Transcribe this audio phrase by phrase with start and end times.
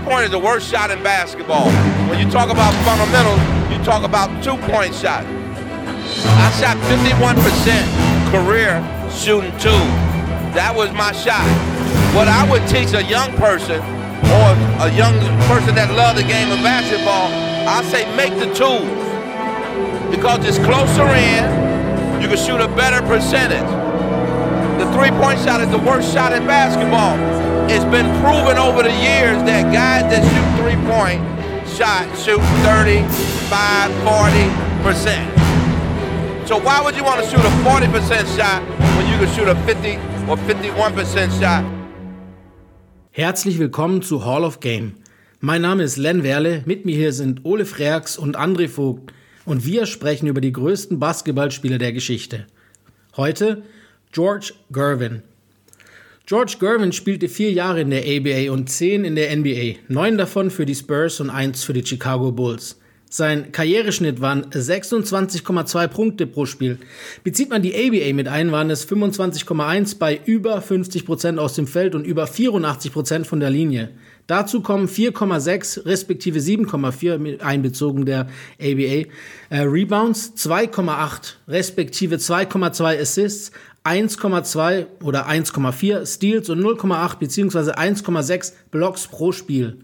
[0.00, 1.70] three-point is the worst shot in basketball.
[2.08, 5.24] When you talk about fundamentals, you talk about two-point shot.
[5.26, 8.80] I shot 51% career
[9.12, 9.84] shooting two.
[10.56, 11.44] That was my shot.
[12.16, 14.48] What I would teach a young person or
[14.80, 17.28] a young person that love the game of basketball,
[17.68, 18.88] I say make the tools.
[20.10, 21.44] Because it's closer in,
[22.22, 23.68] you can shoot a better percentage.
[24.80, 27.49] The three-point shot is the worst shot in basketball.
[27.72, 31.22] It's been proven over the years that guys that shoot three-point
[31.78, 33.06] shot shoot 35,
[34.02, 35.22] 40%.
[36.48, 38.60] So why would you want to shoot a 40% shot
[38.96, 41.64] when you can shoot a 50 or 51% shot?
[43.12, 44.96] Herzlich willkommen zu Hall of Game.
[45.38, 49.12] Mein Name ist Len Werle, mit mir hier sind Ole Freaks und André Vogt
[49.44, 52.48] und wir sprechen über die größten Basketballspieler der Geschichte.
[53.16, 53.62] Heute
[54.10, 55.22] George Gervin.
[56.26, 60.50] George Gervin spielte vier Jahre in der ABA und zehn in der NBA, neun davon
[60.50, 62.76] für die Spurs und eins für die Chicago Bulls.
[63.12, 66.78] Sein Karriereschnitt waren 26,2 Punkte pro Spiel.
[67.24, 71.66] Bezieht man die ABA mit ein, waren es 25,1 bei über 50 Prozent aus dem
[71.66, 73.90] Feld und über 84 Prozent von der Linie.
[74.28, 78.28] Dazu kommen 4,6 respektive 7,4 mit einbezogen der
[78.60, 79.08] ABA
[79.50, 83.50] äh, Rebounds, 2,8 respektive 2,2 Assists,
[83.84, 87.72] 1,2 oder 1,4 Steals und 0,8 bzw.
[87.72, 89.78] 1,6 Blocks pro Spiel.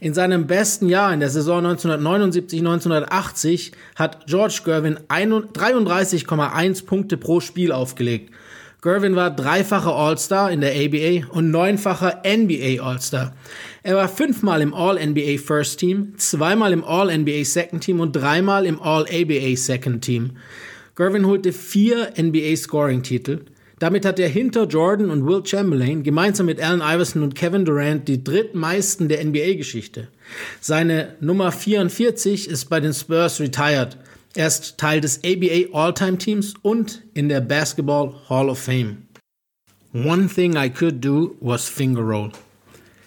[0.00, 7.72] In seinem besten Jahr in der Saison 1979-1980 hat George Gervin 33,1 Punkte pro Spiel
[7.72, 8.32] aufgelegt.
[8.80, 13.32] Gervin war dreifacher All-Star in der ABA und neunfacher NBA All-Star.
[13.82, 18.82] Er war fünfmal im All-NBA First Team, zweimal im All-NBA Second Team und dreimal im
[18.82, 20.32] All-ABA Second Team.
[20.96, 23.46] Gervin holte vier NBA Scoring-Titel.
[23.80, 28.06] Damit hat er hinter Jordan und Will Chamberlain gemeinsam mit Allen Iverson und Kevin Durant
[28.06, 30.08] die drittmeisten der NBA-Geschichte.
[30.60, 33.98] Seine Nummer 44 ist bei den Spurs retired.
[34.36, 38.98] Er ist Teil des ABA All-Time-Teams und in der Basketball Hall of Fame.
[39.92, 42.30] One thing I could do was finger roll.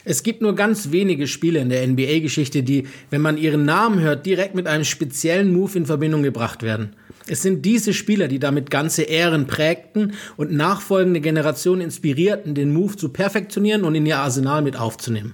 [0.09, 4.25] Es gibt nur ganz wenige Spieler in der NBA-Geschichte, die, wenn man ihren Namen hört,
[4.25, 6.95] direkt mit einem speziellen Move in Verbindung gebracht werden.
[7.28, 12.95] Es sind diese Spieler, die damit ganze Ehren prägten und nachfolgende Generationen inspirierten, den Move
[12.95, 15.34] zu perfektionieren und in ihr Arsenal mit aufzunehmen.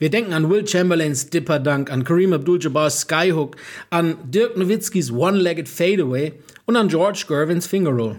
[0.00, 3.54] Wir denken an Will Chamberlains Dipper Dunk, an Kareem Abdul-Jabbar's Skyhook,
[3.90, 6.32] an Dirk Nowitzkis One-Legged Fadeaway
[6.66, 8.16] und an George Gervins Fingerroll.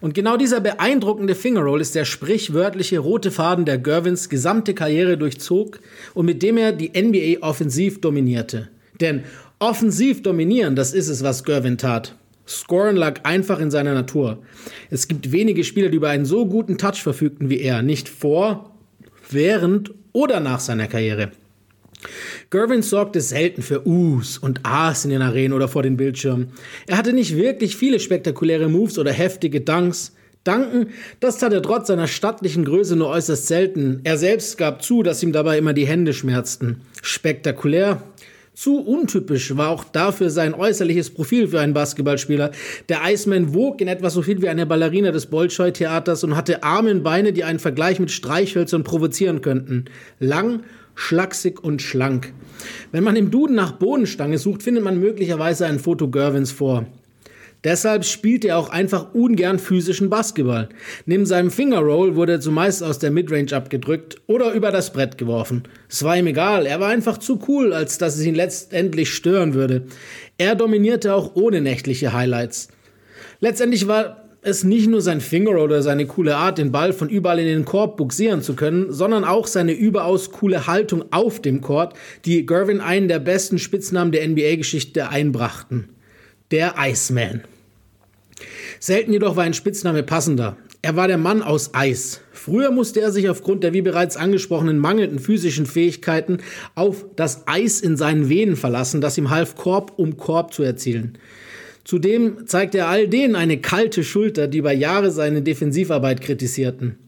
[0.00, 5.80] Und genau dieser beeindruckende Fingerroll ist der sprichwörtliche rote Faden, der Gervins gesamte Karriere durchzog
[6.14, 8.68] und mit dem er die NBA offensiv dominierte.
[9.00, 9.24] Denn
[9.62, 12.16] Offensiv dominieren, das ist es, was Gervin tat.
[12.48, 14.38] Scoren lag einfach in seiner Natur.
[14.88, 18.74] Es gibt wenige Spieler, die über einen so guten Touch verfügten wie er, nicht vor,
[19.28, 21.30] während oder nach seiner Karriere.
[22.50, 26.48] Gervin sorgte selten für Us und As in den Arenen oder vor den Bildschirmen.
[26.88, 30.16] Er hatte nicht wirklich viele spektakuläre Moves oder heftige Dunks.
[30.42, 30.88] Danken,
[31.20, 34.00] das tat er trotz seiner stattlichen Größe nur äußerst selten.
[34.02, 36.80] Er selbst gab zu, dass ihm dabei immer die Hände schmerzten.
[37.02, 38.02] Spektakulär,
[38.54, 42.50] zu untypisch war auch dafür sein äußerliches Profil für einen Basketballspieler.
[42.88, 46.90] Der Iceman wog in etwa so viel wie eine Ballerina des Bolschoi-Theaters und hatte Arme
[46.90, 49.84] und Beine, die einen Vergleich mit Streichhölzern provozieren könnten.
[50.18, 50.64] Lang,
[51.00, 52.32] schlaksig und schlank.
[52.92, 56.86] Wenn man im Duden nach Bodenstange sucht, findet man möglicherweise ein Foto Gervins vor.
[57.64, 60.70] Deshalb spielt er auch einfach ungern physischen Basketball.
[61.04, 65.64] Neben seinem Fingerroll wurde er zumeist aus der Midrange abgedrückt oder über das Brett geworfen.
[65.88, 69.52] Es war ihm egal, er war einfach zu cool, als dass es ihn letztendlich stören
[69.52, 69.82] würde.
[70.38, 72.68] Er dominierte auch ohne nächtliche Highlights.
[73.40, 77.38] Letztendlich war es nicht nur sein Fingerroll oder seine coole Art, den Ball von überall
[77.38, 81.94] in den Korb buxieren zu können, sondern auch seine überaus coole Haltung auf dem Court,
[82.24, 85.90] die Gervin einen der besten Spitznamen der NBA-Geschichte einbrachten
[86.50, 87.42] der Iceman.
[88.78, 90.56] Selten jedoch war ein Spitzname passender.
[90.82, 92.22] Er war der Mann aus Eis.
[92.32, 96.38] Früher musste er sich aufgrund der wie bereits angesprochenen mangelnden physischen Fähigkeiten
[96.74, 101.18] auf das Eis in seinen Venen verlassen, das ihm half, Korb um Korb zu erzielen.
[101.84, 106.98] Zudem zeigte er all denen eine kalte Schulter, die über Jahre seine Defensivarbeit kritisierten.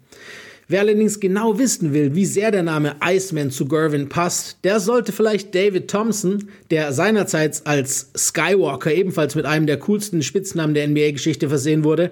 [0.69, 5.12] Wer allerdings genau wissen will, wie sehr der Name Iceman zu Gervin passt, der sollte
[5.12, 11.48] vielleicht David Thompson, der seinerzeit als Skywalker ebenfalls mit einem der coolsten Spitznamen der NBA-Geschichte
[11.48, 12.10] versehen wurde,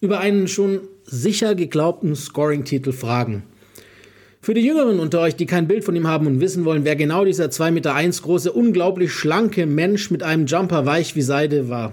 [0.00, 3.42] über einen schon sicher geglaubten Scoring-Titel fragen.
[4.42, 6.96] Für die Jüngeren unter euch, die kein Bild von ihm haben und wissen wollen, wer
[6.96, 11.92] genau dieser 2,1 Meter große, unglaublich schlanke Mensch mit einem Jumper weich wie Seide war.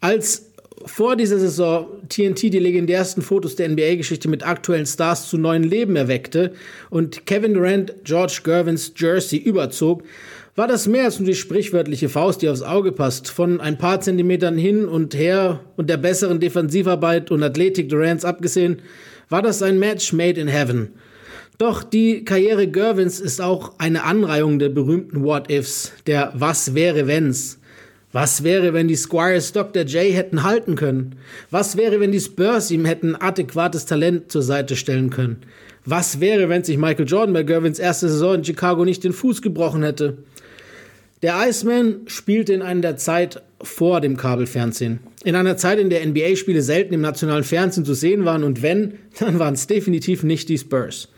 [0.00, 0.46] Als
[0.86, 5.94] vor dieser Saison TNT die legendärsten Fotos der NBA-Geschichte mit aktuellen Stars zu neuen Leben
[5.94, 6.52] erweckte
[6.90, 10.02] und Kevin Durant George Gervins Jersey überzog,
[10.56, 13.30] war das mehr als nur die sprichwörtliche Faust, die aufs Auge passt.
[13.30, 18.82] Von ein paar Zentimetern hin und her und der besseren Defensivarbeit und Athletik Durants abgesehen,
[19.28, 20.92] war das ein Match made in heaven.
[21.58, 27.58] Doch die Karriere Gervins ist auch eine Anreihung der berühmten What-Ifs, der Was wäre wenn's.
[28.12, 29.82] Was wäre, wenn die Squires Dr.
[29.82, 31.16] J hätten halten können?
[31.50, 35.42] Was wäre, wenn die Spurs ihm hätten adäquates Talent zur Seite stellen können?
[35.84, 39.42] Was wäre, wenn sich Michael Jordan bei Gervins erste Saison in Chicago nicht den Fuß
[39.42, 40.18] gebrochen hätte?
[41.22, 45.00] Der Iceman spielte in einer der Zeit vor dem Kabelfernsehen.
[45.28, 48.94] In einer Zeit, in der NBA-Spiele selten im nationalen Fernsehen zu sehen waren und wenn,
[49.18, 51.10] dann waren es definitiv nicht die Spurs.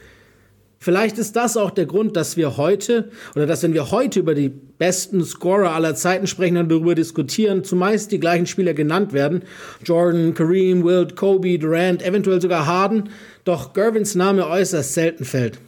[0.80, 4.34] Vielleicht ist das auch der Grund, dass wir heute oder dass wenn wir heute über
[4.34, 9.42] die besten Scorer aller Zeiten sprechen und darüber diskutieren, zumeist die gleichen Spieler genannt werden.
[9.84, 13.10] Jordan, Kareem, Wilt, Kobe, Durant, eventuell sogar Harden,
[13.44, 15.60] doch Gervins Name äußerst selten fällt.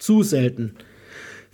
[0.00, 0.74] Zu selten.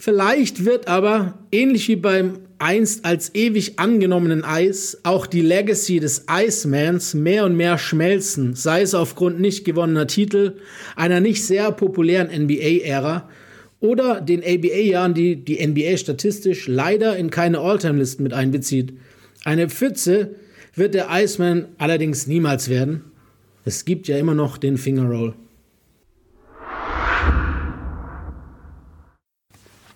[0.03, 6.25] Vielleicht wird aber, ähnlich wie beim einst als ewig angenommenen Eis, auch die Legacy des
[6.27, 10.55] Icemans mehr und mehr schmelzen, sei es aufgrund nicht gewonnener Titel,
[10.97, 13.29] einer nicht sehr populären NBA-Ära
[13.81, 18.95] oder den ABA-Jahren, die die NBA statistisch leider in keine All-Time-Listen mit einbezieht.
[19.45, 20.35] Eine Pfütze
[20.75, 23.05] wird der Iceman allerdings niemals werden.
[23.67, 25.35] Es gibt ja immer noch den Fingerroll.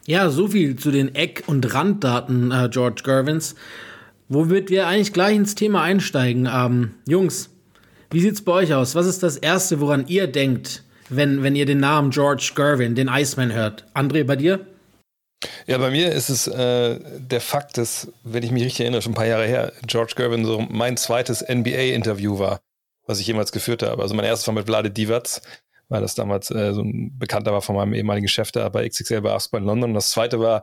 [0.06, 3.54] Ja, so viel zu den Eck- und Randdaten äh, George Gervins.
[4.28, 6.48] Womit wir eigentlich gleich ins Thema einsteigen.
[6.50, 7.50] Ähm, Jungs,
[8.10, 8.94] wie sieht's bei euch aus?
[8.94, 13.08] Was ist das Erste, woran ihr denkt, wenn, wenn ihr den Namen George Gervin, den
[13.08, 13.86] Iceman, hört?
[13.94, 14.66] André, bei dir?
[15.66, 19.12] Ja, bei mir ist es äh, der Fakt, dass, wenn ich mich richtig erinnere, schon
[19.12, 22.60] ein paar Jahre her, George Gervin so mein zweites NBA-Interview war,
[23.06, 24.02] was ich jemals geführt habe.
[24.02, 25.40] Also mein erstes war mit Vlade Divac
[25.94, 29.20] weil das damals äh, so ein Bekannter war von meinem ehemaligen Chef da bei XXL
[29.20, 29.90] Basketball in London.
[29.90, 30.62] Und das zweite war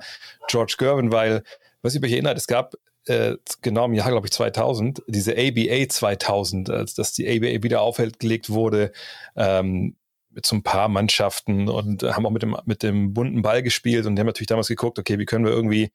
[0.50, 1.44] George Gervin, weil,
[1.81, 2.74] was ich mich erinnert, es gab
[3.06, 7.80] äh, genau im Jahr, glaube ich, 2000, diese ABA 2000, als dass die ABA wieder
[7.80, 8.92] aufgelegt wurde,
[9.38, 9.95] ähm,
[10.31, 14.06] mit so ein paar Mannschaften und haben auch mit dem, mit dem bunten Ball gespielt
[14.06, 15.92] und die haben natürlich damals geguckt, okay, wie können wir irgendwie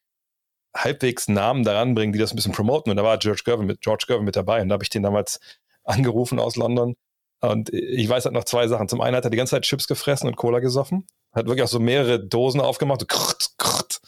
[0.74, 2.90] halbwegs Namen daran bringen, die das ein bisschen promoten.
[2.90, 5.02] Und da war George Gervin mit, George Gervin mit dabei und da habe ich den
[5.02, 5.40] damals
[5.84, 6.96] angerufen aus London
[7.50, 8.88] und ich weiß halt noch zwei Sachen.
[8.88, 11.06] Zum einen hat er die ganze Zeit Chips gefressen und Cola gesoffen.
[11.32, 13.00] Hat wirklich auch so mehrere Dosen aufgemacht.
[13.00, 14.00] So krrt, krrt.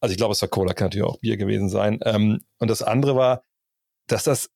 [0.00, 2.00] Also ich glaube, es war Cola, kann natürlich auch Bier gewesen sein.
[2.04, 3.42] Ähm, und das andere war,
[4.08, 4.50] dass das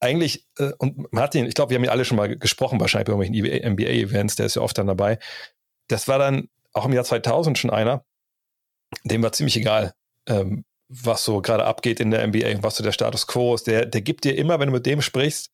[0.00, 3.12] eigentlich, äh, und Martin, ich glaube, wir haben ihn alle schon mal gesprochen, wahrscheinlich bei
[3.12, 5.18] irgendwelchen NBA-Events, der ist ja oft dann dabei.
[5.88, 8.04] Das war dann auch im Jahr 2000 schon einer,
[9.04, 9.94] dem war ziemlich egal,
[10.28, 13.66] ähm, was so gerade abgeht in der NBA und was so der Status quo ist.
[13.68, 15.51] Der, der gibt dir immer, wenn du mit dem sprichst,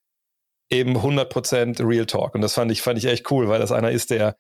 [0.71, 2.35] eben 100% Real Talk.
[2.35, 4.37] Und das fand ich, fand ich echt cool, weil das einer ist, der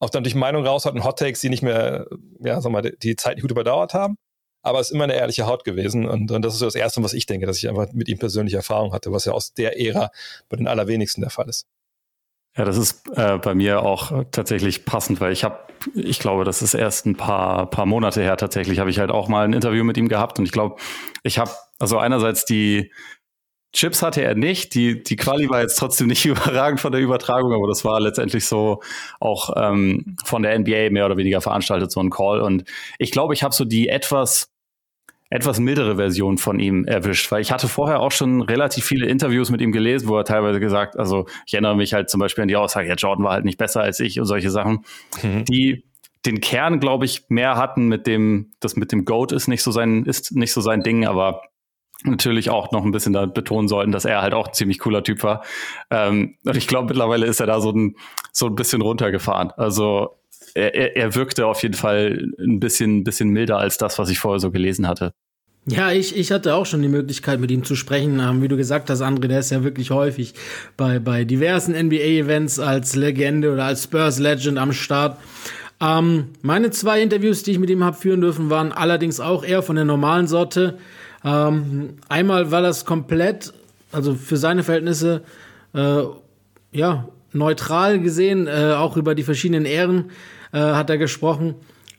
[0.00, 2.06] auch dann durch Meinung raus hat und Hot Takes, die nicht mehr,
[2.40, 4.16] ja, sag mal, die Zeit gut überdauert haben.
[4.62, 6.06] Aber es ist immer eine ehrliche Haut gewesen.
[6.06, 8.18] Und, und das ist so das Erste, was ich denke, dass ich einfach mit ihm
[8.18, 10.10] persönliche Erfahrung hatte, was ja aus der Ära
[10.48, 11.66] bei den allerwenigsten der Fall ist.
[12.56, 15.58] Ja, das ist äh, bei mir auch tatsächlich passend, weil ich habe,
[15.94, 19.28] ich glaube, das ist erst ein paar, paar Monate her tatsächlich, habe ich halt auch
[19.28, 20.76] mal ein Interview mit ihm gehabt und ich glaube,
[21.22, 22.92] ich habe also einerseits die
[23.72, 24.74] Chips hatte er nicht.
[24.74, 28.46] Die, die Quali war jetzt trotzdem nicht überragend von der Übertragung, aber das war letztendlich
[28.46, 28.80] so
[29.20, 32.40] auch ähm, von der NBA mehr oder weniger veranstaltet, so ein Call.
[32.40, 32.64] Und
[32.98, 34.50] ich glaube, ich habe so die etwas
[35.32, 39.48] etwas mildere Version von ihm erwischt, weil ich hatte vorher auch schon relativ viele Interviews
[39.50, 42.48] mit ihm gelesen, wo er teilweise gesagt, also ich erinnere mich halt zum Beispiel an
[42.48, 44.84] die Aussage, ja, Jordan war halt nicht besser als ich und solche Sachen,
[45.22, 45.44] mhm.
[45.44, 45.84] die
[46.26, 49.70] den Kern, glaube ich, mehr hatten mit dem, das mit dem Goat ist nicht so
[49.70, 51.42] sein, ist nicht so sein Ding, aber
[52.04, 55.22] natürlich auch noch ein bisschen da betonen sollten, dass er halt auch ziemlich cooler Typ
[55.22, 55.42] war.
[55.90, 57.96] Ähm, und ich glaube, mittlerweile ist er da so ein,
[58.32, 59.50] so ein bisschen runtergefahren.
[59.56, 60.16] Also
[60.54, 64.40] er, er wirkte auf jeden Fall ein bisschen, bisschen milder als das, was ich vorher
[64.40, 65.12] so gelesen hatte.
[65.66, 68.18] Ja, ich, ich hatte auch schon die Möglichkeit, mit ihm zu sprechen.
[68.18, 70.34] Ähm, wie du gesagt hast, André, der ist ja wirklich häufig
[70.76, 75.18] bei, bei diversen NBA-Events als Legende oder als Spurs-Legend am Start.
[75.80, 79.62] Ähm, meine zwei Interviews, die ich mit ihm habe führen dürfen, waren allerdings auch eher
[79.62, 80.78] von der normalen Sorte.
[81.24, 83.52] Ähm, einmal war das komplett,
[83.92, 85.22] also für seine Verhältnisse,
[85.74, 86.02] äh,
[86.72, 90.10] ja, neutral gesehen, äh, auch über die verschiedenen Ehren
[90.52, 91.54] äh, hat er gesprochen.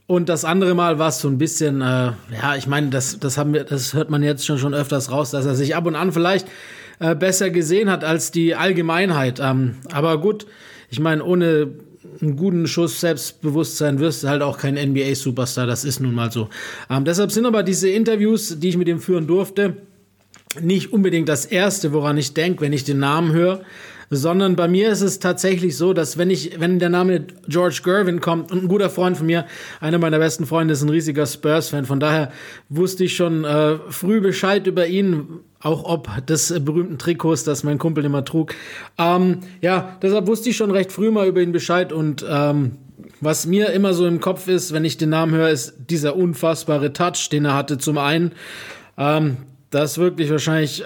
[0.08, 3.38] Und das andere Mal war es so ein bisschen, äh, ja, ich meine, das, das
[3.38, 5.96] haben wir, das hört man jetzt schon, schon öfters raus, dass er sich ab und
[5.96, 6.48] an vielleicht
[7.00, 9.40] äh, besser gesehen hat als die Allgemeinheit.
[9.42, 10.48] Ähm, aber gut,
[10.90, 11.70] ich meine, ohne
[12.22, 15.68] einen guten Schuss Selbstbewusstsein wirst du halt auch kein NBA-Superstar.
[15.68, 16.50] Das ist nun mal so.
[16.90, 19.78] Ähm, deshalb sind aber diese Interviews, die ich mit ihm führen durfte,
[20.60, 23.62] nicht unbedingt das Erste, woran ich denke, wenn ich den Namen höre,
[24.14, 28.20] sondern bei mir ist es tatsächlich so, dass wenn ich, wenn der Name George Gervin
[28.20, 29.46] kommt und ein guter Freund von mir,
[29.80, 32.32] einer meiner besten Freunde ist ein riesiger Spurs-Fan, von daher
[32.68, 37.78] wusste ich schon äh, früh Bescheid über ihn, auch ob des berühmten Trikots, das mein
[37.78, 38.54] Kumpel immer trug.
[38.98, 42.74] Ähm, ja, deshalb wusste ich schon recht früh mal über ihn Bescheid und ähm,
[43.22, 46.92] was mir immer so im Kopf ist, wenn ich den Namen höre, ist dieser unfassbare
[46.92, 47.78] Touch, den er hatte.
[47.78, 48.34] Zum einen,
[48.98, 49.38] ähm,
[49.70, 50.86] das wirklich wahrscheinlich äh,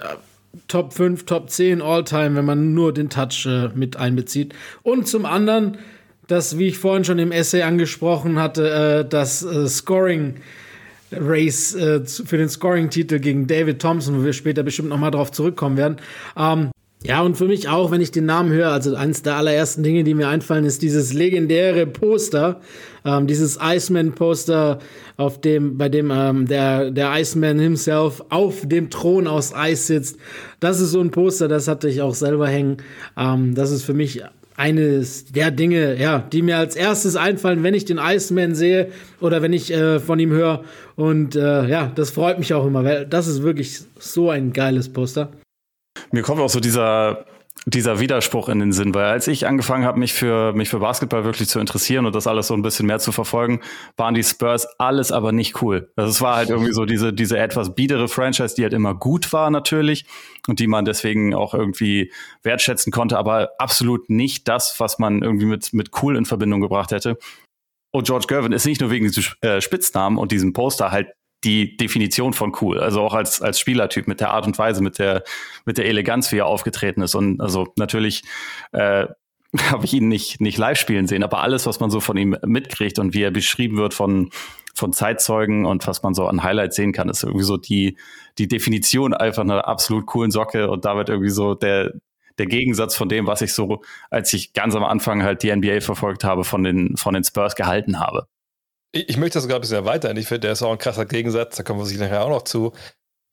[0.68, 4.54] Top 5, Top 10 All-Time, wenn man nur den Touch äh, mit einbezieht.
[4.84, 5.78] Und zum anderen,
[6.28, 10.36] das, wie ich vorhin schon im Essay angesprochen hatte, äh, das äh, Scoring
[11.12, 15.78] Race äh, für den Scoring-Titel gegen David Thompson, wo wir später bestimmt nochmal drauf zurückkommen
[15.78, 15.98] werden.
[16.38, 16.72] Ähm,
[17.04, 20.04] ja, und für mich auch, wenn ich den Namen höre, also eines der allerersten Dinge,
[20.04, 22.62] die mir einfallen, ist dieses legendäre Poster,
[23.06, 24.80] ähm, dieses Iceman-Poster,
[25.18, 30.18] auf dem, bei dem ähm, der, der Iceman himself auf dem Thron aus Eis sitzt.
[30.60, 32.78] Das ist so ein Poster, das hatte ich auch selber hängen.
[33.16, 34.24] Ähm, das ist für mich
[34.58, 38.88] eines der Dinge, ja, die mir als erstes einfallen, wenn ich den Iceman sehe
[39.22, 40.64] oder wenn ich äh, von ihm höre.
[40.96, 44.90] Und äh, ja, das freut mich auch immer, weil das ist wirklich so ein geiles
[44.90, 45.30] Poster.
[46.12, 47.26] Mir kommt auch so dieser,
[47.66, 51.24] dieser Widerspruch in den Sinn, weil als ich angefangen habe, mich für, mich für Basketball
[51.24, 53.62] wirklich zu interessieren und das alles so ein bisschen mehr zu verfolgen,
[53.98, 55.92] waren die Spurs alles aber nicht cool.
[55.96, 59.34] Also es war halt irgendwie so diese, diese etwas biedere Franchise, die halt immer gut
[59.34, 60.06] war natürlich
[60.48, 62.12] und die man deswegen auch irgendwie
[62.44, 66.92] wertschätzen konnte, aber absolut nicht das, was man irgendwie mit, mit cool in Verbindung gebracht
[66.92, 67.18] hätte.
[67.92, 71.08] Und George Gervin ist nicht nur wegen diesem äh, Spitznamen und diesem Poster halt
[71.44, 72.80] die Definition von cool.
[72.80, 75.24] Also auch als, als Spielertyp mit der Art und Weise, mit der,
[75.66, 77.16] mit der Eleganz, wie er aufgetreten ist.
[77.16, 78.24] Und also natürlich
[78.72, 79.06] äh,
[79.70, 82.36] habe ich ihn nicht, nicht live spielen sehen, aber alles, was man so von ihm
[82.46, 84.30] mitkriegt und wie er beschrieben wird von,
[84.74, 87.98] von Zeitzeugen und was man so an Highlights sehen kann, ist irgendwie so die,
[88.38, 91.94] die Definition einfach einer absolut coolen Socke und damit irgendwie so der,
[92.38, 95.82] der Gegensatz von dem, was ich so, als ich ganz am Anfang halt die NBA
[95.82, 98.28] verfolgt habe, von den, von den Spurs gehalten habe.
[98.96, 100.16] Ich, ich möchte das sogar ein bisschen erweitern.
[100.16, 102.44] Ich finde, der ist auch ein krasser Gegensatz, da kommen wir sich nachher auch noch
[102.44, 102.72] zu.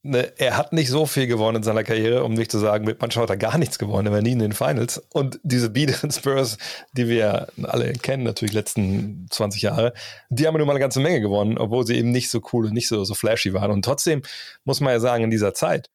[0.05, 3.01] Ne, er hat nicht so viel gewonnen in seiner Karriere, um nicht zu sagen, mit
[3.01, 4.99] Mannschaft hat er gar nichts gewonnen, er war nie in den Finals.
[5.13, 6.59] Und diese biederen Spurs,
[6.95, 9.93] die wir alle kennen, natürlich letzten 20 Jahre,
[10.31, 12.73] die haben nun mal eine ganze Menge gewonnen, obwohl sie eben nicht so cool und
[12.73, 13.71] nicht so, so flashy waren.
[13.71, 14.23] Und trotzdem
[14.65, 15.91] muss man ja sagen, in dieser Zeit,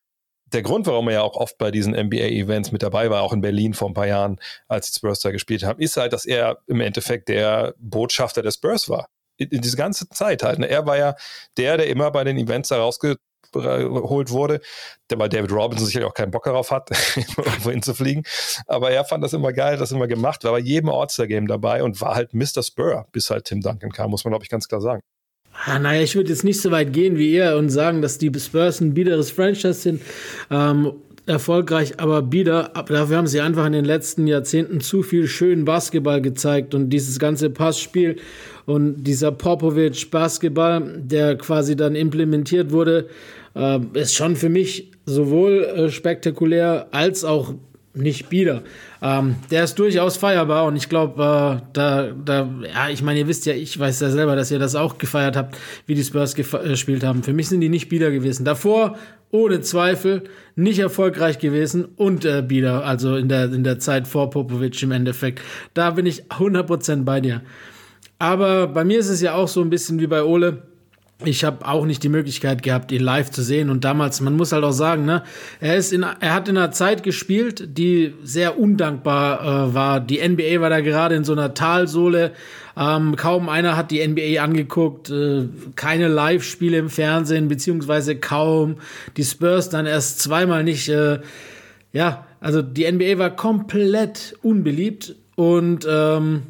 [0.54, 3.42] der Grund, warum er ja auch oft bei diesen NBA-Events mit dabei war, auch in
[3.42, 6.60] Berlin vor ein paar Jahren, als die Spurs da gespielt haben, ist halt, dass er
[6.68, 10.60] im Endeffekt der Botschafter der Spurs war diese ganze Zeit halt.
[10.60, 10.70] Ne?
[10.70, 11.16] Er war ja
[11.58, 13.20] der, der immer bei den Events da rausgeholt
[14.32, 14.62] wurde,
[15.10, 18.24] der bei David Robinson sicherlich auch keinen Bock darauf hat, irgendwo hinzufliegen.
[18.68, 22.00] Aber er fand das immer geil, das immer gemacht, war bei jedem All-Star-Game dabei und
[22.02, 22.64] war halt Mr.
[22.64, 25.02] Spur, bis halt Tim Duncan kam, muss man, glaube ich, ganz klar sagen.
[25.66, 28.32] Ah, naja, ich würde jetzt nicht so weit gehen wie ihr und sagen, dass die
[28.40, 30.02] Spurs ein biederes Franchise sind.
[30.52, 30.94] Ähm,
[31.28, 32.72] erfolgreich, aber bieder.
[32.88, 37.20] Dafür haben sie einfach in den letzten Jahrzehnten zu viel schönen Basketball gezeigt und dieses
[37.20, 38.16] ganze Passspiel
[38.66, 43.08] und dieser Popovic Basketball, der quasi dann implementiert wurde,
[43.56, 47.54] äh, ist schon für mich sowohl äh, spektakulär als auch
[47.94, 48.64] nicht bieder.
[49.02, 53.28] Ähm, der ist durchaus feierbar und ich glaube, äh, da, da, ja, ich meine, ihr
[53.28, 56.38] wisst ja, ich weiß ja selber, dass ihr das auch gefeiert habt, wie die Spurs
[56.38, 57.24] äh, gespielt haben.
[57.24, 58.44] Für mich sind die nicht bieder gewesen.
[58.44, 58.98] Davor,
[59.30, 60.24] ohne Zweifel,
[60.56, 64.92] nicht erfolgreich gewesen und äh, bieder, also in der, in der Zeit vor Popovic im
[64.92, 65.42] Endeffekt.
[65.74, 67.42] Da bin ich 100% bei dir.
[68.20, 70.64] Aber bei mir ist es ja auch so ein bisschen wie bei Ole
[71.26, 73.72] ich habe auch nicht die Möglichkeit gehabt, ihn live zu sehen.
[73.72, 75.24] Und damals, man muss halt auch sagen, ne,
[75.60, 80.00] er ist in, er hat in einer Zeit gespielt, die sehr undankbar äh, war.
[80.00, 82.34] Die NBA war da gerade in so einer Talsohle.
[82.78, 88.76] Ähm, kaum einer hat die NBA angeguckt, äh, keine Live-Spiele im Fernsehen, beziehungsweise kaum.
[89.18, 90.88] Die Spurs dann erst zweimal nicht.
[90.88, 91.22] Äh,
[91.94, 96.44] ja, also die NBA war komplett unbeliebt und ähm,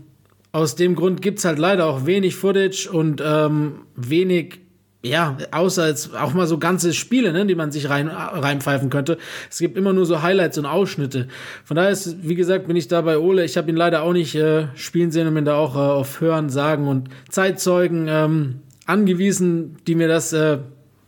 [0.52, 4.60] aus dem Grund gibt es halt leider auch wenig Footage und ähm, wenig,
[5.04, 9.18] ja, außer jetzt auch mal so ganze Spiele, ne, die man sich rein, reinpfeifen könnte.
[9.50, 11.28] Es gibt immer nur so Highlights und Ausschnitte.
[11.64, 13.46] Von daher ist, wie gesagt, bin ich da bei Ole.
[13.46, 16.22] Ich habe ihn leider auch nicht äh, spielen sehen und bin da auch äh, auf
[16.22, 20.60] Hören, Sagen und Zeitzeugen ähm, angewiesen, die mir das äh,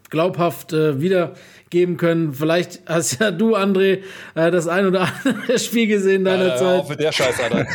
[0.10, 1.34] glaubhaft äh, wieder
[1.70, 2.34] geben können.
[2.34, 4.00] Vielleicht hast ja du, André,
[4.36, 6.80] äh, das ein oder andere Spiel gesehen deiner äh, Zeit.
[6.80, 7.66] Auch mit der Scheiße, Alter.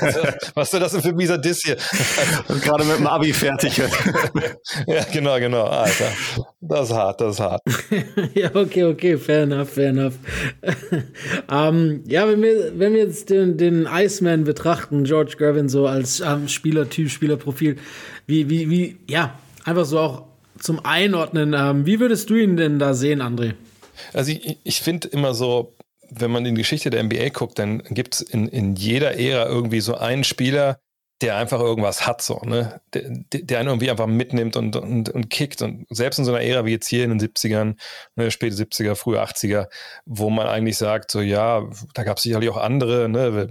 [0.55, 1.77] Was ist denn das denn für ein mieser Diss hier?
[2.49, 3.93] Und gerade mit dem Abi fertig wird.
[4.87, 5.65] ja, genau, genau.
[5.65, 6.09] Alter.
[6.61, 7.63] Das ist hart, das ist hart.
[8.35, 10.15] ja, okay, okay, fair enough, fair enough.
[11.51, 16.21] ähm, ja, wenn wir, wenn wir jetzt den, den Iceman betrachten, George Gervin so als
[16.21, 17.77] ähm, Spielertyp, Spielerprofil,
[18.27, 20.23] wie, wie, wie, ja, einfach so auch
[20.59, 21.55] zum Einordnen.
[21.57, 23.55] Ähm, wie würdest du ihn denn da sehen, André?
[24.13, 25.75] Also ich, ich finde immer so,
[26.11, 29.47] wenn man in die Geschichte der NBA guckt, dann gibt es in, in jeder Ära
[29.47, 30.79] irgendwie so einen Spieler,
[31.21, 32.81] der einfach irgendwas hat, so, ne?
[32.93, 35.63] Der, der einen irgendwie einfach mitnimmt und, und, und kickt.
[35.63, 37.77] Und selbst in so einer Ära wie jetzt hier in den 70ern,
[38.17, 39.69] ne, späte 70er, frühe 80er,
[40.05, 43.49] wo man eigentlich sagt, so ja, da gab es sicherlich auch andere, ne?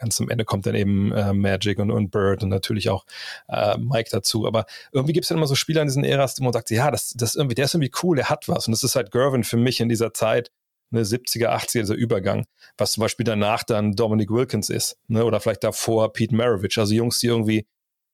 [0.00, 3.04] Ganz am Ende kommt dann eben äh, Magic und, und Bird und natürlich auch
[3.48, 4.46] äh, Mike dazu.
[4.46, 6.90] Aber irgendwie gibt es dann immer so Spieler in diesen Äras, wo man sagt, ja,
[6.90, 8.66] das, das irgendwie, der ist irgendwie cool, der hat was.
[8.66, 10.50] Und das ist halt Gervin für mich in dieser Zeit,
[10.90, 12.46] ne, 70er, 80er, dieser Übergang,
[12.78, 16.94] was zum Beispiel danach dann Dominic Wilkins ist, ne, oder vielleicht davor Pete Maravich, also
[16.94, 17.66] Jungs, die irgendwie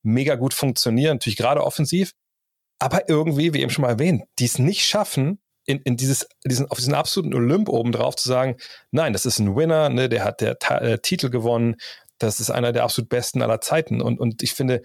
[0.03, 2.13] mega gut funktionieren, natürlich gerade offensiv,
[2.79, 6.71] aber irgendwie, wie eben schon mal erwähnt, die es nicht schaffen, in, in dieses, diesen,
[6.71, 8.57] auf diesen absoluten Olymp oben drauf zu sagen,
[8.91, 11.77] nein, das ist ein Winner, ne, der hat der äh, Titel gewonnen,
[12.19, 14.01] das ist einer der absolut besten aller Zeiten.
[14.01, 14.83] Und, und ich finde,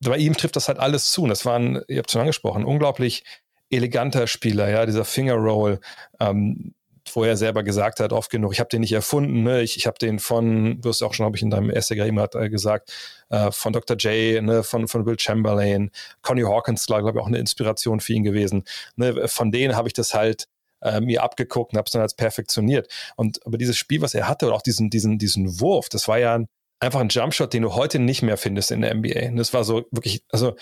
[0.00, 1.22] bei ihm trifft das halt alles zu.
[1.22, 3.24] Und das war ein, ihr habt schon angesprochen, unglaublich
[3.70, 5.80] eleganter Spieler, ja, dieser Finger Roll,
[6.20, 6.74] ähm,
[7.12, 9.62] wo er selber gesagt hat, oft genug, ich habe den nicht erfunden, ne?
[9.62, 12.38] ich, ich habe den von, du hast auch schon, habe ich in deinem Essay gerade
[12.38, 12.92] äh, gesagt,
[13.30, 13.96] äh, von Dr.
[13.96, 14.62] J, ne?
[14.62, 15.90] von, von Will Chamberlain,
[16.22, 18.64] Connie Hawkins, glaube ich, auch eine Inspiration für ihn gewesen.
[18.96, 19.28] Ne?
[19.28, 20.48] Von denen habe ich das halt
[20.82, 22.88] äh, mir abgeguckt und habe es dann als perfektioniert.
[23.16, 26.18] Und aber dieses Spiel, was er hatte, oder auch diesen, diesen, diesen Wurf, das war
[26.18, 26.48] ja ein,
[26.80, 29.28] einfach ein Jumpshot, den du heute nicht mehr findest in der NBA.
[29.28, 30.56] Und das war so wirklich, also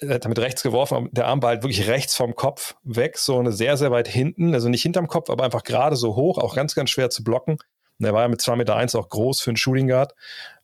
[0.00, 3.76] damit rechts geworfen, der Arm war halt wirklich rechts vom Kopf weg, so eine sehr,
[3.76, 6.90] sehr weit hinten, also nicht hinterm Kopf, aber einfach gerade so hoch, auch ganz, ganz
[6.90, 7.58] schwer zu blocken.
[7.98, 10.14] Und er war ja mit 2,1 Meter eins auch groß für einen Shooting Guard.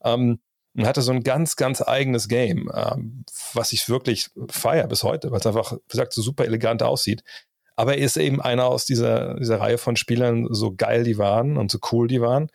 [0.04, 0.40] Ähm,
[0.76, 5.30] und hatte so ein ganz, ganz eigenes Game, ähm, was ich wirklich feier bis heute,
[5.30, 7.25] weil es einfach, wie gesagt, so super elegant aussieht.
[7.76, 11.56] Aber er ist eben einer aus dieser, dieser Reihe von Spielern, so geil die waren
[11.56, 12.50] und so cool die waren,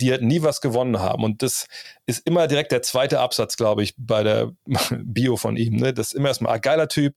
[0.00, 1.24] die halt nie was gewonnen haben.
[1.24, 1.66] Und das
[2.06, 4.52] ist immer direkt der zweite Absatz, glaube ich, bei der
[4.90, 5.76] Bio von ihm.
[5.76, 5.92] Ne?
[5.92, 7.14] Das ist immer erstmal ein geiler Typ,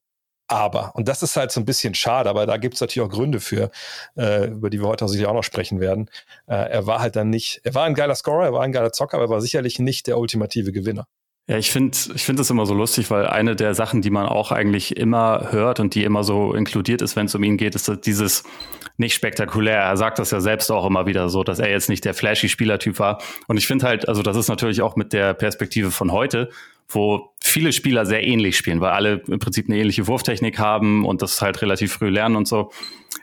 [0.48, 0.96] aber.
[0.96, 3.40] Und das ist halt so ein bisschen schade, aber da gibt es natürlich auch Gründe
[3.40, 3.70] für,
[4.18, 6.10] äh, über die wir heute sicher auch noch sprechen werden.
[6.48, 8.94] Äh, er war halt dann nicht, er war ein geiler Scorer, er war ein geiler
[8.94, 11.06] Zocker, aber er war sicherlich nicht der ultimative Gewinner.
[11.50, 14.26] Ja, ich finde ich finde das immer so lustig, weil eine der Sachen, die man
[14.26, 17.74] auch eigentlich immer hört und die immer so inkludiert ist, wenn es um ihn geht,
[17.74, 18.44] ist dieses
[18.98, 19.80] nicht spektakulär.
[19.80, 22.50] Er sagt das ja selbst auch immer wieder so, dass er jetzt nicht der flashy
[22.50, 23.22] Spielertyp war.
[23.48, 26.50] Und ich finde halt, also das ist natürlich auch mit der Perspektive von heute,
[26.90, 31.22] wo viele Spieler sehr ähnlich spielen, weil alle im Prinzip eine ähnliche Wurftechnik haben und
[31.22, 32.72] das halt relativ früh lernen und so.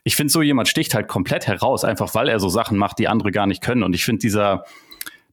[0.04, 3.08] Ich finde, so jemand sticht halt komplett heraus, einfach weil er so Sachen macht, die
[3.08, 3.82] andere gar nicht können.
[3.82, 4.64] Und ich finde dieser,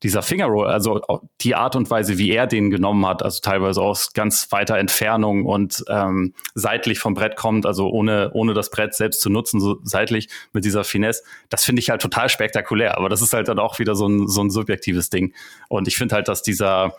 [0.04, 1.02] dieser Fingerroll, also
[1.42, 5.46] die Art und Weise, wie er den genommen hat, also teilweise aus ganz weiter Entfernung
[5.46, 9.80] und ähm, seitlich vom Brett kommt, also ohne, ohne das Brett selbst zu nutzen, so
[9.84, 12.98] seitlich mit dieser Finesse, das finde ich halt total spektakulär.
[12.98, 15.34] Aber das ist halt dann auch wieder so ein, so ein subjektives Ding.
[15.70, 16.96] Und ich finde halt, dass dieser,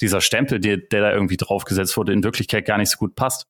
[0.00, 3.48] dieser Stempel, der, der da irgendwie draufgesetzt wurde, in Wirklichkeit gar nicht so gut passt.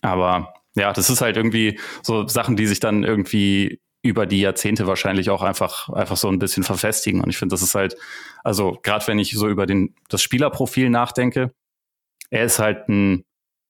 [0.00, 4.86] Aber ja, das ist halt irgendwie so Sachen, die sich dann irgendwie über die Jahrzehnte
[4.86, 7.22] wahrscheinlich auch einfach, einfach so ein bisschen verfestigen.
[7.22, 7.96] Und ich finde, das ist halt,
[8.44, 11.52] also gerade wenn ich so über den, das Spielerprofil nachdenke,
[12.30, 13.24] er ist halt ein,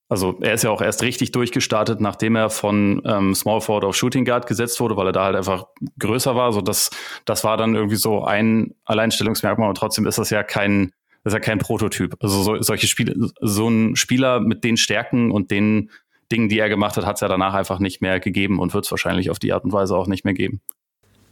[0.09, 3.96] also er ist ja auch erst richtig durchgestartet, nachdem er von ähm, Small Forward auf
[3.96, 5.66] Shooting Guard gesetzt wurde, weil er da halt einfach
[5.99, 6.53] größer war.
[6.53, 6.90] So das,
[7.25, 10.92] das war dann irgendwie so ein Alleinstellungsmerkmal und trotzdem ist das ja kein,
[11.25, 12.16] das ist ja kein Prototyp.
[12.20, 15.90] Also so, solche Spiele, so ein Spieler mit den Stärken und den
[16.32, 18.84] Dingen, die er gemacht hat, hat es ja danach einfach nicht mehr gegeben und wird
[18.84, 20.60] es wahrscheinlich auf die Art und Weise auch nicht mehr geben.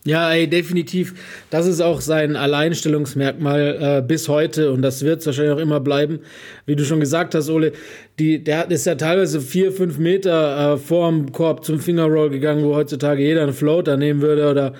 [0.07, 1.15] Ja, ey, definitiv.
[1.49, 5.81] Das ist auch sein Alleinstellungsmerkmal äh, bis heute und das wird es wahrscheinlich auch immer
[5.81, 6.21] bleiben.
[6.67, 7.73] Wie du schon gesagt hast, Ole,
[8.19, 12.75] die, der ist ja teilweise vier, fünf Meter äh, vorm Korb zum Fingerroll gegangen, wo
[12.75, 14.75] heutzutage jeder einen Floater nehmen würde oder,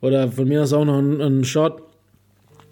[0.00, 1.82] oder von mir aus auch noch einen, einen Shot.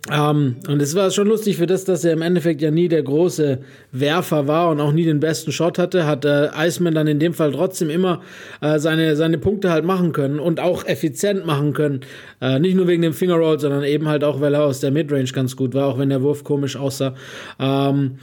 [0.08, 3.02] Ähm, und es war schon lustig für das, dass er im Endeffekt ja nie der
[3.02, 3.58] große
[3.92, 7.34] Werfer war und auch nie den besten Shot hatte, hat äh, Iceman dann in dem
[7.34, 8.22] Fall trotzdem immer
[8.62, 12.00] äh, seine, seine Punkte halt machen können und auch effizient machen können.
[12.40, 15.24] Äh, nicht nur wegen dem Fingerroll, sondern eben halt auch, weil er aus der Midrange
[15.32, 17.14] ganz gut war, auch wenn der Wurf komisch aussah.
[17.58, 18.16] Ähm,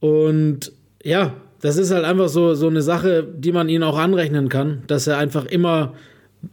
[0.00, 0.72] und
[1.04, 4.82] ja, das ist halt einfach so, so eine Sache, die man ihn auch anrechnen kann,
[4.88, 5.94] dass er einfach immer,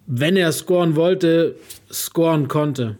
[0.05, 1.55] wenn er scoren wollte,
[1.91, 2.97] scoren konnte.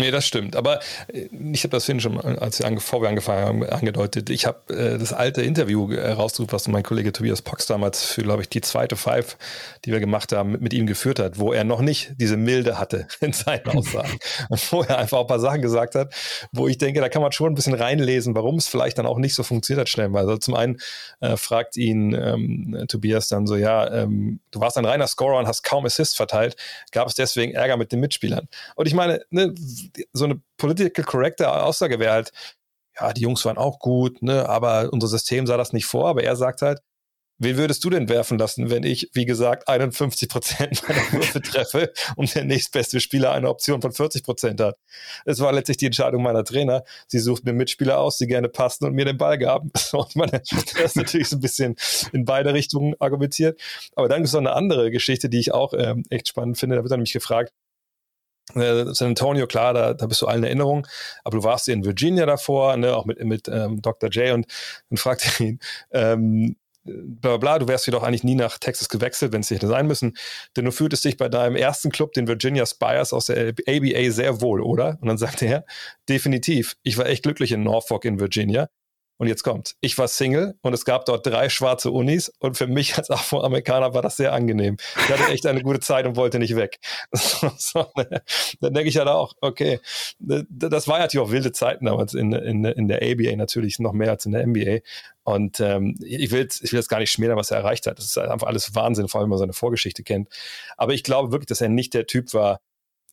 [0.00, 0.56] Nee, das stimmt.
[0.56, 4.30] Aber äh, ich habe das vorhin schon, als wir bevor wir angefangen haben, angedeutet.
[4.30, 8.22] Ich habe äh, das alte Interview äh, rausgesucht, was mein Kollege Tobias Pox damals für,
[8.22, 9.36] glaube ich, die zweite Five,
[9.84, 12.78] die wir gemacht haben, mit, mit, ihm geführt hat, wo er noch nicht diese Milde
[12.78, 14.18] hatte in seinen Aussagen.
[14.48, 16.14] und wo er einfach auch ein paar Sachen gesagt hat,
[16.52, 19.18] wo ich denke, da kann man schon ein bisschen reinlesen, warum es vielleicht dann auch
[19.18, 20.28] nicht so funktioniert hat stellenweise.
[20.28, 20.78] Also zum einen
[21.20, 25.46] äh, fragt ihn ähm, Tobias dann so, ja, ähm, du warst ein reiner Scorer und
[25.46, 26.56] hast kaum Assists verteilt.
[26.92, 28.48] Gab es deswegen Ärger mit den Mitspielern?
[28.74, 29.54] Und ich meine, ne,
[30.12, 32.32] so eine political correcte Aussage wäre halt,
[33.00, 36.22] ja, die Jungs waren auch gut, ne, aber unser System sah das nicht vor, aber
[36.24, 36.80] er sagt halt,
[37.44, 41.92] Wen würdest du denn werfen lassen, wenn ich, wie gesagt, 51 Prozent meiner Würfe treffe
[42.14, 44.76] und der nächstbeste Spieler eine Option von 40 Prozent hat?
[45.24, 46.84] Es war letztlich die Entscheidung meiner Trainer.
[47.08, 49.72] Sie sucht mir Mitspieler aus, die gerne passen und mir den Ball gaben.
[49.92, 51.74] Und meine, das ist natürlich so ein bisschen
[52.12, 53.60] in beide Richtungen argumentiert.
[53.96, 56.76] Aber dann gibt es noch eine andere Geschichte, die ich auch ähm, echt spannend finde.
[56.76, 57.52] Da wird er nämlich gefragt,
[58.56, 60.86] äh, San Antonio, klar, da, da bist du allen in Erinnerung,
[61.24, 64.10] aber du warst in Virginia davor, ne, auch mit, mit ähm, Dr.
[64.10, 64.46] J und
[64.90, 65.60] dann fragte ihn,
[65.92, 69.86] ähm, bla bla, du wärst jedoch eigentlich nie nach Texas gewechselt, wenn es hätte sein
[69.86, 70.16] müssen,
[70.56, 74.40] denn du fühltest dich bei deinem ersten Club, den Virginia Spires aus der ABA, sehr
[74.40, 74.98] wohl, oder?
[75.00, 75.64] Und dann sagte er,
[76.08, 78.68] definitiv, ich war echt glücklich in Norfolk in Virginia
[79.22, 82.66] und jetzt kommt, ich war Single und es gab dort drei schwarze Unis und für
[82.66, 84.78] mich als Afroamerikaner war das sehr angenehm.
[84.96, 86.80] Ich hatte echt eine gute Zeit und wollte nicht weg.
[87.56, 88.22] So, ne?
[88.60, 89.78] Dann denke ich halt auch, okay,
[90.18, 93.92] das war ja natürlich auch wilde Zeiten damals in, in, in der ABA natürlich noch
[93.92, 94.78] mehr als in der NBA.
[95.22, 97.98] Und ähm, ich, will ich will jetzt gar nicht schmälern, was er erreicht hat.
[97.98, 100.30] Das ist einfach alles Wahnsinn, vor allem wenn man seine Vorgeschichte kennt.
[100.76, 102.58] Aber ich glaube wirklich, dass er nicht der Typ war,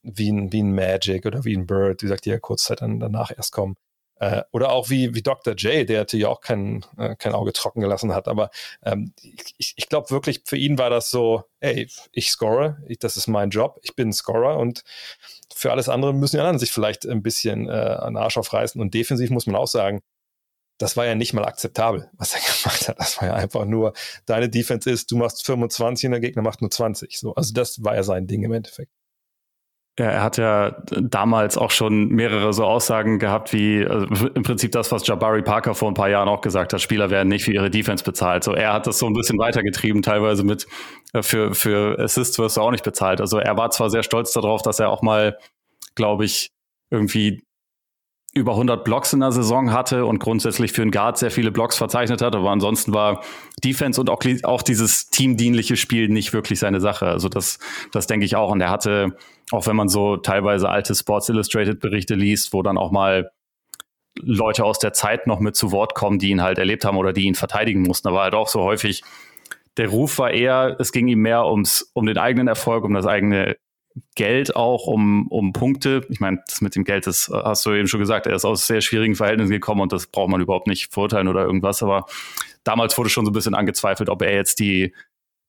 [0.01, 2.81] wie ein, wie ein Magic oder wie ein Bird, wie gesagt, die ja kurz Zeit
[2.81, 3.75] dann danach erst kommen,
[4.19, 5.55] äh, oder auch wie, wie Dr.
[5.55, 8.27] J, der natürlich auch kein, äh, kein Auge trocken gelassen hat.
[8.27, 8.49] Aber
[8.83, 9.13] ähm,
[9.57, 13.27] ich, ich glaube wirklich, für ihn war das so, ey, ich score, ich, das ist
[13.27, 14.83] mein Job, ich bin ein Scorer und
[15.55, 18.79] für alles andere müssen die anderen sich vielleicht ein bisschen äh, an Arsch aufreißen.
[18.81, 20.01] Und defensiv muss man auch sagen,
[20.77, 22.99] das war ja nicht mal akzeptabel, was er gemacht hat.
[22.99, 23.93] Das war ja einfach nur,
[24.25, 27.17] deine Defense ist, du machst 25 und der Gegner macht nur 20.
[27.17, 28.91] So, also das war ja sein Ding im Endeffekt.
[29.97, 34.71] Ja, er hat ja damals auch schon mehrere so Aussagen gehabt, wie also im Prinzip
[34.71, 37.53] das, was Jabari Parker vor ein paar Jahren auch gesagt hat, Spieler werden nicht für
[37.53, 38.45] ihre Defense bezahlt.
[38.45, 40.67] So, er hat das so ein bisschen weitergetrieben, teilweise mit
[41.13, 43.19] äh, für, für Assists wirst du auch nicht bezahlt.
[43.19, 45.37] Also er war zwar sehr stolz darauf, dass er auch mal,
[45.95, 46.51] glaube ich,
[46.91, 47.41] irgendwie
[48.33, 51.77] über 100 Blocks in der Saison hatte und grundsätzlich für einen Guard sehr viele Blocks
[51.77, 53.23] verzeichnet hat, aber ansonsten war
[53.63, 57.07] Defense und auch, auch dieses teamdienliche Spiel nicht wirklich seine Sache.
[57.07, 57.57] Also das,
[57.91, 58.51] das denke ich auch.
[58.51, 59.15] Und er hatte
[59.51, 63.31] auch wenn man so teilweise alte Sports Illustrated Berichte liest, wo dann auch mal
[64.21, 67.13] Leute aus der Zeit noch mit zu Wort kommen, die ihn halt erlebt haben oder
[67.13, 68.09] die ihn verteidigen mussten.
[68.09, 69.03] Da war halt auch so häufig,
[69.77, 73.05] der Ruf war eher, es ging ihm mehr ums, um den eigenen Erfolg, um das
[73.05, 73.55] eigene
[74.15, 76.05] Geld auch, um, um Punkte.
[76.09, 78.67] Ich meine, das mit dem Geld, das hast du eben schon gesagt, er ist aus
[78.67, 81.83] sehr schwierigen Verhältnissen gekommen und das braucht man überhaupt nicht verurteilen oder irgendwas.
[81.83, 82.05] Aber
[82.63, 84.93] damals wurde schon so ein bisschen angezweifelt, ob er jetzt die,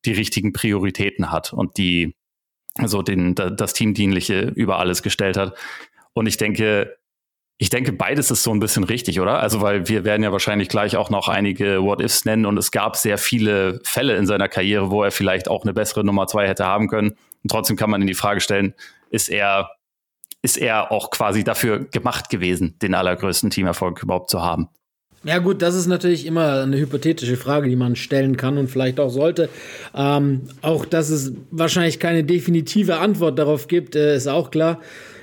[0.05, 2.15] die richtigen Prioritäten hat und die,
[2.83, 5.57] so den, das Teamdienliche über alles gestellt hat.
[6.13, 6.97] Und ich denke,
[7.61, 9.39] ich denke, beides ist so ein bisschen richtig, oder?
[9.39, 12.95] Also, weil wir werden ja wahrscheinlich gleich auch noch einige What-Ifs nennen und es gab
[12.97, 16.65] sehr viele Fälle in seiner Karriere, wo er vielleicht auch eine bessere Nummer zwei hätte
[16.65, 17.15] haben können.
[17.43, 18.73] Und trotzdem kann man in die Frage stellen,
[19.09, 19.71] ist er,
[20.41, 24.69] ist er auch quasi dafür gemacht gewesen, den allergrößten Teamerfolg überhaupt zu haben?
[25.23, 28.99] Ja gut, das ist natürlich immer eine hypothetische Frage, die man stellen kann und vielleicht
[28.99, 29.49] auch sollte.
[29.95, 34.81] Ähm, auch, dass es wahrscheinlich keine definitive Antwort darauf gibt, äh, ist auch klar.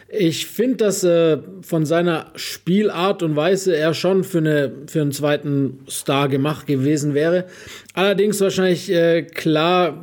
[0.08, 5.12] Ich finde, dass äh, von seiner Spielart und Weise er schon für, eine, für einen
[5.12, 7.46] zweiten Star gemacht gewesen wäre.
[7.92, 10.02] Allerdings wahrscheinlich äh, klar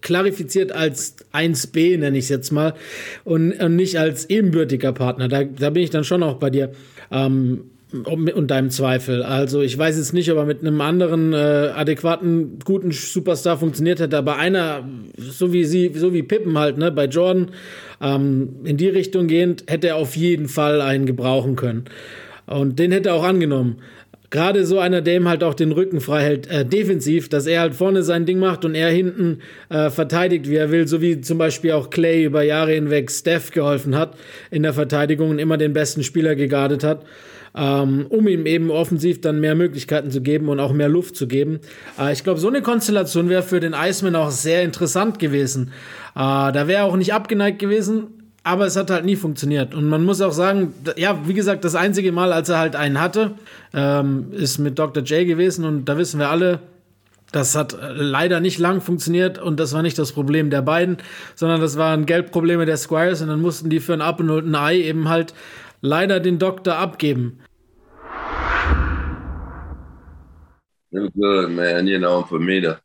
[0.00, 2.74] klarifiziert als 1b, nenne ich es jetzt mal,
[3.24, 5.28] und, und, nicht als ebenbürtiger Partner.
[5.28, 6.72] Da, da bin ich dann schon auch bei dir.
[7.10, 7.64] Ähm,
[8.04, 9.22] und deinem Zweifel.
[9.22, 14.00] Also ich weiß jetzt nicht, ob er mit einem anderen äh, adäquaten, guten Superstar funktioniert
[14.00, 17.52] hätte, aber einer, so wie sie, so wie Pippen halt, ne, bei Jordan,
[18.00, 21.84] ähm, in die Richtung gehend, hätte er auf jeden Fall einen gebrauchen können.
[22.46, 23.76] Und den hätte er auch angenommen.
[24.30, 27.60] Gerade so einer, der ihm halt auch den Rücken frei hält, äh, defensiv, dass er
[27.60, 31.20] halt vorne sein Ding macht und er hinten äh, verteidigt, wie er will, so wie
[31.20, 34.16] zum Beispiel auch Clay über Jahre hinweg Steph geholfen hat
[34.50, 37.04] in der Verteidigung und immer den besten Spieler gegardet hat
[37.56, 41.26] ähm, um ihm eben offensiv dann mehr Möglichkeiten zu geben und auch mehr Luft zu
[41.26, 41.60] geben.
[41.98, 45.72] Äh, ich glaube, so eine Konstellation wäre für den Iceman auch sehr interessant gewesen.
[46.14, 48.08] Äh, da wäre er auch nicht abgeneigt gewesen,
[48.46, 49.74] aber es hat halt nie funktioniert.
[49.74, 53.00] Und man muss auch sagen, ja, wie gesagt, das einzige Mal, als er halt einen
[53.00, 53.32] hatte,
[53.74, 55.02] ähm, ist mit Dr.
[55.02, 56.60] J gewesen und da wissen wir alle,
[57.32, 60.98] das hat äh, leider nicht lang funktioniert und das war nicht das Problem der beiden,
[61.34, 64.54] sondern das waren Geldprobleme der Squires und dann mussten die für ein Apple und ein
[64.54, 65.34] Ei eben halt
[65.80, 67.40] leider den Doktor abgeben.
[70.92, 71.88] It was good, man.
[71.88, 72.76] You know, for me to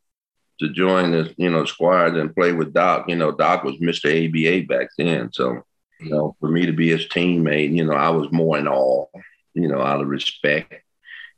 [0.62, 3.06] to join the you know squad and play with Doc.
[3.08, 4.08] You know, Doc was Mr.
[4.10, 5.64] ABA back then, so
[6.00, 9.06] you know, for me to be his teammate, you know, I was more in awe.
[9.54, 10.74] You know, out of respect,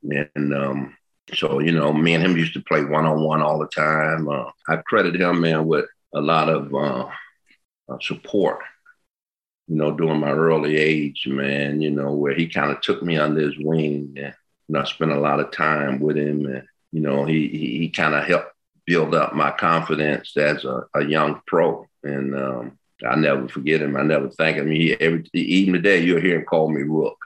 [0.04, 0.96] and um,
[1.34, 4.30] so you know, me and him used to play one on one all the time.
[4.30, 7.08] Uh, I credit him, man, with a lot of uh,
[7.90, 8.60] uh, support
[9.68, 13.18] you know, during my early age, man, you know, where he kind of took me
[13.18, 14.14] under his wing.
[14.18, 14.36] And,
[14.68, 17.90] know, I spent a lot of time with him and you know, he he, he
[17.90, 18.53] kind of helped
[18.86, 21.88] build up my confidence as a, a young pro.
[22.04, 23.96] And um, I never forget him.
[23.96, 24.70] I never thank him.
[24.70, 27.18] He, every, even today, you'll hear him call me Rook.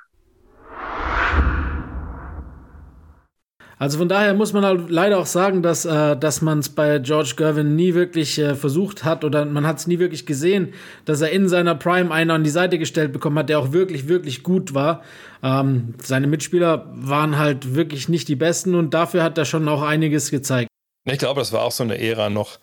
[3.79, 6.97] Also von daher muss man halt leider auch sagen, dass, äh, dass man es bei
[6.97, 10.73] George Gervin nie wirklich äh, versucht hat oder man hat es nie wirklich gesehen,
[11.05, 14.07] dass er in seiner Prime einen an die Seite gestellt bekommen hat, der auch wirklich,
[14.07, 15.03] wirklich gut war.
[15.43, 19.83] Ähm, seine Mitspieler waren halt wirklich nicht die besten und dafür hat er schon auch
[19.83, 20.69] einiges gezeigt.
[21.07, 22.59] Ich glaube, das war auch so eine Ära noch,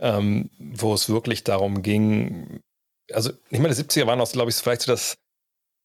[0.00, 2.60] ähm, wo es wirklich darum ging,
[3.12, 5.16] also ich meine, die 70er waren auch, glaube ich, vielleicht so das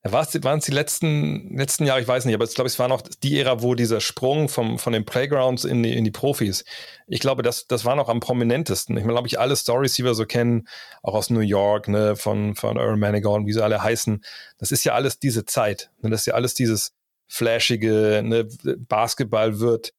[0.04, 3.02] waren es die letzten, letzten Jahre, ich weiß nicht, aber ich glaube, es war noch
[3.02, 6.66] die Ära, wo dieser Sprung vom, von den Playgrounds in die, in die Profis,
[7.08, 8.98] ich glaube, das, das war noch am prominentesten.
[8.98, 10.68] Ich meine, glaube ich, alle Stories, die wir so kennen,
[11.04, 14.22] auch aus New York, ne, von, von Earl Manigault, wie sie alle heißen,
[14.58, 15.89] das ist ja alles diese Zeit.
[16.02, 16.92] Ne, das ist ja alles dieses
[17.30, 18.46] flashige, ne,
[18.89, 19.94] Basketball wird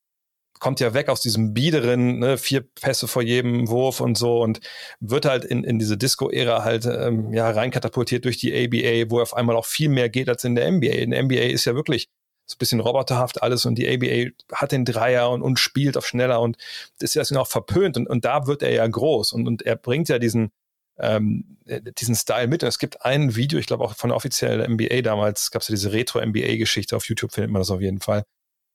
[0.61, 4.61] kommt ja weg aus diesem biederen, ne, vier Pässe vor jedem Wurf und so und
[5.01, 9.35] wird halt in, in diese Disco-Ära halt ähm, ja reinkatapultiert durch die ABA, wo auf
[9.35, 10.87] einmal auch viel mehr geht als in der NBA.
[10.87, 12.09] In der NBA ist ja wirklich
[12.47, 16.07] so ein bisschen roboterhaft alles und die ABA hat den Dreier und, und spielt auf
[16.07, 16.57] schneller und
[17.01, 20.09] ist ja auch verpönt und, und da wird er ja groß und, und er bringt
[20.09, 20.51] ja diesen,
[20.99, 21.59] ähm,
[21.99, 22.63] diesen Style mit.
[22.63, 25.69] Und es gibt ein Video, ich glaube auch von der offiziellen NBA damals, gab es
[25.69, 28.25] ja diese Retro-NBA-Geschichte, auf YouTube findet man das auf jeden Fall,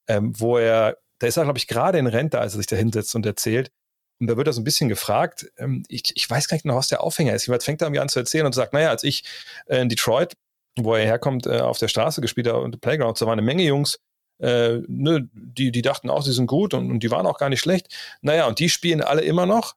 [0.07, 2.75] ähm, wo er da ist er, glaube ich, gerade in Rente, als er sich da
[2.75, 3.71] hinsetzt und erzählt.
[4.19, 6.75] Und da wird er so ein bisschen gefragt, ähm, ich, ich weiß gar nicht noch,
[6.75, 7.45] was der Aufhänger ist.
[7.47, 9.23] Jemand fängt da irgendwie an zu erzählen und sagt, naja, als ich
[9.67, 10.35] äh, in Detroit,
[10.77, 13.63] wo er herkommt, äh, auf der Straße gespielt habe und Playground, da waren eine Menge
[13.63, 13.99] Jungs,
[14.39, 17.49] äh, ne, die, die dachten auch, sie sind gut und, und die waren auch gar
[17.49, 17.93] nicht schlecht.
[18.21, 19.75] Naja, und die spielen alle immer noch.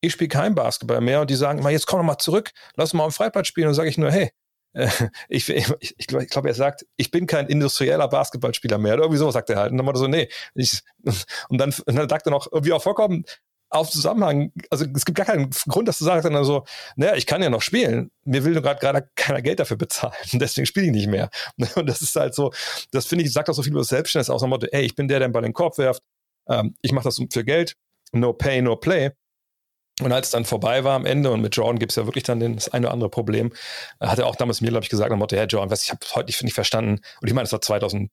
[0.00, 2.94] Ich spiele kein Basketball mehr und die sagen immer, jetzt komm doch mal zurück, lass
[2.94, 3.68] mal am Freiplatz spielen.
[3.68, 4.30] Und sage ich nur, hey,
[5.28, 8.94] ich, ich, ich glaube, glaub, er sagt, ich bin kein industrieller Basketballspieler mehr.
[8.94, 9.72] Oder irgendwie so sagt er halt.
[9.72, 10.28] Und dann war er so, nee.
[10.54, 10.80] Ich,
[11.48, 13.24] und, dann, und dann sagt er noch, irgendwie auch vollkommen
[13.70, 16.64] auf Zusammenhang, also es gibt gar keinen Grund, dass du sagst, dann so,
[16.96, 18.10] naja, ich kann ja noch spielen.
[18.24, 20.14] Mir will gerade gerade keiner Geld dafür bezahlen.
[20.32, 21.30] Deswegen spiele ich nicht mehr.
[21.74, 22.52] Und das ist halt so,
[22.92, 25.18] das finde ich, sagt auch so viel über Selbstständigkeit aus Motto, ey, ich bin der,
[25.18, 26.02] der den Ball in den Korb werft.
[26.48, 27.74] Ähm, ich mache das für Geld.
[28.12, 29.10] No pay, no play.
[30.02, 32.24] Und als es dann vorbei war am Ende, und mit Jordan gibt es ja wirklich
[32.24, 33.52] dann das eine oder andere Problem,
[34.00, 36.00] hat er auch damals mir, glaube ich, gesagt, am Motto, Herr Jordan, was, ich habe
[36.14, 38.10] heute nicht, verstanden, und ich meine, das war 2001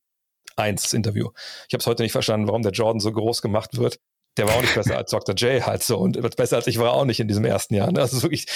[0.56, 1.30] das Interview.
[1.68, 3.98] Ich habe es heute nicht verstanden, warum der Jordan so groß gemacht wird.
[4.36, 5.34] Der war auch nicht besser als Dr.
[5.34, 7.90] J halt so und besser als ich war auch nicht in diesem ersten Jahr.
[7.90, 8.00] Ne?
[8.00, 8.46] Also wirklich,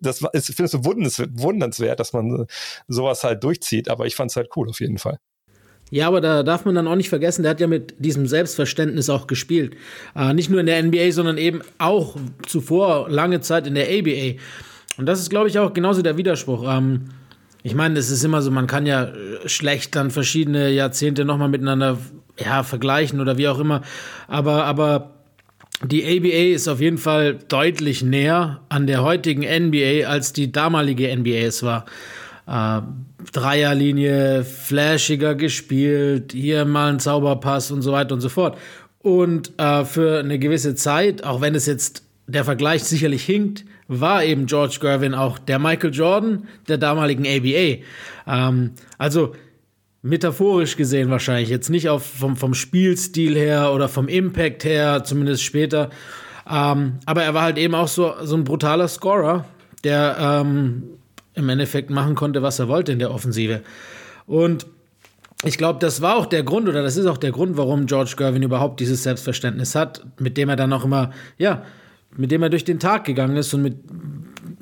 [0.00, 2.46] das war, ich finde es so wundernswert, dass man
[2.88, 5.18] sowas halt durchzieht, aber ich fand es halt cool auf jeden Fall.
[5.90, 9.08] Ja, aber da darf man dann auch nicht vergessen, der hat ja mit diesem Selbstverständnis
[9.08, 9.74] auch gespielt.
[10.14, 14.38] Äh, nicht nur in der NBA, sondern eben auch zuvor lange Zeit in der ABA.
[14.98, 16.64] Und das ist, glaube ich, auch genauso der Widerspruch.
[16.68, 17.06] Ähm,
[17.62, 21.48] ich meine, es ist immer so, man kann ja äh, schlecht dann verschiedene Jahrzehnte nochmal
[21.48, 21.98] miteinander
[22.38, 23.82] ja, vergleichen oder wie auch immer.
[24.26, 25.14] Aber, aber
[25.82, 31.16] die ABA ist auf jeden Fall deutlich näher an der heutigen NBA, als die damalige
[31.16, 31.86] NBA es war
[32.48, 32.80] äh,
[33.32, 38.58] Dreierlinie, flashiger gespielt, hier mal ein Zauberpass und so weiter und so fort.
[39.00, 44.22] Und äh, für eine gewisse Zeit, auch wenn es jetzt der Vergleich sicherlich hinkt, war
[44.22, 47.82] eben George Gervin auch der Michael Jordan der damaligen ABA.
[48.26, 49.34] Ähm, also
[50.02, 55.42] metaphorisch gesehen wahrscheinlich, jetzt nicht auf, vom, vom Spielstil her oder vom Impact her, zumindest
[55.42, 55.90] später.
[56.48, 59.44] Ähm, aber er war halt eben auch so, so ein brutaler Scorer,
[59.84, 60.97] der ähm,
[61.38, 63.62] im Endeffekt machen konnte, was er wollte in der Offensive.
[64.26, 64.66] Und
[65.44, 68.14] ich glaube, das war auch der Grund, oder das ist auch der Grund, warum George
[68.16, 71.62] Gervin überhaupt dieses Selbstverständnis hat, mit dem er dann auch immer, ja,
[72.16, 73.76] mit dem er durch den Tag gegangen ist und mit,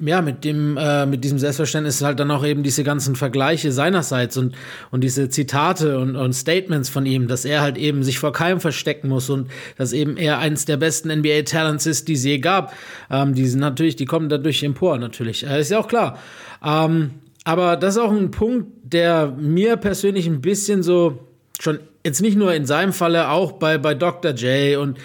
[0.00, 4.36] ja, mit dem, äh, mit diesem Selbstverständnis halt dann auch eben diese ganzen Vergleiche seinerseits
[4.36, 4.54] und,
[4.90, 8.60] und diese Zitate und, und Statements von ihm, dass er halt eben sich vor keinem
[8.60, 12.74] verstecken muss und dass eben er eins der besten NBA-Talents ist, die es je gab.
[13.10, 15.46] Ähm, die sind natürlich, die kommen dadurch empor, natürlich.
[15.46, 16.18] Äh, ist ja auch klar.
[16.64, 17.10] Ähm,
[17.44, 21.20] aber das ist auch ein Punkt, der mir persönlich ein bisschen so
[21.60, 24.32] schon jetzt nicht nur in seinem Falle, auch bei, bei Dr.
[24.32, 24.98] J und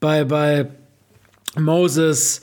[0.00, 0.68] bei, bei
[1.58, 2.42] Moses,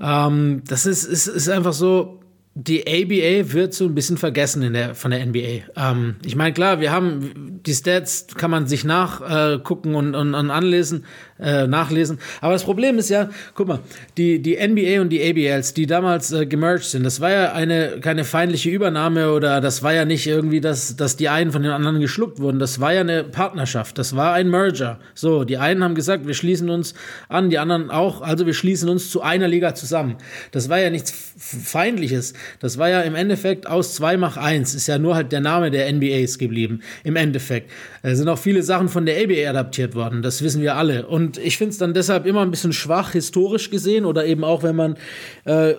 [0.00, 2.17] ähm, das ist, ist, ist einfach so,
[2.60, 5.62] die ABA wird so ein bisschen vergessen in der, von der NBA.
[5.76, 10.34] Ähm, ich meine, klar, wir haben die Stats, kann man sich nachgucken äh, und, und,
[10.34, 11.04] und, anlesen,
[11.38, 12.18] äh, nachlesen.
[12.40, 13.78] Aber das Problem ist ja, guck mal,
[14.16, 18.00] die, die NBA und die ABLs, die damals äh, gemerged sind, das war ja eine,
[18.00, 21.70] keine feindliche Übernahme oder das war ja nicht irgendwie, dass, dass die einen von den
[21.70, 22.58] anderen geschluckt wurden.
[22.58, 24.98] Das war ja eine Partnerschaft, das war ein Merger.
[25.14, 26.94] So, die einen haben gesagt, wir schließen uns
[27.28, 30.16] an, die anderen auch, also wir schließen uns zu einer Liga zusammen.
[30.50, 32.34] Das war ja nichts Feindliches.
[32.60, 35.70] Das war ja im Endeffekt aus 2 mach 1, ist ja nur halt der Name
[35.70, 36.80] der NBAs geblieben.
[37.04, 37.70] Im Endeffekt.
[38.02, 41.06] Da sind auch viele Sachen von der ABA adaptiert worden, das wissen wir alle.
[41.06, 44.62] Und ich finde es dann deshalb immer ein bisschen schwach, historisch gesehen, oder eben auch,
[44.62, 44.96] wenn man
[45.44, 45.74] äh,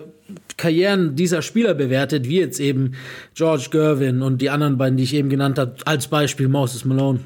[0.56, 2.92] Karrieren dieser Spieler bewertet, wie jetzt eben
[3.34, 7.20] George Gervin und die anderen beiden, die ich eben genannt habe, als Beispiel Moses Malone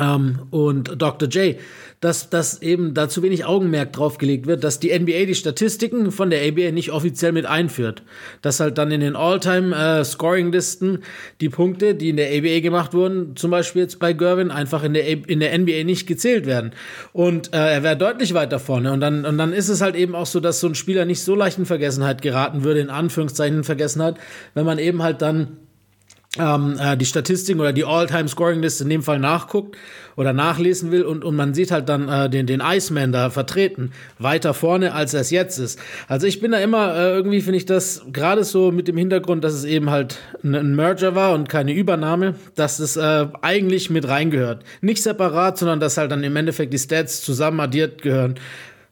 [0.00, 1.28] ähm, und Dr.
[1.28, 1.56] J,
[2.04, 6.12] dass, dass eben da zu wenig Augenmerk drauf gelegt wird, dass die NBA die Statistiken
[6.12, 8.02] von der ABA nicht offiziell mit einführt.
[8.42, 10.98] Dass halt dann in den All-Time-Scoring-Listen äh,
[11.40, 14.92] die Punkte, die in der ABA gemacht wurden, zum Beispiel jetzt bei Gervin, einfach in
[14.92, 16.72] der, in der NBA nicht gezählt werden.
[17.14, 18.92] Und äh, er wäre deutlich weiter vorne.
[18.92, 21.22] Und dann, und dann ist es halt eben auch so, dass so ein Spieler nicht
[21.22, 24.16] so leicht in Vergessenheit geraten würde, in Anführungszeichen in Vergessenheit,
[24.52, 25.56] wenn man eben halt dann
[26.38, 29.76] ähm, äh, die Statistiken oder die All-Time-Scoring-List in dem Fall nachguckt
[30.16, 33.92] oder nachlesen will und, und man sieht halt dann äh, den, den Iceman da vertreten,
[34.18, 35.78] weiter vorne, als er es jetzt ist.
[36.08, 39.44] Also ich bin da immer, äh, irgendwie finde ich das gerade so mit dem Hintergrund,
[39.44, 43.90] dass es eben halt ein, ein Merger war und keine Übernahme, dass es äh, eigentlich
[43.90, 44.64] mit reingehört.
[44.80, 48.36] Nicht separat, sondern dass halt dann im Endeffekt die Stats zusammen addiert gehören.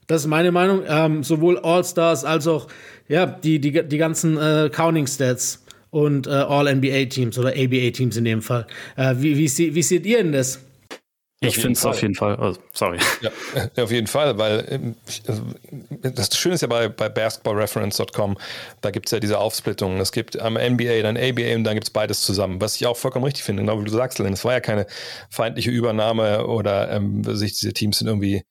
[0.07, 0.83] Das ist meine Meinung.
[0.87, 2.67] Ähm, sowohl All-Stars als auch
[3.09, 5.62] ja, die, die, die ganzen äh, Counting-Stats
[5.93, 8.67] und äh, All-NBA-Teams oder ABA-Teams in dem Fall.
[8.97, 10.59] Äh, wie, wie, sie, wie seht ihr denn das?
[11.45, 12.39] Ich finde es auf jeden Fall.
[12.41, 12.99] Oh, sorry.
[13.77, 15.43] Ja, auf jeden Fall, weil ähm, also,
[16.03, 18.39] das Schöne ist ja bei, bei basketballreference.com,
[18.81, 19.99] da gibt es ja diese Aufsplittung.
[19.99, 22.97] Es gibt am NBA, dann ABA und dann gibt es beides zusammen, was ich auch
[22.97, 24.33] vollkommen richtig finde, genau wie du sagst, Len.
[24.33, 24.87] Es war ja keine
[25.31, 28.45] feindliche Übernahme oder ähm, sich diese Teams sind irgendwie,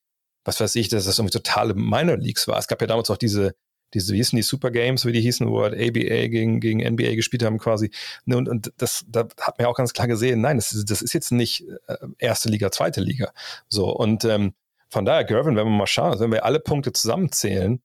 [0.46, 2.60] was weiß ich, dass das irgendwie totale Minor Leagues war.
[2.60, 3.54] Es gab ja damals auch diese
[3.94, 7.16] diese, wie hießen die Super Games, wie die hießen, wo halt ABA gegen, gegen NBA
[7.16, 7.92] gespielt haben quasi.
[8.26, 10.90] Ne, und, und das, da hat man ja auch ganz klar gesehen, nein, das ist,
[10.90, 13.32] das ist jetzt nicht äh, erste Liga, zweite Liga.
[13.68, 14.54] So, und ähm,
[14.90, 17.82] von daher, Gervin, wenn wir mal schauen, also wenn wir alle Punkte zusammenzählen,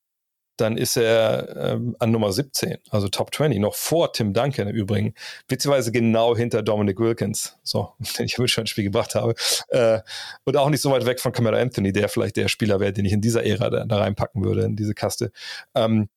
[0.57, 4.75] dann ist er ähm, an Nummer 17, also Top 20, noch vor Tim Duncan im
[4.75, 5.15] Übrigen,
[5.49, 9.35] beziehungsweise genau hinter Dominic Wilkins, so, den ich schon ein Spiel gebracht habe,
[9.69, 10.01] äh,
[10.45, 13.05] und auch nicht so weit weg von Camera Anthony, der vielleicht der Spieler wäre, den
[13.05, 15.31] ich in dieser Ära da, da reinpacken würde, in diese Kaste.
[15.75, 16.09] Ähm,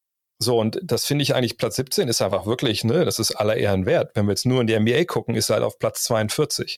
[0.42, 3.58] so, und das finde ich eigentlich, Platz 17 ist einfach wirklich, ne, das ist aller
[3.58, 4.12] Ehren wert.
[4.16, 6.78] Wenn wir jetzt nur in die NBA gucken, ist er halt auf Platz 42.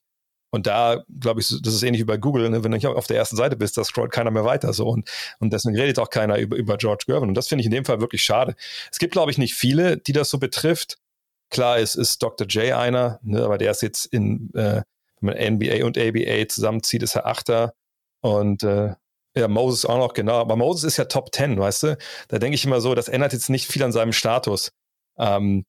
[0.52, 2.64] Und da, glaube ich, das ist ähnlich wie bei Google, ne?
[2.64, 4.88] wenn du auf der ersten Seite bist, da scrollt keiner mehr weiter so.
[4.88, 5.10] Und,
[5.40, 7.30] und deswegen redet auch keiner über, über George Gervin.
[7.30, 8.56] Und das finde ich in dem Fall wirklich schade.
[8.92, 10.98] Es gibt, glaube ich, nicht viele, die das so betrifft.
[11.50, 12.48] Klar, es ist Dr.
[12.48, 13.44] J einer, ne?
[13.44, 14.84] aber der ist jetzt in, äh,
[15.22, 17.74] wenn man NBA und ABA zusammenzieht, ist er Achter.
[18.22, 18.94] Und äh,
[19.36, 20.40] ja, Moses auch noch, genau.
[20.40, 21.98] Aber Moses ist ja Top 10, weißt du?
[22.28, 24.72] Da denke ich immer so, das ändert jetzt nicht viel an seinem Status.
[25.18, 25.66] Ähm,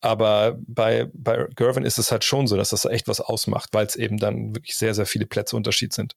[0.00, 3.86] aber bei, bei Gervin ist es halt schon so, dass das echt was ausmacht, weil
[3.86, 6.14] es eben dann wirklich sehr, sehr viele Plätze Unterschied sind.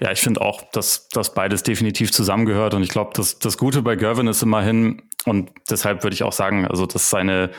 [0.00, 2.74] Ja, ich finde auch, dass das beides definitiv zusammengehört.
[2.74, 6.32] Und ich glaube, das, das Gute bei Gervin ist immerhin, und deshalb würde ich auch
[6.32, 7.50] sagen, also dass seine,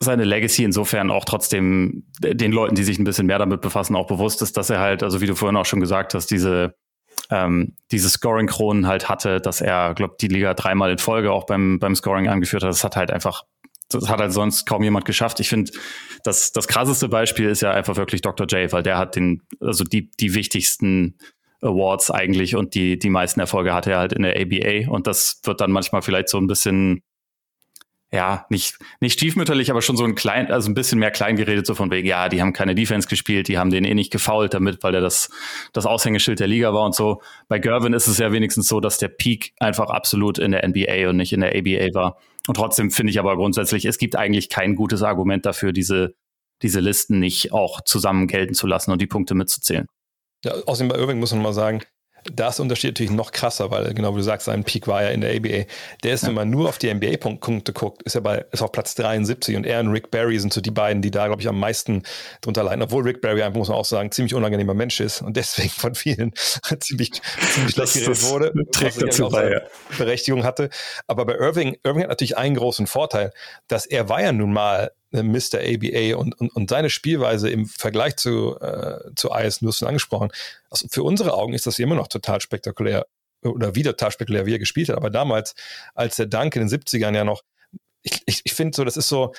[0.00, 4.06] seine Legacy insofern auch trotzdem den Leuten, die sich ein bisschen mehr damit befassen, auch
[4.06, 6.76] bewusst ist, dass er halt, also wie du vorhin auch schon gesagt hast, diese
[7.30, 11.78] ähm, diese Scoring-Kronen halt hatte, dass er, glaube die Liga dreimal in Folge auch beim,
[11.78, 12.70] beim Scoring angeführt hat.
[12.70, 13.44] Das hat halt einfach,
[13.88, 15.40] das hat halt sonst kaum jemand geschafft.
[15.40, 15.72] Ich finde,
[16.24, 18.46] das, das krasseste Beispiel ist ja einfach wirklich Dr.
[18.46, 21.18] J, weil der hat den, also die, die wichtigsten
[21.60, 25.40] Awards eigentlich und die, die meisten Erfolge hatte er halt in der ABA und das
[25.44, 27.02] wird dann manchmal vielleicht so ein bisschen
[28.14, 31.66] ja, nicht, nicht stiefmütterlich, aber schon so ein klein, also ein bisschen mehr klein geredet,
[31.66, 34.54] so von wegen, ja, die haben keine Defense gespielt, die haben den eh nicht gefault
[34.54, 35.30] damit, weil er das,
[35.72, 37.20] das Aushängeschild der Liga war und so.
[37.48, 41.08] Bei Gervin ist es ja wenigstens so, dass der Peak einfach absolut in der NBA
[41.08, 42.18] und nicht in der ABA war.
[42.46, 46.14] Und trotzdem finde ich aber grundsätzlich, es gibt eigentlich kein gutes Argument dafür, diese,
[46.62, 49.86] diese Listen nicht auch zusammen gelten zu lassen und die Punkte mitzuzählen.
[50.44, 51.80] Ja, außerdem bei Irving muss man mal sagen,
[52.32, 55.02] da ist der Unterschied natürlich noch krasser, weil genau wie du sagst, sein Peak war
[55.02, 55.64] ja in der ABA.
[56.02, 56.28] Der ist, ja.
[56.28, 59.66] wenn man nur auf die NBA-Punkte guckt, ist er bei, ist auf Platz 73 und
[59.66, 62.02] er und Rick Barry sind so die beiden, die da, glaube ich, am meisten
[62.40, 62.82] drunter leiden.
[62.82, 65.94] Obwohl Rick Barry einfach, muss man auch sagen, ziemlich unangenehmer Mensch ist und deswegen von
[65.94, 66.32] vielen
[66.80, 67.12] ziemlich,
[67.52, 68.52] ziemlich schlecht geredet wurde.
[68.72, 69.60] Trägt dazu bei, ja.
[69.98, 70.70] Berechtigung hatte.
[71.06, 73.32] Aber bei Irving, Irving hat natürlich einen großen Vorteil,
[73.68, 74.90] dass er war ja nun mal
[75.22, 75.60] Mr.
[75.60, 80.30] ABA und, und, und seine Spielweise im Vergleich zu, äh, zu IS, schon angesprochen,
[80.70, 83.06] also für unsere Augen ist das immer noch total spektakulär
[83.42, 84.96] oder wieder total spektakulär, wie er gespielt hat.
[84.96, 85.54] Aber damals,
[85.94, 87.42] als der Dunk in den 70ern ja noch,
[88.02, 89.32] ich, ich, ich finde so, das ist so,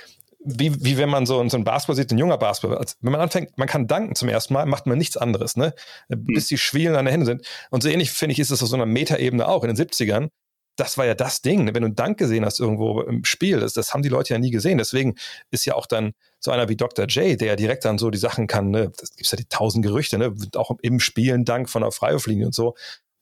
[0.45, 2.77] wie, wie wenn man so, so ein Basketball sieht, ein junger Basketball.
[2.77, 5.73] Also wenn man anfängt, man kann danken zum ersten Mal, macht man nichts anderes, ne?
[6.07, 7.47] Bis die Schwielen an den Händen sind.
[7.71, 9.63] Und so ähnlich, finde ich, ist es auf so einer Metaebene auch.
[9.63, 10.29] In den 70ern
[10.75, 11.65] das war ja das Ding.
[11.65, 11.73] Ne?
[11.73, 14.39] Wenn du einen Dank gesehen hast irgendwo im Spiel, das, das haben die Leute ja
[14.39, 14.77] nie gesehen.
[14.77, 15.15] Deswegen
[15.51, 17.05] ist ja auch dann so einer wie Dr.
[17.05, 18.91] J, der ja direkt dann so die Sachen kann, ne?
[18.97, 20.33] das gibt ja die tausend Gerüchte, ne?
[20.55, 22.75] auch im Spiel ein Dank von der Freiwurflinie und so.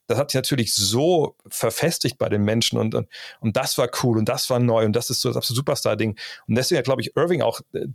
[0.08, 3.08] das hat sich natürlich so verfestigt bei den Menschen und, und,
[3.40, 6.18] und das war cool und das war neu und das ist so das absolute Superstar-Ding.
[6.48, 7.86] Und deswegen hat, glaube ich, Irving auch äh,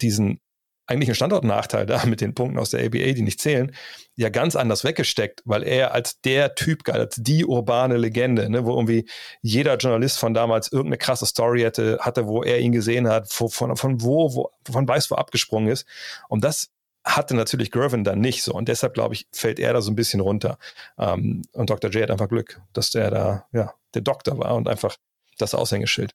[0.89, 3.75] diesen eigentlichen Standortnachteil da mit den Punkten aus der ABA, die nicht zählen,
[4.17, 8.65] ja ganz anders weggesteckt, weil er als der Typ galt, als die urbane Legende, ne,
[8.65, 9.09] wo irgendwie
[9.43, 13.49] jeder Journalist von damals irgendeine krasse Story hatte, hatte wo er ihn gesehen hat, von,
[13.49, 15.87] von, von wo, wo, von weiß wo abgesprungen ist.
[16.29, 16.71] Und das
[17.05, 18.53] hatte natürlich Gervin dann nicht so.
[18.53, 20.59] Und deshalb, glaube ich, fällt er da so ein bisschen runter.
[20.99, 21.91] Ähm, und Dr.
[21.91, 24.97] J hat einfach Glück, dass der da, ja, der Doktor war und einfach
[25.39, 26.11] das Aushängeschild.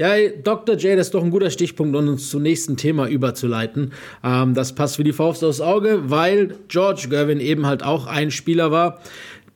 [0.00, 0.76] Ja, Dr.
[0.76, 3.92] J, das ist doch ein guter Stichpunkt, um uns zum nächsten Thema überzuleiten.
[4.24, 8.30] Ähm, das passt wie die Faust aufs Auge, weil George Gervin eben halt auch ein
[8.30, 9.02] Spieler war,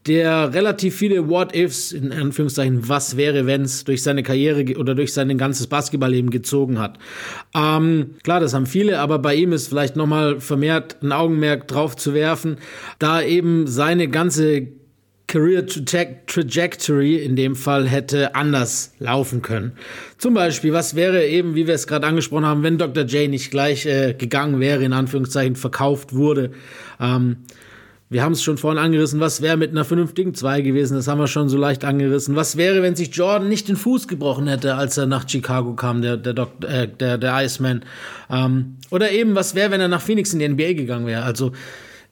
[0.06, 5.38] der relativ viele What-Ifs, in Anführungszeichen, was wäre, wenn's durch seine Karriere oder durch sein
[5.38, 6.98] ganzes Basketballleben gezogen hat.
[7.54, 11.96] Ähm, klar, das haben viele, aber bei ihm ist vielleicht nochmal vermehrt ein Augenmerk drauf
[11.96, 12.58] zu werfen,
[12.98, 14.68] da eben seine ganze
[15.34, 19.72] Career Trajectory in dem Fall hätte anders laufen können.
[20.16, 23.02] Zum Beispiel, was wäre eben, wie wir es gerade angesprochen haben, wenn Dr.
[23.02, 26.52] J nicht gleich äh, gegangen wäre, in Anführungszeichen verkauft wurde.
[27.00, 27.38] Ähm,
[28.10, 31.18] wir haben es schon vorhin angerissen, was wäre mit einer vernünftigen 2 gewesen, das haben
[31.18, 32.36] wir schon so leicht angerissen.
[32.36, 36.00] Was wäre, wenn sich Jordan nicht den Fuß gebrochen hätte, als er nach Chicago kam,
[36.00, 37.84] der, der, Dok äh, der, der Iceman?
[38.30, 41.24] Ähm, oder eben, was wäre, wenn er nach Phoenix in die NBA gegangen wäre?
[41.24, 41.50] Also,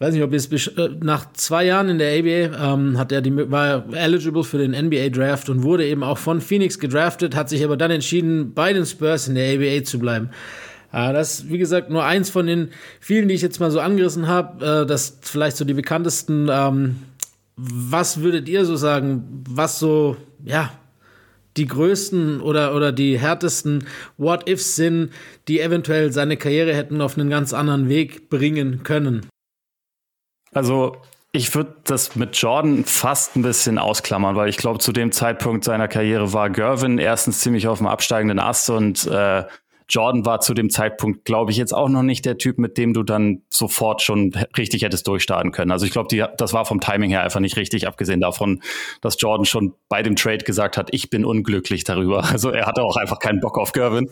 [0.03, 3.51] weiß nicht, ob es äh, nach zwei Jahren in der ABA ähm, hat er die,
[3.51, 7.65] war eligible für den NBA Draft und wurde eben auch von Phoenix gedraftet, hat sich
[7.65, 10.31] aber dann entschieden, bei den Spurs in der ABA zu bleiben.
[10.93, 12.69] Äh, das ist, wie gesagt, nur eins von den
[13.01, 14.83] vielen, die ich jetzt mal so angerissen habe.
[14.83, 16.49] Äh, das vielleicht so die bekanntesten.
[16.51, 16.97] Ähm,
[17.57, 20.73] was würdet ihr so sagen, was so, ja,
[21.57, 23.85] die größten oder, oder die härtesten
[24.17, 25.11] What-Ifs sind,
[25.49, 29.27] die eventuell seine Karriere hätten auf einen ganz anderen Weg bringen können?
[30.53, 30.97] Also
[31.33, 35.65] ich würde das mit Jordan fast ein bisschen ausklammern, weil ich glaube, zu dem Zeitpunkt
[35.65, 39.45] seiner Karriere war Gervin erstens ziemlich auf dem absteigenden Ast und äh,
[39.89, 42.93] Jordan war zu dem Zeitpunkt, glaube ich, jetzt auch noch nicht der Typ, mit dem
[42.93, 45.71] du dann sofort schon richtig hättest durchstarten können.
[45.71, 48.63] Also ich glaube, das war vom Timing her einfach nicht richtig, abgesehen davon,
[49.01, 52.25] dass Jordan schon bei dem Trade gesagt hat, ich bin unglücklich darüber.
[52.33, 54.11] Also er hatte auch einfach keinen Bock auf Gervin.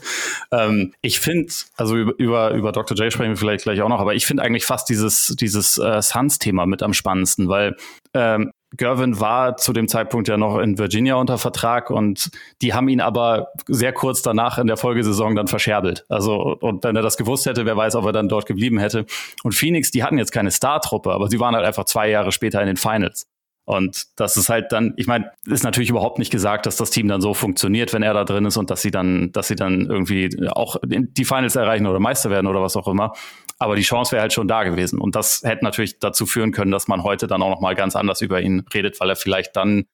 [0.52, 2.94] Ähm, ich finde, also über, über, Dr.
[2.96, 6.02] J sprechen wir vielleicht gleich auch noch, aber ich finde eigentlich fast dieses, dieses äh,
[6.02, 7.76] Suns-Thema mit am spannendsten, weil
[8.12, 12.30] ähm, Gervin war zu dem Zeitpunkt ja noch in Virginia unter Vertrag und
[12.62, 16.04] die haben ihn aber sehr kurz danach in der Folgesaison dann verscherbelt.
[16.08, 19.06] Also, und wenn er das gewusst hätte, wer weiß, ob er dann dort geblieben hätte.
[19.42, 22.60] Und Phoenix, die hatten jetzt keine Star-Truppe, aber sie waren halt einfach zwei Jahre später
[22.60, 23.26] in den Finals.
[23.70, 27.06] Und das ist halt dann, ich meine, ist natürlich überhaupt nicht gesagt, dass das Team
[27.06, 29.86] dann so funktioniert, wenn er da drin ist und dass sie dann, dass sie dann
[29.86, 33.12] irgendwie auch die Finals erreichen oder Meister werden oder was auch immer.
[33.60, 34.98] Aber die Chance wäre halt schon da gewesen.
[35.00, 37.94] Und das hätte natürlich dazu führen können, dass man heute dann auch noch mal ganz
[37.94, 39.84] anders über ihn redet, weil er vielleicht dann,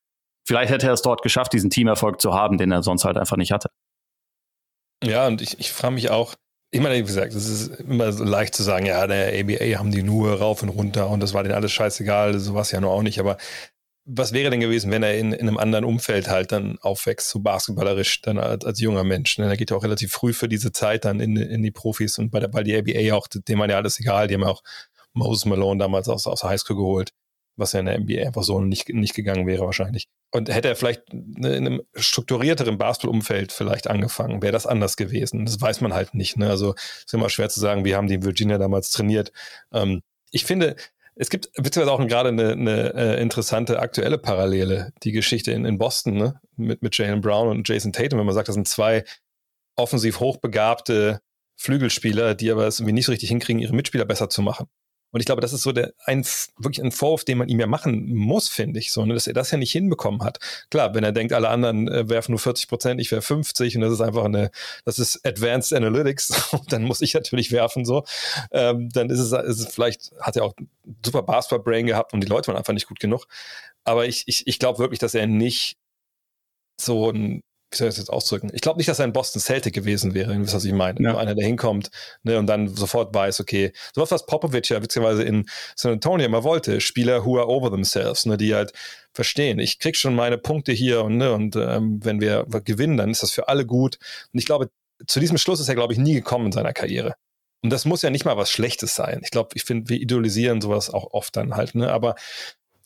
[0.46, 3.36] vielleicht hätte er es dort geschafft, diesen Teamerfolg zu haben, den er sonst halt einfach
[3.36, 3.68] nicht hatte.
[5.04, 6.34] Ja, und ich, ich frage mich auch,
[6.70, 9.92] ich meine, wie gesagt, es ist immer so leicht zu sagen, ja, der ABA haben
[9.92, 13.02] die nur rauf und runter und das war denen alles scheißegal, sowas ja nur auch
[13.02, 13.36] nicht, aber
[14.08, 17.40] was wäre denn gewesen, wenn er in, in einem anderen Umfeld halt dann aufwächst, so
[17.40, 19.36] basketballerisch, dann als, als junger Mensch?
[19.38, 19.46] Ne?
[19.46, 22.30] Er geht ja auch relativ früh für diese Zeit dann in, in die Profis und
[22.30, 24.62] bei der, bei der ABA auch, dem war ja alles egal, die haben ja auch
[25.12, 27.10] Moses Malone damals aus, aus der Highschool geholt,
[27.56, 30.08] was ja in der NBA einfach so nicht, nicht gegangen wäre wahrscheinlich.
[30.32, 35.46] Und hätte er vielleicht in einem strukturierteren Basketballumfeld vielleicht angefangen, wäre das anders gewesen.
[35.46, 36.36] Das weiß man halt nicht.
[36.36, 36.48] Ne?
[36.50, 39.32] Also ist immer schwer zu sagen, wir haben die in Virginia damals trainiert.
[39.72, 40.76] Ähm, ich finde,
[41.14, 45.78] es gibt beziehungsweise auch gerade eine, eine äh, interessante aktuelle Parallele, die Geschichte in, in
[45.78, 46.40] Boston, ne?
[46.56, 49.04] Mit, mit Jalen Brown und Jason Tatum, wenn man sagt, das sind zwei
[49.76, 51.20] offensiv hochbegabte
[51.56, 54.66] Flügelspieler, die aber es irgendwie nicht so richtig hinkriegen, ihre Mitspieler besser zu machen.
[55.16, 56.26] Und ich glaube, das ist so der ein
[56.58, 59.32] wirklich ein Vorwurf, den man ihm ja machen muss, finde ich, so, ne, dass er
[59.32, 60.40] das ja nicht hinbekommen hat.
[60.68, 63.80] Klar, wenn er denkt, alle anderen äh, werfen nur 40 Prozent, ich werfe 50 und
[63.80, 64.50] das ist einfach eine,
[64.84, 68.04] das ist Advanced Analytics, dann muss ich natürlich werfen so.
[68.50, 70.52] Ähm, dann ist es, ist es vielleicht hat er auch
[71.02, 73.26] super Basketball Brain gehabt und die Leute waren einfach nicht gut genug.
[73.84, 75.78] Aber ich, ich, ich glaube wirklich, dass er nicht
[76.78, 77.40] so ein
[77.70, 78.50] wie soll ich das jetzt ausdrücken?
[78.52, 81.02] Ich glaube nicht, dass er ein Boston Celtic gewesen wäre, wenn was ich meine.
[81.02, 81.16] Ja.
[81.16, 81.90] Einer, der hinkommt
[82.22, 86.44] ne, und dann sofort weiß, okay, sowas, was Popovic ja witzigerweise in San Antonio immer
[86.44, 88.72] wollte, Spieler who are over themselves, ne, die halt
[89.12, 93.10] verstehen, ich krieg schon meine Punkte hier und, ne, und ähm, wenn wir gewinnen, dann
[93.10, 93.98] ist das für alle gut.
[94.32, 94.70] Und ich glaube,
[95.06, 97.14] zu diesem Schluss ist er, glaube ich, nie gekommen in seiner Karriere.
[97.62, 99.20] Und das muss ja nicht mal was Schlechtes sein.
[99.24, 101.90] Ich glaube, ich finde, wir idolisieren sowas auch oft dann halt, ne?
[101.90, 102.14] Aber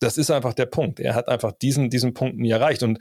[0.00, 0.98] das ist einfach der Punkt.
[0.98, 2.82] Er hat einfach diesen, diesen Punkt nie erreicht.
[2.82, 2.98] Und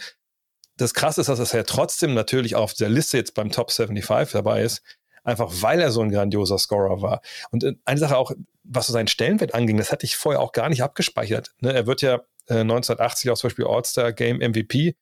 [0.79, 4.63] das Krasse ist, dass er trotzdem natürlich auf der Liste jetzt beim Top 75 dabei
[4.63, 4.81] ist,
[5.23, 7.21] einfach weil er so ein grandioser Scorer war.
[7.51, 8.31] Und äh, eine Sache auch,
[8.63, 11.53] was so seinen Stellenwert anging, das hatte ich vorher auch gar nicht abgespeichert.
[11.59, 11.73] Ne?
[11.73, 14.95] Er wird ja äh, 1980 auch zum Beispiel All-Star Game MVP.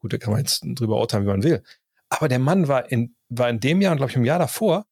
[0.00, 1.62] Gut, da kann man jetzt drüber urteilen, wie man will.
[2.08, 4.86] Aber der Mann war in, war in dem Jahr und glaube ich im Jahr davor,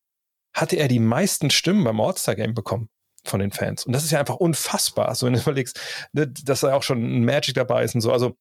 [0.52, 2.90] hatte er die meisten Stimmen beim All-Star Game bekommen
[3.24, 3.86] von den Fans.
[3.86, 5.80] Und das ist ja einfach unfassbar, so wenn du überlegst,
[6.12, 8.12] ne, dass da auch schon ein Magic dabei ist und so.
[8.12, 8.36] Also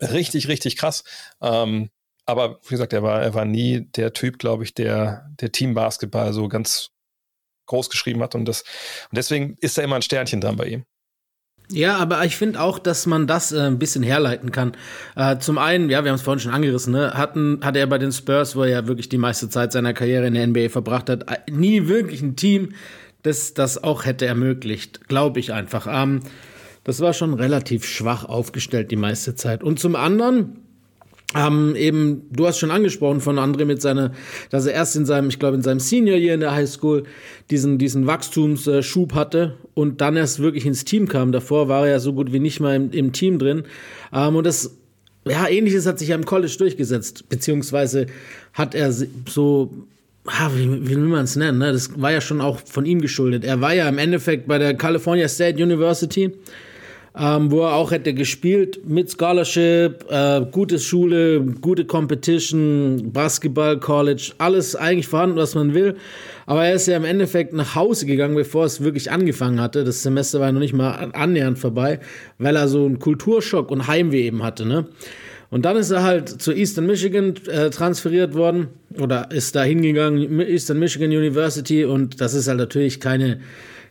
[0.00, 1.04] richtig, richtig krass.
[1.40, 1.90] Ähm,
[2.24, 6.32] aber wie gesagt, er war, er war nie der Typ, glaube ich, der, der Teambasketball
[6.32, 6.90] so ganz
[7.66, 8.34] groß geschrieben hat.
[8.34, 8.62] Und, das,
[9.10, 10.84] und deswegen ist da immer ein Sternchen dran bei ihm.
[11.70, 14.76] Ja, aber ich finde auch, dass man das äh, ein bisschen herleiten kann.
[15.16, 17.98] Äh, zum einen, ja, wir haben es vorhin schon angerissen, ne, hatten, hatte er bei
[17.98, 21.10] den Spurs, wo er ja wirklich die meiste Zeit seiner Karriere in der NBA verbracht
[21.10, 22.74] hat, äh, nie wirklich ein Team,
[23.22, 25.08] das das auch hätte ermöglicht.
[25.08, 25.88] Glaube ich einfach.
[25.90, 26.20] Ähm,
[26.86, 29.64] das war schon relativ schwach aufgestellt die meiste Zeit.
[29.64, 30.58] Und zum anderen,
[31.34, 34.12] ähm, eben, du hast schon angesprochen von André mit seiner,
[34.50, 37.02] dass er erst in seinem, ich glaube, in seinem Senior Year in der High School
[37.50, 41.32] diesen, diesen Wachstumsschub hatte und dann erst wirklich ins Team kam.
[41.32, 43.64] Davor war er ja so gut wie nicht mal im, im Team drin.
[44.12, 44.76] Ähm, und das,
[45.24, 48.06] ja, ähnliches hat sich ja im College durchgesetzt, beziehungsweise
[48.52, 49.72] hat er so
[50.26, 51.58] ah, wie, wie will man es nennen?
[51.58, 51.72] Ne?
[51.72, 53.44] Das war ja schon auch von ihm geschuldet.
[53.44, 56.32] Er war ja im Endeffekt bei der California State University
[57.18, 64.32] ähm, wo er auch hätte gespielt mit Scholarship, äh, gute Schule, gute Competition, Basketball, College,
[64.36, 65.96] alles eigentlich vorhanden, was man will.
[66.44, 69.82] Aber er ist ja im Endeffekt nach Hause gegangen, bevor es wirklich angefangen hatte.
[69.82, 72.00] Das Semester war noch nicht mal annähernd vorbei,
[72.38, 74.66] weil er so einen Kulturschock und Heimweh eben hatte.
[74.66, 74.86] Ne?
[75.50, 78.68] Und dann ist er halt zu Eastern Michigan äh, transferiert worden
[79.00, 81.86] oder ist da hingegangen, Eastern Michigan University.
[81.86, 83.40] Und das ist halt natürlich keine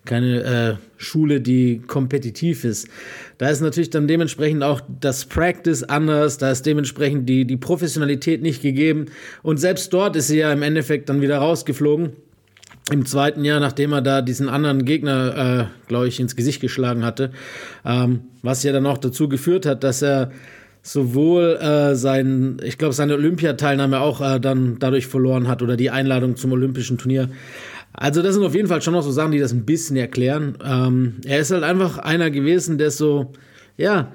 [0.05, 2.87] keine äh, Schule, die kompetitiv ist.
[3.37, 8.41] Da ist natürlich dann dementsprechend auch das Practice anders, da ist dementsprechend die, die Professionalität
[8.41, 9.07] nicht gegeben.
[9.43, 12.13] Und selbst dort ist sie ja im Endeffekt dann wieder rausgeflogen.
[12.91, 17.03] Im zweiten Jahr, nachdem er da diesen anderen Gegner, äh, glaube ich, ins Gesicht geschlagen
[17.03, 17.31] hatte,
[17.83, 20.31] ähm, was ja dann auch dazu geführt hat, dass er
[20.83, 25.89] sowohl äh, sein, ich glaube, seine Olympiateilnahme auch äh, dann dadurch verloren hat oder die
[25.89, 27.29] Einladung zum Olympischen Turnier.
[27.97, 30.57] Also das sind auf jeden Fall schon noch so Sachen, die das ein bisschen erklären.
[30.63, 33.31] Ähm, er ist halt einfach einer gewesen, der so,
[33.77, 34.11] ja,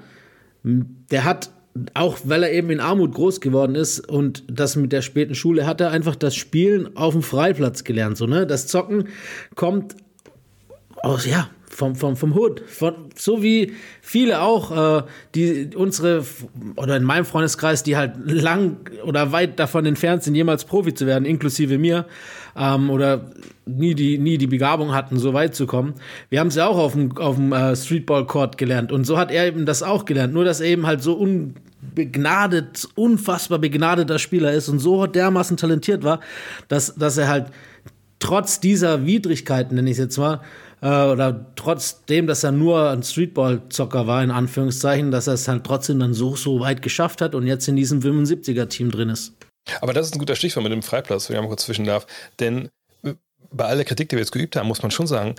[0.63, 1.51] der hat
[1.93, 5.65] auch weil er eben in Armut groß geworden ist und das mit der späten Schule
[5.65, 8.45] hat er einfach das Spielen auf dem Freiplatz gelernt, so ne?
[8.45, 9.07] Das Zocken
[9.55, 9.95] kommt
[11.01, 12.61] aus ja vom, vom, vom Hood.
[12.67, 15.03] Von, so wie viele auch, äh,
[15.33, 16.23] die unsere,
[16.75, 21.07] oder in meinem Freundeskreis, die halt lang oder weit davon entfernt sind, jemals Profi zu
[21.07, 22.05] werden, inklusive mir,
[22.55, 23.31] ähm, oder
[23.65, 25.93] nie die, nie die Begabung hatten, so weit zu kommen.
[26.29, 28.91] Wir haben es ja auch auf dem, auf dem äh, Streetball-Court gelernt.
[28.91, 30.33] Und so hat er eben das auch gelernt.
[30.33, 36.03] Nur, dass er eben halt so unbegnadet, unfassbar begnadeter Spieler ist und so dermaßen talentiert
[36.03, 36.19] war,
[36.67, 37.45] dass, dass er halt
[38.19, 40.41] trotz dieser Widrigkeiten, nenne ich es jetzt mal,
[40.81, 45.63] äh, oder trotzdem, dass er nur ein Streetball-Zocker war, in Anführungszeichen, dass er es halt
[45.63, 49.33] trotzdem dann so, so weit geschafft hat und jetzt in diesem 75er-Team drin ist.
[49.79, 52.07] Aber das ist ein guter Stichwort mit dem Freiplatz, wenn ich mal kurz zwischen darf.
[52.39, 52.69] Denn
[53.03, 53.13] äh,
[53.51, 55.35] bei aller Kritik, die wir jetzt geübt haben, muss man schon sagen,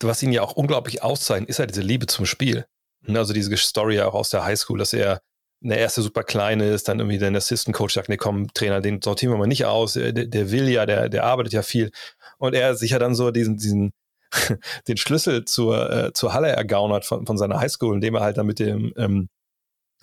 [0.00, 2.66] was ihn ja auch unglaublich auszeichnet, ist halt diese Liebe zum Spiel.
[3.06, 5.20] Ne, also diese Story auch aus der Highschool, dass er
[5.60, 9.02] der erste super kleine ist, dann irgendwie der Assistant Coach sagt, nee, komm, Trainer, den
[9.02, 11.90] sortieren wir mal nicht aus, der, der will ja, der, der arbeitet ja viel.
[12.38, 13.92] Und er sich ja dann so diesen, diesen,
[14.88, 18.46] den Schlüssel zur, äh, zur Halle ergaunert von, von seiner Highschool, indem er halt dann
[18.46, 19.28] mit dem ähm,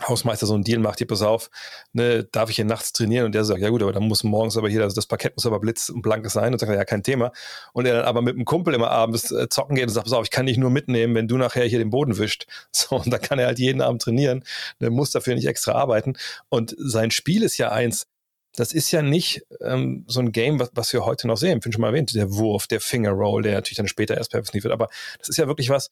[0.02, 1.50] Hausmeister so einen Deal macht, hier pass auf,
[1.94, 3.28] ne, darf ich hier nachts trainieren?
[3.28, 5.46] Und der sagt, ja gut, aber dann muss morgens aber hier, also das Parkett muss
[5.46, 6.52] aber blitz und blankes sein.
[6.52, 7.32] Und sagt, ja, kein Thema.
[7.72, 10.14] Und er dann aber mit dem Kumpel immer abends äh, zocken geht und sagt, pass
[10.14, 12.48] auf, ich kann dich nur mitnehmen, wenn du nachher hier den Boden wischt.
[12.76, 14.44] So, und dann kann er halt jeden Abend trainieren,
[14.82, 16.18] der muss dafür nicht extra arbeiten.
[16.50, 18.08] Und sein Spiel ist ja eins,
[18.56, 21.58] das ist ja nicht ähm, so ein Game, was, was wir heute noch sehen.
[21.58, 24.32] Ich bin schon mal erwähnt, der Wurf, der Finger Roll, der natürlich dann später erst
[24.32, 24.74] perfektioniert wird.
[24.74, 24.90] Aber
[25.20, 25.92] das ist ja wirklich was,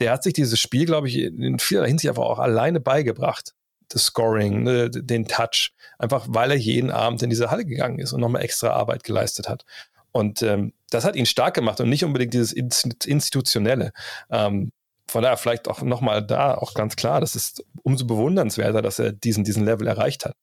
[0.00, 3.54] der hat sich dieses Spiel, glaube ich, in vieler Hinsicht einfach auch alleine beigebracht.
[3.88, 8.12] Das Scoring, ne, den Touch, einfach weil er jeden Abend in diese Halle gegangen ist
[8.12, 9.64] und nochmal extra Arbeit geleistet hat.
[10.12, 13.92] Und ähm, das hat ihn stark gemacht und nicht unbedingt dieses Institutionelle.
[14.30, 14.72] Ähm,
[15.08, 19.12] von daher vielleicht auch nochmal da auch ganz klar, das ist umso bewundernswerter, dass er
[19.12, 20.34] diesen, diesen Level erreicht hat.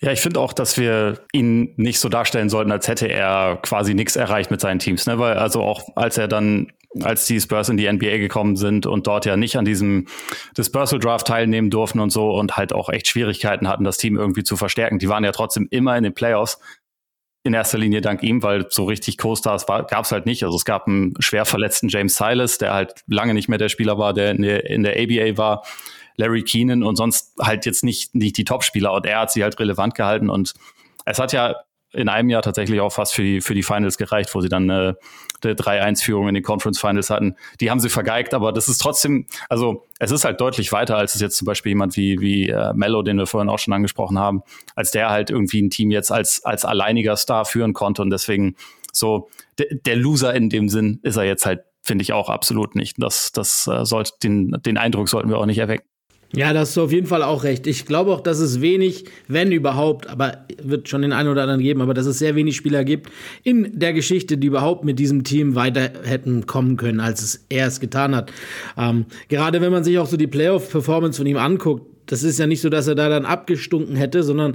[0.00, 3.94] Ja, ich finde auch, dass wir ihn nicht so darstellen sollten, als hätte er quasi
[3.94, 5.06] nichts erreicht mit seinen Teams.
[5.06, 5.18] Ne?
[5.18, 9.06] Weil also auch als er dann, als die Spurs in die NBA gekommen sind und
[9.06, 10.06] dort ja nicht an diesem
[10.56, 14.44] Dispersal Draft teilnehmen durften und so und halt auch echt Schwierigkeiten hatten, das Team irgendwie
[14.44, 14.98] zu verstärken.
[14.98, 16.58] Die waren ja trotzdem immer in den Playoffs.
[17.42, 20.42] In erster Linie dank ihm, weil so richtig Co-Stars gab es halt nicht.
[20.42, 23.98] Also es gab einen schwer verletzten James Silas, der halt lange nicht mehr der Spieler
[23.98, 25.62] war, der in der, in der ABA war
[26.16, 29.58] Larry Keenan und sonst halt jetzt nicht, nicht die Topspieler und er hat sie halt
[29.58, 30.54] relevant gehalten und
[31.04, 31.56] es hat ja
[31.92, 34.68] in einem Jahr tatsächlich auch fast für die, für die Finals gereicht, wo sie dann
[34.68, 34.94] äh,
[35.42, 37.36] eine 3-1-Führung in den Conference Finals hatten.
[37.60, 41.14] Die haben sie vergeigt, aber das ist trotzdem, also es ist halt deutlich weiter, als
[41.14, 44.18] es jetzt zum Beispiel jemand wie, wie äh, Mello, den wir vorhin auch schon angesprochen
[44.18, 44.42] haben,
[44.74, 48.56] als der halt irgendwie ein Team jetzt als, als alleiniger Star führen konnte und deswegen
[48.92, 52.96] so, der Loser in dem Sinn ist er jetzt halt, finde ich auch absolut nicht.
[52.98, 55.86] Das, das äh, sollte, den, den Eindruck sollten wir auch nicht erwecken.
[56.34, 57.66] Ja, das ist auf jeden Fall auch recht.
[57.66, 61.60] Ich glaube auch, dass es wenig, wenn überhaupt, aber wird schon den einen oder anderen
[61.60, 63.10] geben, aber dass es sehr wenig Spieler gibt
[63.42, 67.68] in der Geschichte, die überhaupt mit diesem Team weiter hätten kommen können, als es er
[67.68, 68.32] es getan hat.
[68.76, 72.46] Ähm, gerade wenn man sich auch so die Playoff-Performance von ihm anguckt, das ist ja
[72.46, 74.54] nicht so, dass er da dann abgestunken hätte, sondern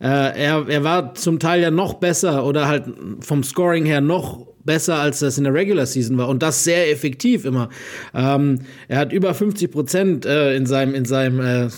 [0.00, 2.84] äh, er, er war zum Teil ja noch besser oder halt
[3.20, 6.28] vom Scoring her noch besser, als das in der Regular Season war.
[6.28, 7.70] Und das sehr effektiv immer.
[8.14, 11.68] Ähm, er hat über 50 Prozent äh, in seinem, in seinem äh,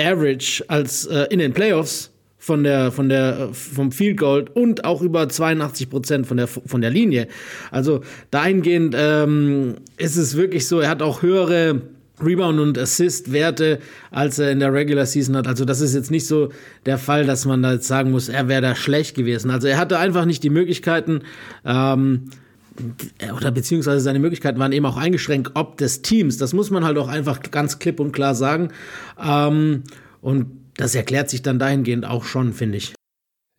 [0.00, 5.02] Average als äh, in den Playoffs von der, von der, vom Field Goal und auch
[5.02, 7.26] über 82 Prozent von der, von der Linie.
[7.72, 11.82] Also dahingehend ähm, ist es wirklich so, er hat auch höhere
[12.22, 13.78] Rebound und Assist-Werte,
[14.10, 15.46] als er in der Regular Season hat.
[15.46, 16.50] Also das ist jetzt nicht so
[16.86, 19.50] der Fall, dass man da jetzt sagen muss, er wäre da schlecht gewesen.
[19.50, 21.22] Also er hatte einfach nicht die Möglichkeiten,
[21.64, 22.30] ähm,
[23.36, 26.38] oder beziehungsweise seine Möglichkeiten waren eben auch eingeschränkt, ob des Teams.
[26.38, 28.70] Das muss man halt auch einfach ganz klipp und klar sagen.
[29.22, 29.82] Ähm,
[30.22, 30.46] und
[30.76, 32.94] das erklärt sich dann dahingehend auch schon, finde ich.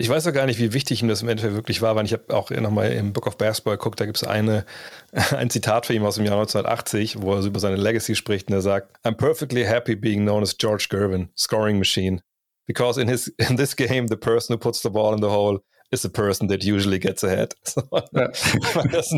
[0.01, 2.13] Ich weiß auch gar nicht, wie wichtig ihm das im Endeffekt wirklich war, weil ich
[2.13, 4.65] habe auch nochmal im Book of Basketball geguckt, da gibt es eine,
[5.37, 8.55] ein Zitat für ihn aus dem Jahr 1980, wo er über seine Legacy spricht und
[8.55, 12.23] er sagt, I'm perfectly happy being known as George Gervin, scoring machine.
[12.65, 15.59] Because in, his, in this game, the person who puts the ball in the hole
[15.91, 17.53] is the person that usually gets ahead.
[18.91, 19.15] das,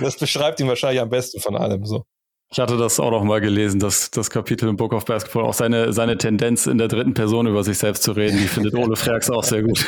[0.00, 2.04] das, beschreibt ihn wahrscheinlich am besten von allem so.
[2.52, 5.54] Ich hatte das auch noch mal gelesen, dass das Kapitel im Book of Basketball auch
[5.54, 8.94] seine, seine Tendenz in der dritten Person über sich selbst zu reden, die findet Ole
[8.94, 9.82] Freaks auch sehr gut.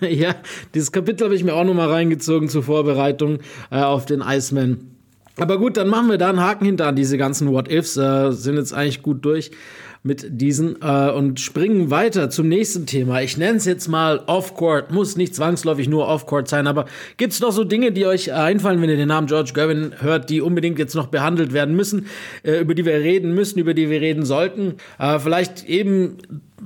[0.00, 0.36] ja,
[0.74, 3.40] dieses Kapitel habe ich mir auch noch mal reingezogen zur Vorbereitung
[3.72, 4.94] äh, auf den Iceman.
[5.36, 8.58] Aber gut, dann machen wir da einen Haken hinter an diese ganzen What-Ifs, äh, sind
[8.58, 9.50] jetzt eigentlich gut durch
[10.02, 13.20] mit diesen äh, und springen weiter zum nächsten Thema.
[13.20, 14.90] Ich nenne es jetzt mal Off-Court.
[14.92, 16.86] Muss nicht zwangsläufig nur Off-Court sein, aber
[17.18, 20.30] gibt es noch so Dinge, die euch einfallen, wenn ihr den Namen George Gervin hört,
[20.30, 22.06] die unbedingt jetzt noch behandelt werden müssen,
[22.44, 24.76] äh, über die wir reden müssen, über die wir reden sollten?
[24.98, 26.16] Äh, vielleicht eben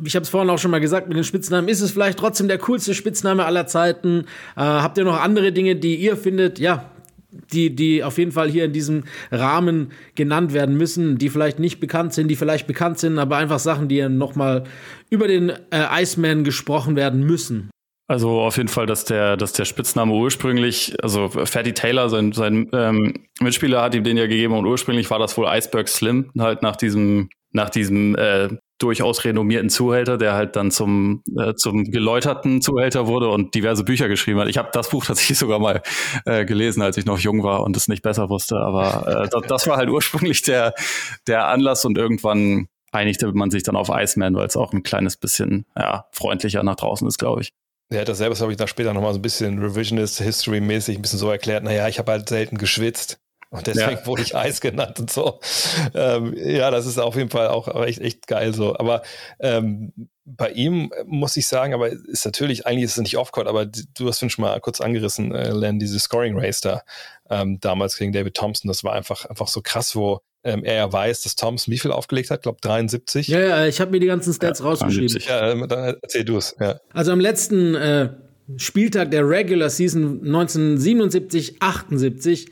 [0.04, 2.48] ich habe es vorhin auch schon mal gesagt, mit den Spitznamen ist es vielleicht trotzdem
[2.48, 4.24] der coolste Spitzname aller Zeiten.
[4.56, 6.90] Äh, habt ihr noch andere Dinge, die ihr findet, ja,
[7.52, 11.80] die, die auf jeden Fall hier in diesem Rahmen genannt werden müssen, die vielleicht nicht
[11.80, 14.64] bekannt sind, die vielleicht bekannt sind, aber einfach Sachen, die nochmal
[15.10, 17.70] über den äh, Iceman gesprochen werden müssen.
[18.06, 22.68] Also auf jeden Fall, dass der, dass der Spitzname ursprünglich, also Fatty Taylor, sein, sein
[22.72, 26.60] ähm, Mitspieler hat ihm den ja gegeben und ursprünglich war das wohl Iceberg Slim, halt
[26.60, 28.50] nach diesem, nach diesem äh,
[28.84, 34.08] durchaus renommierten Zuhälter, der halt dann zum, äh, zum geläuterten Zuhälter wurde und diverse Bücher
[34.08, 34.48] geschrieben hat.
[34.48, 35.82] Ich habe das Buch tatsächlich sogar mal
[36.26, 38.56] äh, gelesen, als ich noch jung war und es nicht besser wusste.
[38.56, 40.74] Aber äh, das, das war halt ursprünglich der,
[41.26, 45.16] der Anlass und irgendwann einigte man sich dann auf Iceman, weil es auch ein kleines
[45.16, 47.52] bisschen ja, freundlicher nach draußen ist, glaube ich.
[47.90, 51.02] Er hat das selber, habe ich dann später nochmal so ein bisschen Revisionist History-mäßig ein
[51.02, 53.18] bisschen so erklärt, naja, ich habe halt selten geschwitzt.
[53.54, 54.06] Und deswegen ja.
[54.06, 55.38] wurde ich Eis genannt und so.
[55.94, 58.76] Ähm, ja, das ist auf jeden Fall auch echt, echt geil so.
[58.76, 59.02] Aber
[59.38, 59.92] ähm,
[60.24, 64.08] bei ihm muss ich sagen, aber ist natürlich, eigentlich ist es nicht Offcourt, aber du
[64.08, 66.82] hast schon mal kurz angerissen, äh, Len, diese Scoring Race da
[67.30, 68.68] ähm, damals gegen David Thompson.
[68.68, 71.92] Das war einfach, einfach so krass, wo ähm, er ja weiß, dass Thompson wie viel
[71.92, 72.40] aufgelegt hat?
[72.40, 73.28] Ich glaube 73.
[73.28, 75.22] Ja, ja, ich habe mir die ganzen Stats ja, rausgeschrieben.
[75.28, 76.56] Ja, ähm, dann erzähl du es.
[76.58, 76.80] Ja.
[76.92, 78.10] Also am letzten äh,
[78.56, 82.50] Spieltag der Regular Season 1977, 78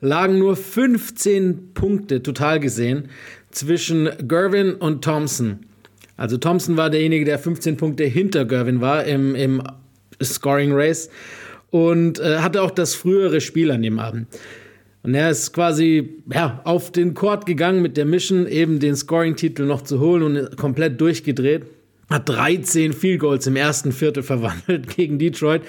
[0.00, 3.08] lagen nur 15 Punkte total gesehen
[3.50, 5.60] zwischen Gervin und Thompson.
[6.16, 9.62] Also Thompson war derjenige, der 15 Punkte hinter Gervin war im, im
[10.22, 11.10] Scoring Race
[11.70, 14.28] und äh, hatte auch das frühere Spiel an dem Abend.
[15.02, 19.64] Und er ist quasi ja, auf den Court gegangen mit der Mission, eben den Scoring-Titel
[19.64, 21.62] noch zu holen und komplett durchgedreht
[22.08, 25.62] hat 13 Field Goals im ersten Viertel verwandelt gegen Detroit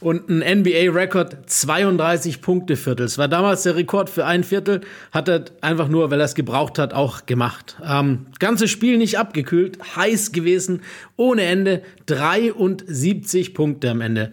[0.00, 3.06] und ein NBA-Rekord 32 Punkte Viertel.
[3.06, 6.36] Es war damals der Rekord für ein Viertel, hat er einfach nur, weil er es
[6.36, 7.76] gebraucht hat, auch gemacht.
[7.84, 10.82] Ähm, ganzes Spiel nicht abgekühlt, heiß gewesen,
[11.16, 14.32] ohne Ende, 73 Punkte am Ende.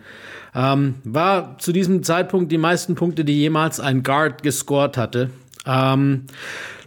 [0.55, 5.31] Ähm, war zu diesem Zeitpunkt die meisten Punkte, die jemals ein Guard gescored hatte.
[5.65, 6.25] Ähm,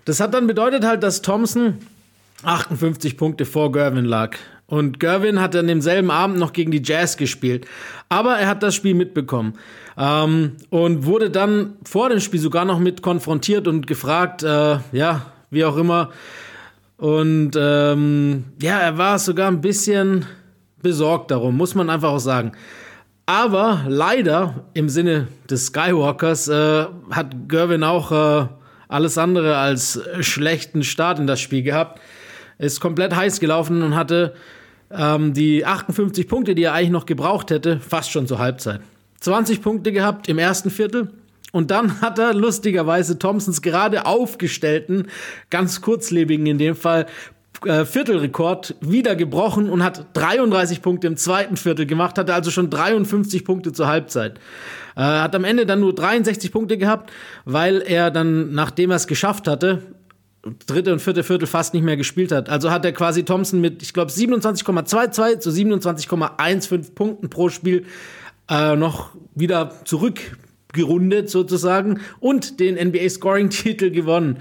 [0.04, 1.78] das hat dann bedeutet halt, dass Thompson
[2.42, 4.36] 58 Punkte vor Gervin lag.
[4.70, 7.66] Und Gervin hat an demselben Abend noch gegen die Jazz gespielt.
[8.08, 9.54] Aber er hat das Spiel mitbekommen.
[9.98, 15.26] Ähm, und wurde dann vor dem Spiel sogar noch mit konfrontiert und gefragt, äh, ja,
[15.50, 16.10] wie auch immer.
[16.96, 20.24] Und ähm, ja, er war sogar ein bisschen
[20.80, 22.52] besorgt darum, muss man einfach auch sagen.
[23.26, 28.46] Aber leider im Sinne des Skywalkers äh, hat Gervin auch äh,
[28.86, 32.00] alles andere als schlechten Start in das Spiel gehabt.
[32.58, 34.34] Ist komplett heiß gelaufen und hatte
[34.90, 38.80] ähm, die 58 Punkte, die er eigentlich noch gebraucht hätte, fast schon zur Halbzeit.
[39.20, 41.10] 20 Punkte gehabt im ersten Viertel.
[41.52, 45.08] Und dann hat er lustigerweise Thompsons gerade aufgestellten,
[45.50, 47.06] ganz kurzlebigen in dem Fall,
[47.66, 52.70] äh, Viertelrekord wieder gebrochen und hat 33 Punkte im zweiten Viertel gemacht, hatte also schon
[52.70, 54.38] 53 Punkte zur Halbzeit.
[54.96, 57.12] Äh, hat am Ende dann nur 63 Punkte gehabt,
[57.44, 59.82] weil er dann, nachdem er es geschafft hatte,
[60.66, 62.48] dritte und vierte Viertel fast nicht mehr gespielt hat.
[62.48, 67.84] Also hat er quasi Thompson mit, ich glaube, 27,22 zu 27,15 Punkten pro Spiel
[68.48, 74.38] äh, noch wieder zurückgerundet sozusagen und den NBA Scoring Titel gewonnen.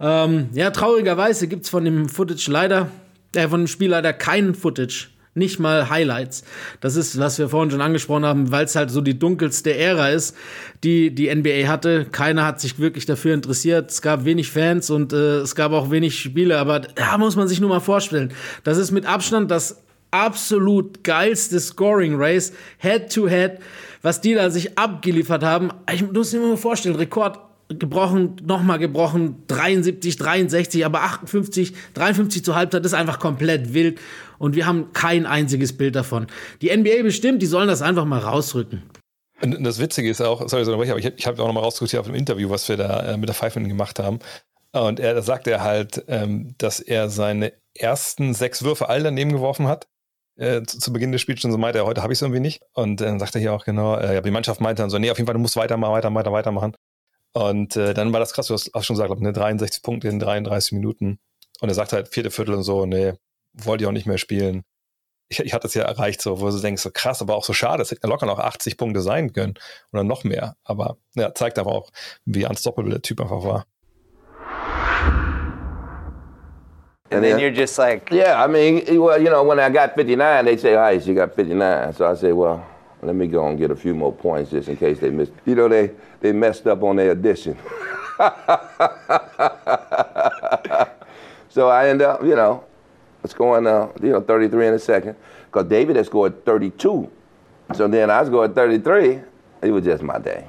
[0.00, 2.88] Ähm, ja, traurigerweise gibt es von dem Footage leider,
[3.34, 5.11] äh, von dem Spiel leider kein Footage.
[5.34, 6.44] Nicht mal Highlights.
[6.80, 10.10] Das ist, was wir vorhin schon angesprochen haben, weil es halt so die dunkelste Ära
[10.10, 10.36] ist,
[10.84, 12.04] die die NBA hatte.
[12.04, 13.90] Keiner hat sich wirklich dafür interessiert.
[13.90, 16.58] Es gab wenig Fans und äh, es gab auch wenig Spiele.
[16.58, 18.34] Aber da muss man sich nur mal vorstellen.
[18.62, 23.52] Das ist mit Abstand das absolut geilste Scoring Race, Head to Head,
[24.02, 25.70] was die da sich abgeliefert haben.
[25.90, 27.38] Ich muss mir mal vorstellen, Rekord
[27.78, 33.98] gebrochen, nochmal gebrochen, 73, 63, aber 58, 53 zur Halbzeit ist einfach komplett wild
[34.42, 36.26] und wir haben kein einziges Bild davon.
[36.62, 38.82] Die NBA bestimmt, die sollen das einfach mal rausrücken.
[39.40, 42.16] Und das Witzige ist auch, sorry, aber ich, habe auch nochmal rausgeguckt hier auf dem
[42.16, 44.18] Interview, was wir da äh, mit der Pfeifen gemacht haben.
[44.72, 49.30] Und er, da sagt er halt, ähm, dass er seine ersten sechs Würfe all daneben
[49.30, 49.86] geworfen hat.
[50.36, 52.40] Äh, zu, zu, Beginn des Spiels schon so meinte er, heute habe ich es irgendwie
[52.40, 52.62] nicht.
[52.74, 55.18] Und dann sagt er hier auch genau, äh, die Mannschaft meinte dann so, nee, auf
[55.18, 56.74] jeden Fall, du musst weitermachen, weiter, weiter, weitermachen.
[57.32, 60.18] Und äh, dann war das krass, du hast auch schon gesagt, ne, 63 Punkte in
[60.18, 61.20] 33 Minuten.
[61.60, 63.12] Und er sagt halt vierte Viertel und so, nee,
[63.54, 64.62] wollte ich auch nicht mehr spielen.
[65.28, 67.52] Ich, ich hatte es ja erreicht, so, wo du denkst, so krass, aber auch so
[67.52, 69.54] schade, es hätten locker noch 80 Punkte sein können
[69.92, 70.56] oder noch mehr.
[70.64, 71.90] Aber ja, zeigt aber auch,
[72.24, 73.66] wie unstoppable der Typ einfach war.
[77.12, 78.42] And then you're just like, yeah.
[78.42, 81.92] I mean, well, you know, when I got 59, they say, "Hi, you got 59."
[81.92, 82.64] So I say, "Well,
[83.02, 85.54] let me go and get a few more points just in case they missed." You
[85.54, 85.90] know, they
[86.20, 87.58] they messed up on their addition.
[91.50, 92.64] so I end up, you know,
[93.24, 95.16] uh, you know, 33 in a second.
[95.46, 97.08] Because David had scored 32.
[97.74, 99.20] So then I scored 33.
[99.62, 100.44] It was just my day.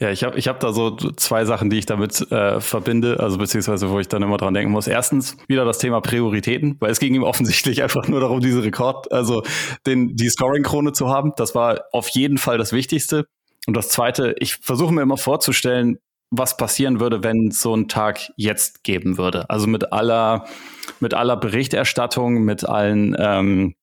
[0.00, 3.36] Ja, ich habe ich hab da so zwei Sachen, die ich damit äh, verbinde, also
[3.36, 4.86] beziehungsweise wo ich dann immer dran denken muss.
[4.86, 9.12] Erstens wieder das Thema Prioritäten, weil es ging ihm offensichtlich einfach nur darum, diese Rekord,
[9.12, 9.42] also
[9.86, 11.32] den, die Scoring-Krone zu haben.
[11.36, 13.26] Das war auf jeden Fall das Wichtigste.
[13.66, 15.98] Und das Zweite, ich versuche mir immer vorzustellen,
[16.30, 19.50] was passieren würde, wenn so ein Tag jetzt geben würde.
[19.50, 20.46] Also mit aller,
[21.00, 23.74] mit aller Berichterstattung, mit allen ähm,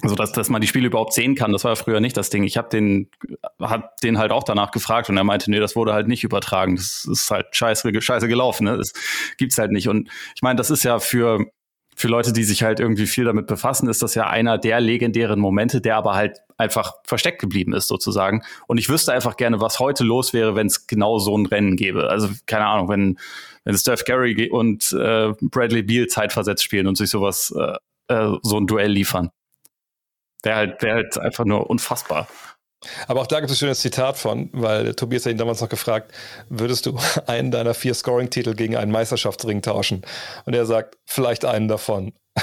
[0.00, 2.30] also dass, dass man die Spiele überhaupt sehen kann, das war ja früher nicht das
[2.30, 2.44] Ding.
[2.44, 3.10] Ich habe den,
[3.60, 6.76] hab den halt auch danach gefragt und er meinte, nee, das wurde halt nicht übertragen.
[6.76, 8.64] Das ist halt scheiße, scheiße gelaufen.
[8.64, 8.78] Ne?
[8.78, 8.92] Das
[9.36, 9.88] gibt's halt nicht.
[9.88, 11.46] Und ich meine, das ist ja für
[11.94, 15.38] für Leute, die sich halt irgendwie viel damit befassen, ist das ja einer der legendären
[15.38, 18.42] Momente, der aber halt einfach versteckt geblieben ist, sozusagen.
[18.66, 21.76] Und ich wüsste einfach gerne, was heute los wäre, wenn es genau so ein Rennen
[21.76, 22.08] gäbe.
[22.08, 23.18] Also, keine Ahnung, wenn,
[23.64, 27.76] wenn Steph Curry und äh, Bradley Beal zeitversetzt spielen und sich sowas, äh,
[28.12, 29.30] äh, so ein Duell liefern.
[30.42, 32.26] Wäre halt, wär halt einfach nur unfassbar.
[33.06, 35.68] Aber auch da gibt es ein schönes Zitat von, weil Tobias hat ihn damals noch
[35.68, 36.12] gefragt,
[36.48, 40.02] würdest du einen deiner vier Scoring-Titel gegen einen Meisterschaftsring tauschen?
[40.44, 42.12] Und er sagt, vielleicht einen davon.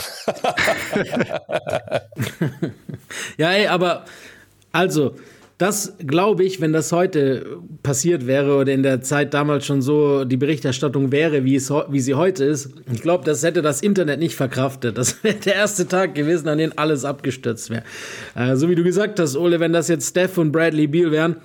[3.37, 4.05] ja, ey, aber
[4.71, 5.15] also,
[5.59, 10.23] das glaube ich, wenn das heute passiert wäre oder in der Zeit damals schon so
[10.23, 14.19] die Berichterstattung wäre, wie, es, wie sie heute ist, ich glaube, das hätte das Internet
[14.19, 14.97] nicht verkraftet.
[14.97, 17.83] Das wäre der erste Tag gewesen, an dem alles abgestürzt wäre.
[18.35, 21.35] Äh, so wie du gesagt hast, Ole, wenn das jetzt Steph und Bradley Beal wären,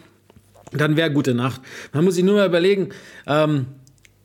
[0.70, 1.60] dann wäre gute Nacht.
[1.92, 2.90] Man muss sich nur mal überlegen,
[3.26, 3.66] ähm,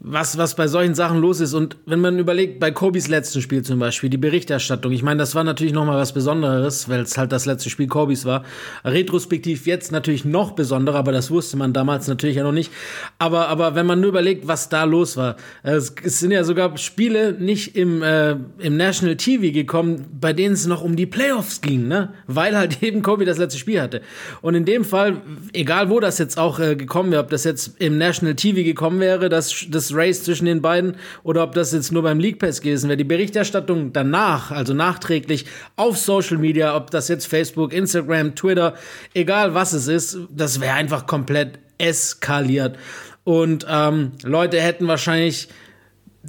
[0.01, 1.53] was, was bei solchen Sachen los ist.
[1.53, 5.35] Und wenn man überlegt, bei Kobis letzten Spiel zum Beispiel, die Berichterstattung, ich meine, das
[5.35, 8.43] war natürlich nochmal was Besonderes, weil es halt das letzte Spiel Kobis war.
[8.85, 12.71] Retrospektiv jetzt natürlich noch besonderer, aber das wusste man damals natürlich ja noch nicht.
[13.17, 16.77] Aber, aber wenn man nur überlegt, was da los war, es, es sind ja sogar
[16.77, 21.59] Spiele nicht im, äh, im National TV gekommen, bei denen es noch um die Playoffs
[21.59, 22.13] ging, ne?
[22.25, 24.01] Weil halt eben Kobe das letzte Spiel hatte.
[24.41, 25.21] Und in dem Fall,
[25.51, 29.01] egal wo das jetzt auch äh, gekommen wäre, ob das jetzt im National TV gekommen
[29.01, 32.61] wäre, das, das Race zwischen den beiden oder ob das jetzt nur beim League Pass
[32.61, 32.97] gewesen wäre.
[32.97, 38.75] Die Berichterstattung danach, also nachträglich auf Social Media, ob das jetzt Facebook, Instagram, Twitter,
[39.13, 42.77] egal was es ist, das wäre einfach komplett eskaliert.
[43.23, 45.49] Und ähm, Leute hätten wahrscheinlich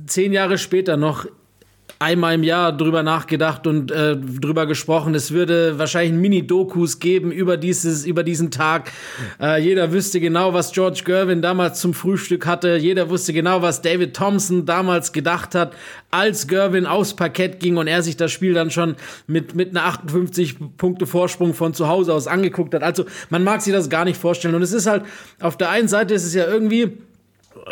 [0.06, 1.26] zehn Jahre später noch
[2.00, 5.14] einmal im Jahr drüber nachgedacht und äh, drüber gesprochen.
[5.14, 8.90] Es würde wahrscheinlich Mini-Dokus geben über dieses, über diesen Tag.
[9.38, 12.76] Äh, jeder wüsste genau, was George Gervin damals zum Frühstück hatte.
[12.76, 15.74] Jeder wusste genau, was David Thompson damals gedacht hat,
[16.10, 18.96] als Gervin aufs Parkett ging und er sich das Spiel dann schon
[19.26, 22.82] mit, mit einer 58 Punkte Vorsprung von zu Hause aus angeguckt hat.
[22.82, 24.54] Also man mag sich das gar nicht vorstellen.
[24.54, 25.04] Und es ist halt,
[25.38, 26.96] auf der einen Seite ist es ja irgendwie,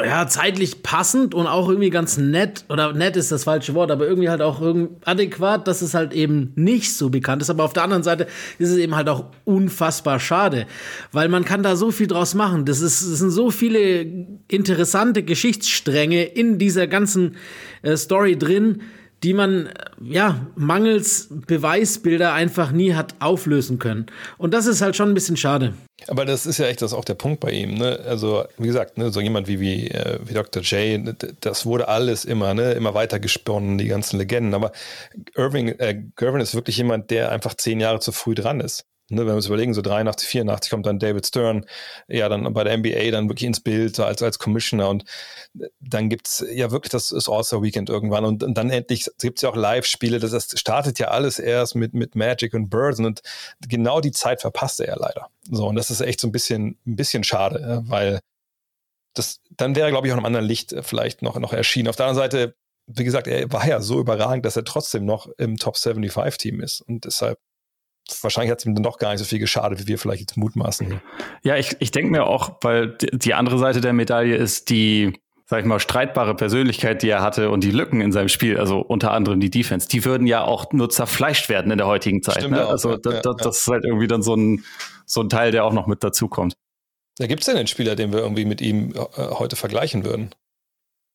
[0.04, 4.06] ja, zeitlich passend und auch irgendwie ganz nett, oder nett ist das falsche Wort, aber
[4.06, 7.50] irgendwie halt auch irgendwie adäquat, dass es halt eben nicht so bekannt ist.
[7.50, 8.26] Aber auf der anderen Seite
[8.58, 10.66] ist es eben halt auch unfassbar schade,
[11.12, 12.64] weil man kann da so viel draus machen.
[12.64, 14.06] Das, ist, das sind so viele
[14.48, 17.36] interessante Geschichtsstränge in dieser ganzen
[17.82, 18.82] äh, Story drin,
[19.22, 24.06] die man ja mangels Beweisbilder einfach nie hat auflösen können.
[24.36, 25.74] Und das ist halt schon ein bisschen schade.
[26.06, 27.74] Aber das ist ja echt das auch der Punkt bei ihm.
[27.74, 27.98] Ne?
[28.06, 30.62] Also wie gesagt, ne, so jemand wie, wie, äh, wie Dr.
[30.62, 34.54] J, das wurde alles immer, ne, immer weiter gesponnen, die ganzen Legenden.
[34.54, 34.70] Aber
[35.34, 38.84] Irving, äh, Gervin ist wirklich jemand, der einfach zehn Jahre zu früh dran ist.
[39.10, 41.64] Ne, wenn wir uns überlegen, so 83, 84 kommt dann David Stern,
[42.08, 45.04] ja, dann bei der NBA dann wirklich ins Bild als, als Commissioner und
[45.80, 49.56] dann gibt's ja wirklich das, das All-Star-Weekend irgendwann und, und, dann endlich gibt's ja auch
[49.56, 53.22] Live-Spiele, das, das startet ja alles erst mit, mit Magic und Birds und
[53.68, 55.28] genau die Zeit verpasste er leider.
[55.50, 58.20] So, und das ist echt so ein bisschen, ein bisschen schade, weil
[59.14, 61.88] das, dann wäre, glaube ich, auch in einem anderen Licht vielleicht noch, noch erschienen.
[61.88, 62.54] Auf der anderen Seite,
[62.86, 66.80] wie gesagt, er war ja so überragend, dass er trotzdem noch im Top 75-Team ist
[66.82, 67.38] und deshalb
[68.22, 70.36] wahrscheinlich hat es ihm dann doch gar nicht so viel geschadet, wie wir vielleicht jetzt
[70.36, 71.00] mutmaßen.
[71.42, 75.60] Ja, ich, ich denke mir auch, weil die andere Seite der Medaille ist die, sag
[75.60, 79.12] ich mal, streitbare Persönlichkeit, die er hatte und die Lücken in seinem Spiel, also unter
[79.12, 82.48] anderem die Defense, die würden ja auch nur zerfleischt werden in der heutigen Zeit.
[82.50, 82.66] Ne?
[82.66, 84.64] Also ja, das, ja, das, ist halt irgendwie dann so ein,
[85.06, 86.54] so ein Teil, der auch noch mit dazukommt.
[87.18, 90.30] Ja, gibt es denn einen Spieler, den wir irgendwie mit ihm äh, heute vergleichen würden?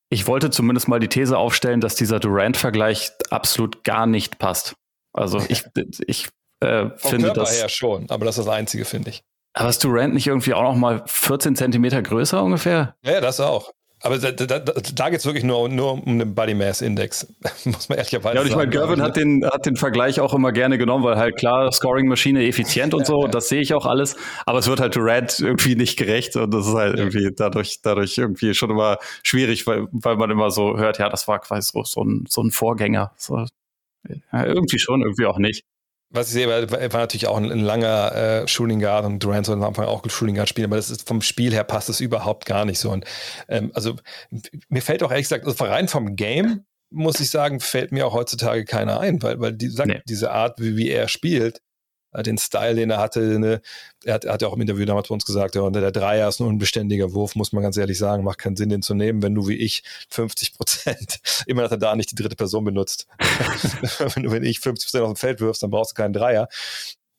[0.09, 4.73] Ich wollte zumindest mal die These aufstellen, dass dieser Durant-Vergleich absolut gar nicht passt.
[5.13, 5.63] Also ich,
[6.07, 6.29] ich
[6.59, 7.61] äh, finde Körper das.
[7.61, 9.21] ja schon, aber das ist das Einzige, finde ich.
[9.55, 12.95] Aber ist Durant nicht irgendwie auch noch mal 14 Zentimeter größer ungefähr?
[13.03, 13.71] Ja, das auch.
[14.05, 17.25] Aber da, da, da geht es wirklich nur, nur um den Body Mass Index,
[17.63, 18.35] muss man ehrlicherweise sagen.
[18.35, 21.15] Ja, und ich meine, Gervin hat den, hat den Vergleich auch immer gerne genommen, weil
[21.15, 23.31] halt klar, Scoring-Maschine effizient und so, ja, ja.
[23.31, 24.17] das sehe ich auch alles.
[24.45, 27.05] Aber es wird halt Durant irgendwie nicht gerecht und das ist halt ja.
[27.05, 31.29] irgendwie dadurch, dadurch irgendwie schon immer schwierig, weil, weil man immer so hört, ja, das
[31.29, 33.13] war quasi so, so, ein, so ein Vorgänger.
[33.15, 33.45] So,
[34.33, 35.63] irgendwie schon, irgendwie auch nicht
[36.13, 39.45] was ich sehe, war, war natürlich auch ein, ein langer äh, Shooting Guard und Durant
[39.45, 41.99] soll am Anfang auch Shooting Guard spielen, aber das ist vom Spiel her passt das
[41.99, 42.91] überhaupt gar nicht so.
[42.91, 43.05] Und
[43.49, 43.95] ähm, also
[44.69, 48.13] mir fällt auch ehrlich gesagt, also rein vom Game muss ich sagen, fällt mir auch
[48.13, 50.01] heutzutage keiner ein, weil, weil die, nee.
[50.07, 51.61] diese Art, wie, wie er spielt,
[52.21, 53.39] den Style, den er hatte.
[53.39, 53.61] Ne?
[54.03, 56.29] Er, hat, er hat ja auch im Interview damals bei uns gesagt, ja, der Dreier
[56.29, 59.23] ist ein unbeständiger Wurf, muss man ganz ehrlich sagen, macht keinen Sinn, den zu nehmen,
[59.23, 63.07] wenn du wie ich 50 Prozent, immer dass er da nicht die dritte Person benutzt.
[64.13, 66.47] wenn du wenn ich 50 Prozent auf dem Feld wirfst, dann brauchst du keinen Dreier.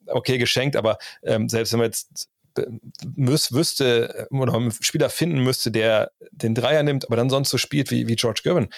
[0.06, 2.28] Okay, geschenkt, aber ähm, selbst wenn man jetzt
[2.58, 2.66] äh,
[3.16, 7.50] müß, wüsste äh, oder einen Spieler finden müsste, der den Dreier nimmt, aber dann sonst
[7.50, 8.68] so spielt wie, wie George Gervin,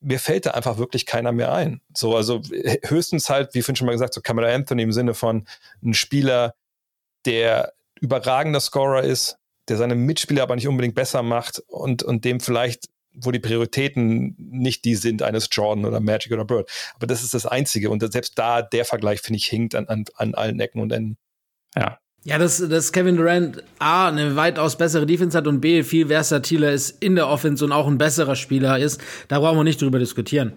[0.00, 1.80] mir fällt da einfach wirklich keiner mehr ein.
[1.94, 2.40] So, also
[2.84, 5.46] höchstens halt, wie vorhin schon mal gesagt, so Kamera Anthony im Sinne von
[5.82, 6.54] ein Spieler,
[7.26, 9.36] der überragender Scorer ist,
[9.68, 14.34] der seine Mitspieler aber nicht unbedingt besser macht und, und dem vielleicht, wo die Prioritäten
[14.38, 16.70] nicht die sind eines Jordan oder Magic oder Bird.
[16.94, 17.90] Aber das ist das Einzige.
[17.90, 21.18] Und selbst da, der Vergleich, finde ich, hinkt an, an, an allen Ecken und Enden.
[21.76, 26.08] Ja, ja, dass, dass Kevin Durant A, eine weitaus bessere Defense hat und B, viel
[26.08, 29.80] versatiler ist in der Offense und auch ein besserer Spieler ist, da brauchen wir nicht
[29.80, 30.52] drüber diskutieren.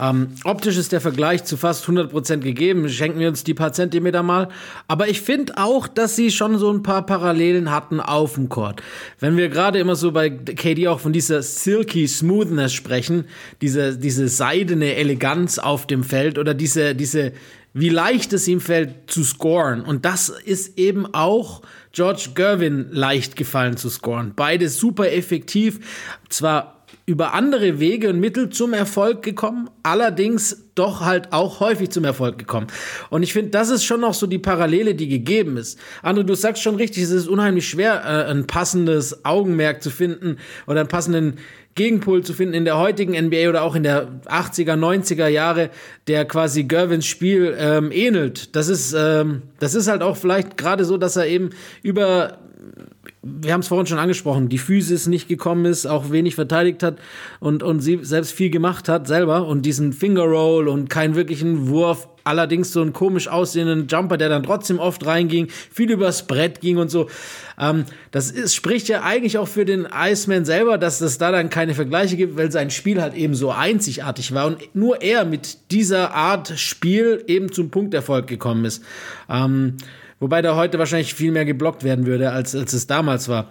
[0.00, 4.22] Ähm, optisch ist der Vergleich zu fast 100% gegeben, schenken wir uns die paar Zentimeter
[4.22, 4.48] mal.
[4.88, 8.82] Aber ich finde auch, dass sie schon so ein paar Parallelen hatten auf dem Court.
[9.20, 13.26] Wenn wir gerade immer so bei KD auch von dieser silky Smoothness sprechen,
[13.60, 17.32] diese, diese seidene Eleganz auf dem Feld oder diese, diese
[17.74, 19.82] wie leicht es ihm fällt zu scoren.
[19.82, 21.62] Und das ist eben auch
[21.92, 24.32] George Gervin leicht gefallen zu scoren.
[24.34, 25.80] Beide super effektiv,
[26.28, 26.74] zwar
[27.06, 32.38] über andere Wege und Mittel zum Erfolg gekommen, allerdings doch halt auch häufig zum Erfolg
[32.38, 32.68] gekommen.
[33.10, 35.78] Und ich finde, das ist schon noch so die Parallele, die gegeben ist.
[36.02, 40.38] André, du sagst schon richtig, es ist unheimlich schwer, äh, ein passendes Augenmerk zu finden
[40.66, 41.38] oder einen passenden
[41.74, 45.70] Gegenpol zu finden in der heutigen NBA oder auch in der 80er, 90er Jahre,
[46.06, 48.54] der quasi Gervins Spiel ähm, ähnelt.
[48.54, 51.50] Das ist, ähm, das ist halt auch vielleicht gerade so, dass er eben
[51.82, 52.38] über
[53.22, 56.98] wir haben es vorhin schon angesprochen, die Physis nicht gekommen ist, auch wenig verteidigt hat
[57.40, 61.68] und, und sie selbst viel gemacht hat selber und diesen Finger Roll und keinen wirklichen
[61.68, 66.60] Wurf allerdings so einen komisch aussehenden Jumper, der dann trotzdem oft reinging, viel übers Brett
[66.60, 67.08] ging und so.
[67.58, 71.50] Ähm, das ist, spricht ja eigentlich auch für den Iceman selber, dass es da dann
[71.50, 75.70] keine Vergleiche gibt, weil sein Spiel halt eben so einzigartig war und nur er mit
[75.70, 78.82] dieser Art Spiel eben zum Punkterfolg gekommen ist.
[79.28, 79.76] Ähm,
[80.18, 83.50] wobei da heute wahrscheinlich viel mehr geblockt werden würde, als, als es damals war.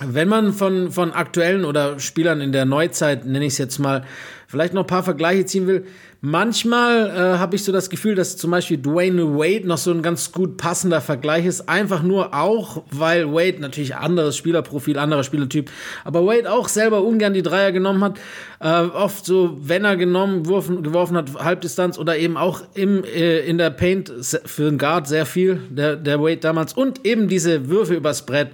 [0.00, 4.04] Wenn man von, von aktuellen oder Spielern in der Neuzeit, nenne ich es jetzt mal,
[4.48, 5.86] vielleicht noch ein paar Vergleiche ziehen will,
[6.24, 10.02] manchmal äh, habe ich so das Gefühl, dass zum Beispiel Dwayne Wade noch so ein
[10.02, 11.68] ganz gut passender Vergleich ist.
[11.68, 15.70] Einfach nur auch, weil Wade natürlich anderes Spielerprofil, anderer Spielertyp,
[16.02, 18.18] aber Wade auch selber ungern die Dreier genommen hat.
[18.60, 23.40] Äh, oft so, wenn er genommen, geworfen, geworfen hat, Halbdistanz oder eben auch im, äh,
[23.40, 24.10] in der Paint
[24.46, 26.72] für den Guard sehr viel, der, der Wade damals.
[26.72, 28.50] Und eben diese Würfe übers Brett.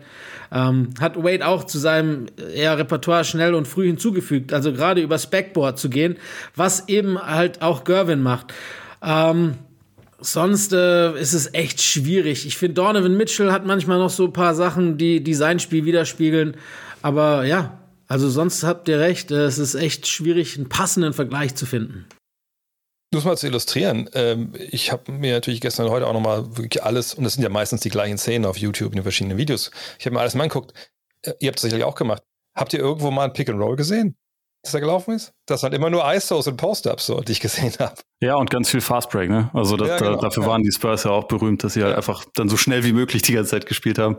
[0.53, 5.30] Ähm, hat Wade auch zu seinem eher Repertoire schnell und früh hinzugefügt, also gerade übers
[5.30, 6.16] Backboard zu gehen,
[6.57, 8.53] was eben halt auch Gervin macht.
[9.03, 9.55] Ähm,
[10.18, 12.46] sonst äh, ist es echt schwierig.
[12.46, 15.84] Ich finde, Donovan Mitchell hat manchmal noch so ein paar Sachen, die, die sein Spiel
[15.84, 16.57] widerspiegeln.
[17.03, 17.78] Aber ja,
[18.09, 22.07] also sonst habt ihr recht, es ist echt schwierig, einen passenden Vergleich zu finden.
[23.12, 26.82] Nur mal zu illustrieren, ähm, ich habe mir natürlich gestern und heute auch nochmal wirklich
[26.84, 29.72] alles, und das sind ja meistens die gleichen Szenen auf YouTube in den verschiedenen Videos,
[29.98, 30.72] ich habe mir alles mal angeguckt.
[31.22, 32.22] Äh, ihr habt es sicherlich auch gemacht.
[32.54, 34.16] Habt ihr irgendwo mal ein Pick and Roll gesehen?
[34.62, 35.32] dass er gelaufen ist?
[35.46, 37.94] Das sind immer nur ISOs und Post-Ups, so, die ich gesehen habe.
[38.20, 39.50] Ja, und ganz viel Fastbreak, ne?
[39.54, 40.48] Also das, ja, genau, dafür ja.
[40.48, 43.22] waren die Spurs ja auch berühmt, dass sie halt einfach dann so schnell wie möglich
[43.22, 44.16] die ganze Zeit gespielt haben.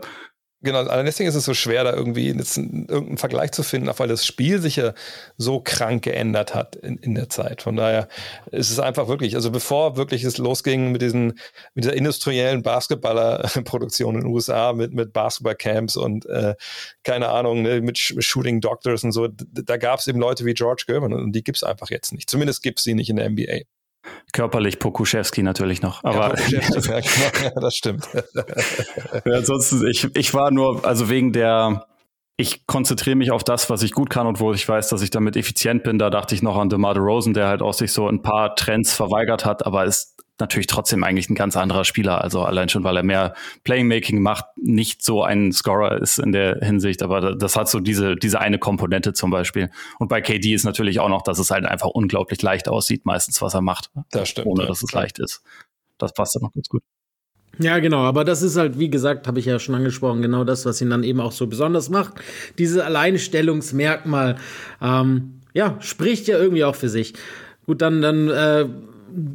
[0.64, 3.98] Genau, also deswegen ist es so schwer, da irgendwie jetzt irgendeinen Vergleich zu finden, auch
[3.98, 4.94] weil das Spiel sich ja
[5.36, 7.62] so krank geändert hat in, in der Zeit.
[7.62, 8.06] Von daher
[8.52, 11.38] ist es einfach wirklich, also bevor wirklich es losging mit diesen,
[11.74, 16.54] mit dieser industriellen Basketballerproduktion in den USA, mit, mit Basketballcamps und äh,
[17.02, 20.84] keine Ahnung, ne, mit Shooting Doctors und so, da gab es eben Leute wie George
[20.86, 22.30] Gervin und die gibt es einfach jetzt nicht.
[22.30, 23.62] Zumindest gibt es sie nicht in der NBA.
[24.32, 26.02] Körperlich Pokuschewski natürlich noch.
[26.04, 26.60] Aber ja,
[27.42, 28.08] ja, das stimmt.
[28.14, 31.86] ja, ansonsten, ich, ich war nur, also wegen der,
[32.36, 35.10] ich konzentriere mich auf das, was ich gut kann und wo ich weiß, dass ich
[35.10, 35.98] damit effizient bin.
[35.98, 38.94] Da dachte ich noch an DeMar Rosen, der halt auch sich so ein paar Trends
[38.94, 42.22] verweigert hat, aber ist natürlich trotzdem eigentlich ein ganz anderer Spieler.
[42.22, 43.34] Also allein schon, weil er mehr
[43.64, 48.16] Playmaking macht, nicht so ein Scorer ist in der Hinsicht, aber das hat so diese,
[48.16, 49.70] diese eine Komponente zum Beispiel.
[49.98, 53.40] Und bei KD ist natürlich auch noch, dass es halt einfach unglaublich leicht aussieht, meistens,
[53.40, 53.90] was er macht.
[54.10, 54.46] Das stimmt.
[54.48, 55.42] Ohne, dass es leicht ist.
[55.98, 56.82] Das passt dann noch ganz gut.
[57.58, 60.64] Ja, genau, aber das ist halt, wie gesagt, habe ich ja schon angesprochen, genau das,
[60.64, 62.14] was ihn dann eben auch so besonders macht.
[62.58, 64.36] Dieses Alleinstellungsmerkmal,
[64.80, 67.12] ähm, ja, spricht ja irgendwie auch für sich.
[67.66, 68.66] Gut, dann, dann äh,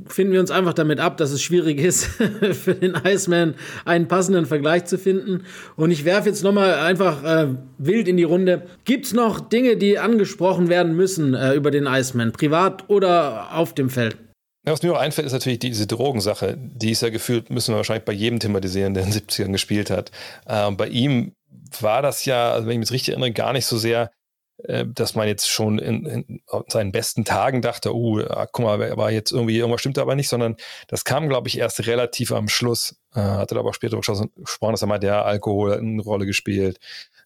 [0.08, 2.06] finden wir uns einfach damit ab, dass es schwierig ist,
[2.52, 3.56] für den Iceman
[3.86, 5.44] einen passenden Vergleich zu finden.
[5.76, 7.48] Und ich werfe jetzt nochmal einfach äh,
[7.78, 8.64] wild in die Runde.
[8.86, 13.74] Gibt es noch Dinge, die angesprochen werden müssen äh, über den Iceman, privat oder auf
[13.74, 14.18] dem Feld?
[14.66, 16.58] Ja, was mir auch einfällt, ist natürlich diese Drogensache.
[16.58, 19.90] Die ist ja gefühlt, müssen wir wahrscheinlich bei jedem thematisieren, der in den 70ern gespielt
[19.90, 20.12] hat.
[20.46, 21.32] Äh, bei ihm
[21.80, 24.12] war das ja, also wenn ich mich richtig erinnere, gar nicht so sehr
[24.58, 29.32] dass man jetzt schon in, in, seinen besten Tagen dachte, uh, guck mal, war jetzt
[29.32, 30.56] irgendwie, irgendwas stimmt aber nicht, sondern
[30.88, 32.96] das kam, glaube ich, erst relativ am Schluss.
[33.14, 36.80] Äh, hatte aber auch später gesprochen, dass er mal der Alkohol hat eine Rolle gespielt.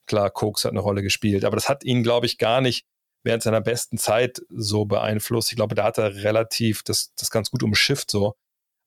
[0.07, 2.86] Klar, Koks hat eine Rolle gespielt, aber das hat ihn, glaube ich, gar nicht
[3.23, 5.51] während seiner besten Zeit so beeinflusst.
[5.51, 8.36] Ich glaube, da hat er relativ das, das ganz gut umschifft so.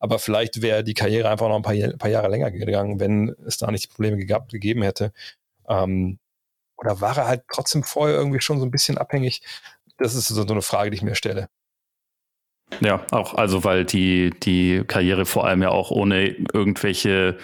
[0.00, 3.56] Aber vielleicht wäre die Karriere einfach noch ein paar, paar Jahre länger gegangen, wenn es
[3.56, 5.12] da nicht die Probleme gegab, gegeben hätte.
[5.68, 6.18] Ähm,
[6.76, 9.42] oder war er halt trotzdem vorher irgendwie schon so ein bisschen abhängig?
[9.98, 11.48] Das ist so, eine Frage, die ich mir stelle.
[12.80, 17.38] Ja, auch, also weil die, die Karriere vor allem ja auch ohne irgendwelche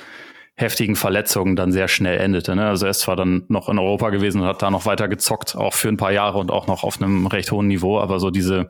[0.57, 2.55] heftigen Verletzungen dann sehr schnell endete.
[2.55, 2.67] Ne?
[2.67, 5.57] Also er ist zwar dann noch in Europa gewesen und hat da noch weiter gezockt,
[5.57, 8.31] auch für ein paar Jahre und auch noch auf einem recht hohen Niveau, aber so
[8.31, 8.69] diese,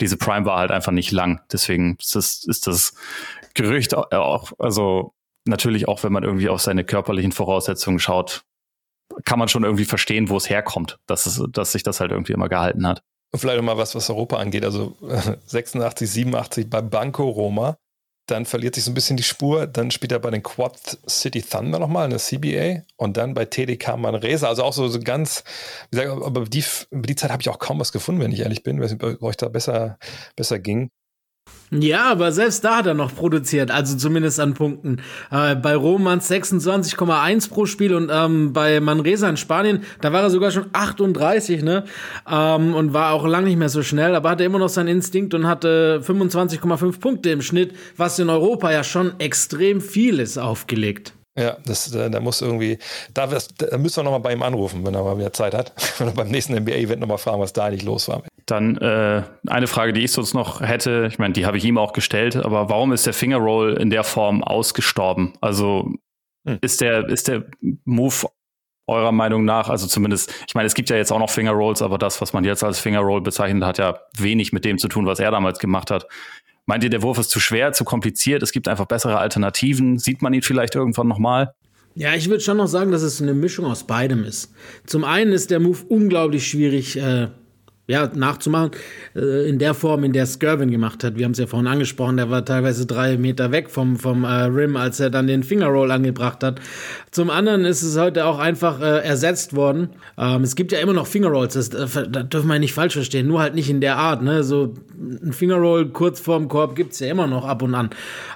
[0.00, 1.40] diese Prime war halt einfach nicht lang.
[1.52, 2.94] Deswegen ist das, ist das
[3.54, 5.12] Gerücht auch, also
[5.44, 8.44] natürlich auch, wenn man irgendwie auf seine körperlichen Voraussetzungen schaut,
[9.24, 12.32] kann man schon irgendwie verstehen, wo es herkommt, dass, es, dass sich das halt irgendwie
[12.32, 13.02] immer gehalten hat.
[13.32, 14.64] Und vielleicht mal was, was Europa angeht.
[14.64, 14.96] Also
[15.46, 17.78] 86, 87 bei Banco Roma.
[18.26, 19.66] Dann verliert sich so ein bisschen die Spur.
[19.66, 23.46] Dann spielt er bei den Quad City Thunder nochmal in der CBA und dann bei
[23.46, 24.48] TDK Manresa.
[24.48, 25.42] Also auch so, so ganz,
[25.90, 28.40] wie gesagt, aber die, über die Zeit habe ich auch kaum was gefunden, wenn ich
[28.40, 29.98] ehrlich bin, weil es euch da besser,
[30.36, 30.90] besser ging.
[31.74, 35.00] Ja, aber selbst da hat er noch produziert, also zumindest an Punkten.
[35.30, 40.28] Äh, bei Romans 26,1 pro Spiel und ähm, bei Manresa in Spanien, da war er
[40.28, 41.84] sogar schon 38, ne?
[42.30, 45.32] Ähm, und war auch lang nicht mehr so schnell, aber hatte immer noch seinen Instinkt
[45.32, 51.14] und hatte 25,5 Punkte im Schnitt, was in Europa ja schon extrem viel ist aufgelegt.
[51.38, 52.76] Ja, das, da, da muss irgendwie,
[53.14, 55.72] da, da müssen wir nochmal bei ihm anrufen, wenn er mal wieder Zeit hat.
[56.00, 58.22] Oder beim nächsten NBA-Event nochmal fragen, was da eigentlich los war.
[58.46, 61.78] Dann äh, eine Frage, die ich sonst noch hätte, ich meine, die habe ich ihm
[61.78, 65.34] auch gestellt, aber warum ist der Finger Roll in der Form ausgestorben?
[65.40, 65.92] Also
[66.46, 66.58] hm.
[66.60, 67.44] ist der, ist der
[67.84, 68.26] Move
[68.88, 71.82] eurer Meinung nach, also zumindest, ich meine, es gibt ja jetzt auch noch Finger Rolls,
[71.82, 74.88] aber das, was man jetzt als Finger Roll bezeichnet, hat ja wenig mit dem zu
[74.88, 76.06] tun, was er damals gemacht hat.
[76.66, 78.42] Meint ihr, der Wurf ist zu schwer, zu kompliziert?
[78.42, 79.98] Es gibt einfach bessere Alternativen.
[79.98, 81.54] Sieht man ihn vielleicht irgendwann nochmal?
[81.94, 84.52] Ja, ich würde schon noch sagen, dass es eine Mischung aus beidem ist.
[84.86, 87.28] Zum einen ist der Move unglaublich schwierig äh,
[87.88, 88.70] ja, nachzumachen,
[89.16, 91.16] äh, in der Form, in der Skirvin gemacht hat.
[91.16, 94.44] Wir haben es ja vorhin angesprochen, der war teilweise drei Meter weg vom, vom äh,
[94.44, 96.60] Rim, als er dann den Fingerroll angebracht hat.
[97.10, 99.90] Zum anderen ist es heute auch einfach äh, ersetzt worden.
[100.16, 103.26] Ähm, es gibt ja immer noch Fingerrolls, das, äh, das dürfen wir nicht falsch verstehen,
[103.26, 104.22] nur halt nicht in der Art.
[104.22, 104.44] Ne?
[104.44, 107.90] So ein Fingerroll kurz vorm Korb gibt's ja immer noch ab und an,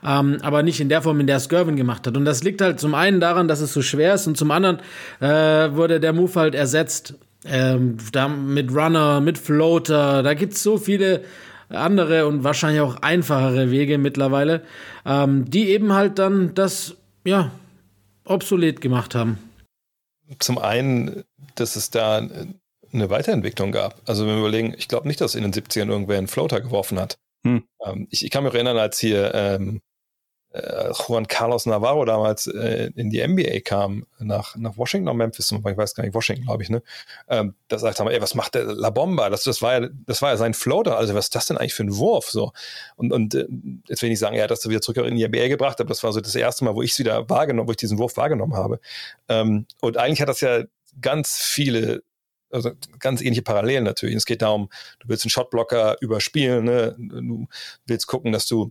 [0.05, 2.16] ähm, aber nicht in der Form, in der Skirvin gemacht hat.
[2.16, 4.80] Und das liegt halt zum einen daran, dass es so schwer ist und zum anderen
[5.20, 5.26] äh,
[5.76, 7.14] wurde der Move halt ersetzt
[7.49, 11.24] ähm, da mit Runner, mit Floater, da gibt es so viele
[11.68, 14.62] andere und wahrscheinlich auch einfachere Wege mittlerweile,
[15.05, 17.51] ähm, die eben halt dann das, ja,
[18.24, 19.38] obsolet gemacht haben.
[20.38, 21.24] Zum einen,
[21.55, 22.26] dass es da
[22.92, 24.01] eine Weiterentwicklung gab.
[24.07, 26.99] Also wenn wir überlegen, ich glaube nicht, dass in den 70ern irgendwer einen Floater geworfen
[26.99, 27.18] hat.
[27.44, 27.64] Hm.
[27.84, 29.80] Ähm, ich, ich, kann mich erinnern, als hier ähm,
[30.51, 35.53] äh, Juan Carlos Navarro damals äh, in die NBA kam, nach, nach Washington oder Memphis,
[35.53, 36.82] ich weiß gar nicht, Washington, glaube ich, ne?
[37.28, 39.28] Ähm, da sagt er, ey, was macht der La Bomba?
[39.28, 41.74] Das, das, war ja, das war ja sein Floater, also was ist das denn eigentlich
[41.74, 42.30] für ein Wurf?
[42.30, 42.53] So.
[42.97, 43.47] Und, und äh,
[43.88, 46.03] jetzt will ich sagen, er hat das wieder zurück in die NBA gebracht, aber das
[46.03, 48.55] war so das erste Mal, wo ich es wieder wahrgenommen, wo ich diesen Wurf wahrgenommen
[48.55, 48.80] habe.
[49.28, 50.62] Ähm, und eigentlich hat das ja
[51.01, 52.03] ganz viele
[52.51, 52.70] also
[53.01, 54.16] ganz ähnliche Parallelen natürlich.
[54.16, 54.68] Es geht darum,
[55.01, 56.94] du willst einen Shotblocker überspielen, ne?
[56.97, 57.47] du
[57.86, 58.70] willst gucken, dass du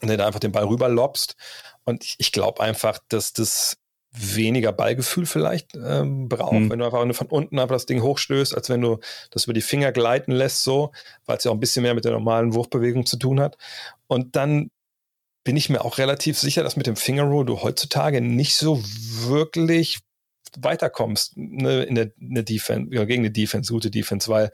[0.00, 1.36] und ne, da einfach den Ball rüber lobst.
[1.84, 3.76] Und ich, ich glaube einfach, dass das
[4.12, 6.70] weniger Ballgefühl vielleicht ähm, braucht, hm.
[6.70, 8.98] wenn du einfach von unten einfach das Ding hochstößt, als wenn du
[9.30, 10.90] das über die Finger gleiten lässt, so,
[11.26, 13.56] weil es ja auch ein bisschen mehr mit der normalen Wurfbewegung zu tun hat.
[14.08, 14.70] Und dann
[15.44, 18.82] bin ich mir auch relativ sicher, dass mit dem Finger Roll du heutzutage nicht so
[19.26, 20.00] wirklich
[20.58, 24.50] weiterkommst ne, in, der, in der Defense, ja, gegen eine Defense, gute Defense, weil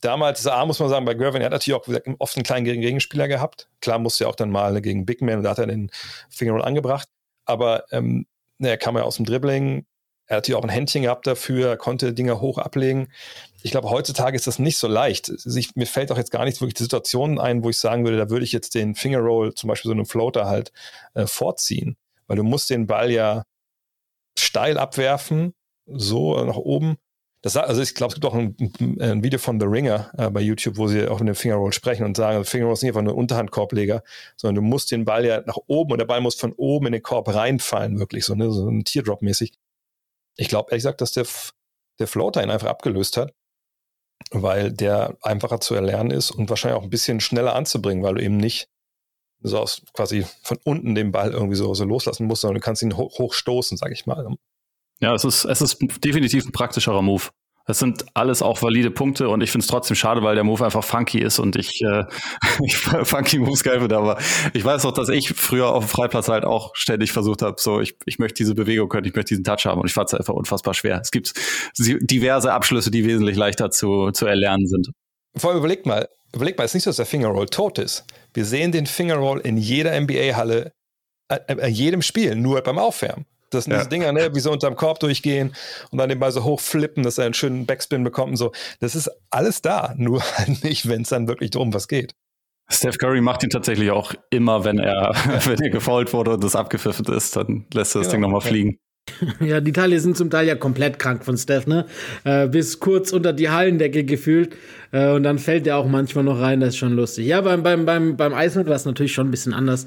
[0.00, 2.64] damals, A, muss man sagen, bei Gervin, er hat natürlich auch gesagt, oft einen kleinen
[2.64, 3.68] Gegenspieler gehabt.
[3.80, 5.90] Klar musste er auch dann mal gegen Big Man und da hat er den
[6.30, 7.08] Fingerroll angebracht.
[7.44, 8.26] Aber ähm,
[8.58, 9.86] er kam ja aus dem Dribbling.
[10.26, 13.08] Er hat ja auch ein Händchen gehabt dafür, konnte Dinge hoch ablegen.
[13.62, 15.28] Ich glaube, heutzutage ist das nicht so leicht.
[15.28, 18.16] Ich, mir fällt auch jetzt gar nicht wirklich die Situation ein, wo ich sagen würde,
[18.16, 20.72] da würde ich jetzt den Fingerroll, zum Beispiel so einen Floater halt
[21.12, 21.96] äh, vorziehen.
[22.26, 23.44] Weil du musst den Ball ja
[24.38, 25.54] steil abwerfen,
[25.86, 26.96] so nach oben
[27.44, 28.56] das, also ich glaube, es gibt auch ein,
[29.00, 32.06] ein, Video von The Ringer äh, bei YouTube, wo sie auch mit dem Fingerroll sprechen
[32.06, 34.02] und sagen, Fingerroll ist nicht einfach nur ein Unterhandkorbleger,
[34.34, 36.92] sondern du musst den Ball ja nach oben und der Ball muss von oben in
[36.94, 39.52] den Korb reinfallen, wirklich so, ne, so ein Teardrop-mäßig.
[40.36, 41.26] Ich glaube ehrlich gesagt, dass der,
[41.98, 43.34] der Floater ihn einfach abgelöst hat,
[44.30, 48.22] weil der einfacher zu erlernen ist und wahrscheinlich auch ein bisschen schneller anzubringen, weil du
[48.22, 48.70] eben nicht
[49.42, 52.80] so aus quasi von unten den Ball irgendwie so, so loslassen musst, sondern du kannst
[52.80, 54.34] ihn hoch, hochstoßen, sag ich mal.
[55.04, 57.24] Ja, es ist, es ist definitiv ein praktischerer Move.
[57.66, 60.64] Es sind alles auch valide Punkte und ich finde es trotzdem schade, weil der Move
[60.64, 62.04] einfach funky ist und ich, äh,
[62.64, 63.98] ich funky Moves geil finde.
[63.98, 64.18] Aber
[64.54, 67.80] ich weiß auch, dass ich früher auf dem Freiplatz halt auch ständig versucht habe, so
[67.80, 70.14] ich, ich möchte diese Bewegung können, ich möchte diesen Touch haben und ich fand es
[70.14, 71.02] einfach unfassbar schwer.
[71.02, 71.34] Es gibt
[71.76, 74.88] diverse Abschlüsse, die wesentlich leichter zu, zu erlernen sind.
[75.36, 78.06] Vor allem überlegt mal, überlegt mal, es ist nicht so, dass der Fingerroll tot ist.
[78.32, 80.72] Wir sehen den Fingerroll in jeder NBA-Halle,
[81.28, 83.26] äh, äh, jedem Spiel, nur beim Aufwärmen.
[83.54, 83.78] Das sind ja.
[83.78, 85.54] diese Dinger, ne, wie so unterm Korb durchgehen
[85.90, 88.52] und dann den Ball so hochflippen, dass er einen schönen Backspin bekommt und so.
[88.80, 92.12] Das ist alles da, nur halt nicht, wenn es dann wirklich drum was geht.
[92.70, 95.12] Steph Curry macht ihn tatsächlich auch immer, wenn er,
[95.44, 98.12] wenn er gefault wurde und das abgepfiffen ist, dann lässt er das genau.
[98.12, 98.78] Ding nochmal fliegen.
[99.40, 101.86] Ja, die Teile sind zum Teil ja komplett krank von Steph, ne?
[102.24, 104.56] Äh, bis kurz unter die Hallendecke gefühlt.
[104.94, 107.26] Äh, und dann fällt der auch manchmal noch rein, das ist schon lustig.
[107.26, 109.86] Ja, beim, beim, beim, beim Eismet war es natürlich schon ein bisschen anders.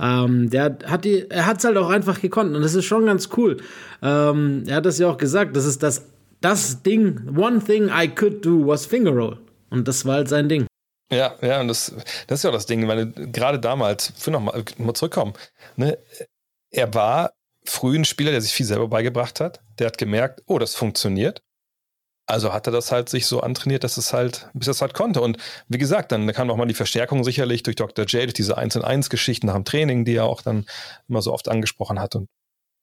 [0.00, 3.04] Ähm, der hat die, er hat es halt auch einfach gekonnt und das ist schon
[3.04, 3.58] ganz cool.
[4.02, 6.06] Ähm, er hat das ja auch gesagt, das ist das,
[6.40, 9.38] das Ding, one thing I could do was finger roll.
[9.68, 10.66] Und das war halt sein Ding.
[11.12, 11.94] Ja, ja, und das,
[12.26, 15.34] das ist ja auch das Ding, weil gerade damals, für nochmal mal zurückkommen,
[15.76, 15.98] ne,
[16.70, 17.32] er war
[17.64, 19.60] frühen Spieler, der sich viel selber beigebracht hat.
[19.78, 21.42] Der hat gemerkt, oh, das funktioniert.
[22.26, 24.94] Also hat er das halt sich so antrainiert, dass es halt, bis er es halt
[24.94, 25.20] konnte.
[25.20, 25.38] Und
[25.68, 28.04] wie gesagt, dann kam auch mal die Verstärkung sicherlich durch Dr.
[28.04, 30.66] J, durch diese 1 in 1 Geschichten nach dem Training, die er auch dann
[31.08, 32.16] immer so oft angesprochen hat.
[32.16, 32.28] Und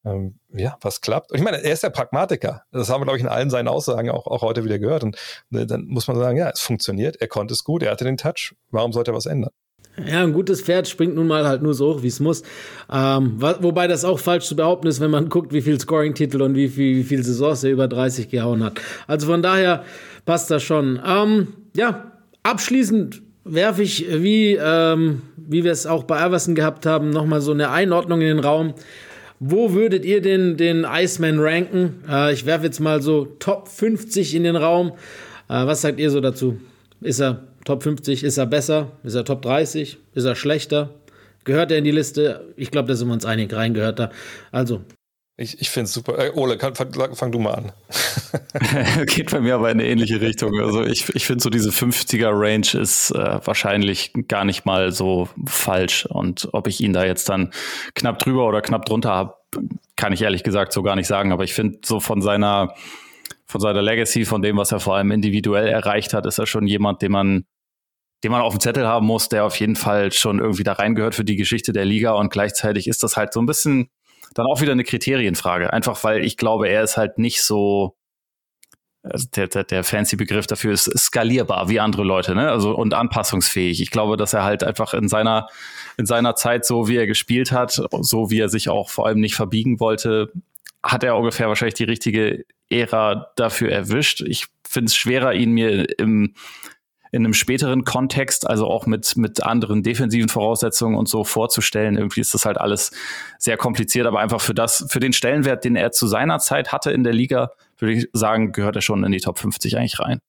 [0.06, 1.32] ähm, ja, was klappt.
[1.32, 2.64] Und ich meine, er ist der Pragmatiker.
[2.72, 5.04] Das haben wir, glaube ich, in allen seinen Aussagen auch, auch heute wieder gehört.
[5.04, 5.18] Und
[5.54, 8.18] äh, dann muss man sagen, ja, es funktioniert, er konnte es gut, er hatte den
[8.18, 8.56] Touch.
[8.72, 9.52] Warum sollte er was ändern?
[9.98, 12.42] Ja, ein gutes Pferd springt nun mal halt nur so hoch, wie es muss.
[12.92, 16.56] Ähm, wobei das auch falsch zu behaupten ist, wenn man guckt, wie viel Scoring-Titel und
[16.56, 18.82] wie viel, wie viel Saisons er über 30 gehauen hat.
[19.08, 19.84] Also von daher
[20.26, 21.00] passt das schon.
[21.06, 22.12] Ähm, ja,
[22.42, 27.52] abschließend werfe ich, wie, ähm, wie wir es auch bei Everson gehabt haben, nochmal so
[27.52, 28.74] eine Einordnung in den Raum.
[29.40, 32.04] Wo würdet ihr den, den Iceman ranken?
[32.10, 34.94] Äh, ich werfe jetzt mal so Top 50 in den Raum.
[35.50, 36.58] Äh, was sagt ihr so dazu?
[37.02, 38.24] Ist er Top 50?
[38.24, 38.92] Ist er besser?
[39.04, 39.98] Ist er Top 30?
[40.14, 40.90] Ist er schlechter?
[41.44, 42.54] Gehört er in die Liste?
[42.56, 44.12] Ich glaube, da sind wir uns einig, reingehört da.
[44.52, 44.82] Also,
[45.36, 46.20] ich, ich finde es super.
[46.20, 47.72] Äh, Ole, kann, fang, fang, du mal an.
[49.08, 50.60] Geht bei mir aber in eine ähnliche Richtung.
[50.60, 56.06] Also ich, ich finde so diese 50er-Range ist äh, wahrscheinlich gar nicht mal so falsch.
[56.06, 57.52] Und ob ich ihn da jetzt dann
[57.96, 59.34] knapp drüber oder knapp drunter habe,
[59.96, 61.32] kann ich ehrlich gesagt so gar nicht sagen.
[61.32, 62.76] Aber ich finde so von seiner,
[63.48, 66.68] von seiner Legacy, von dem, was er vor allem individuell erreicht hat, ist er schon
[66.68, 67.46] jemand, den man
[68.24, 71.16] den man auf dem Zettel haben muss, der auf jeden Fall schon irgendwie da reingehört
[71.16, 73.90] für die Geschichte der Liga und gleichzeitig ist das halt so ein bisschen
[74.34, 75.72] dann auch wieder eine Kriterienfrage.
[75.72, 77.96] Einfach weil ich glaube, er ist halt nicht so,
[79.04, 82.50] also der, der, der fancy Begriff dafür ist skalierbar wie andere Leute, ne?
[82.50, 83.82] Also und anpassungsfähig.
[83.82, 85.48] Ich glaube, dass er halt einfach in seiner,
[85.98, 87.72] in seiner Zeit, so wie er gespielt hat,
[88.02, 90.32] so wie er sich auch vor allem nicht verbiegen wollte,
[90.82, 94.22] hat er ungefähr wahrscheinlich die richtige Ära dafür erwischt.
[94.22, 96.34] Ich finde es schwerer, ihn mir im
[97.14, 101.96] in einem späteren Kontext, also auch mit, mit anderen defensiven Voraussetzungen und so vorzustellen.
[101.96, 102.92] Irgendwie ist das halt alles
[103.38, 106.92] sehr kompliziert, aber einfach für das, für den Stellenwert, den er zu seiner Zeit hatte
[106.92, 110.20] in der Liga, würde ich sagen, gehört er schon in die Top 50 eigentlich rein.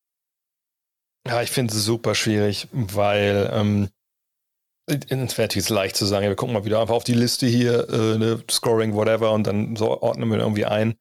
[1.26, 3.88] Ja, ich finde es super schwierig, weil ähm,
[4.86, 7.88] es wäre natürlich leicht zu sagen, wir gucken mal wieder einfach auf die Liste hier,
[7.88, 10.96] äh, ne, Scoring, whatever, und dann so ordnen wir irgendwie ein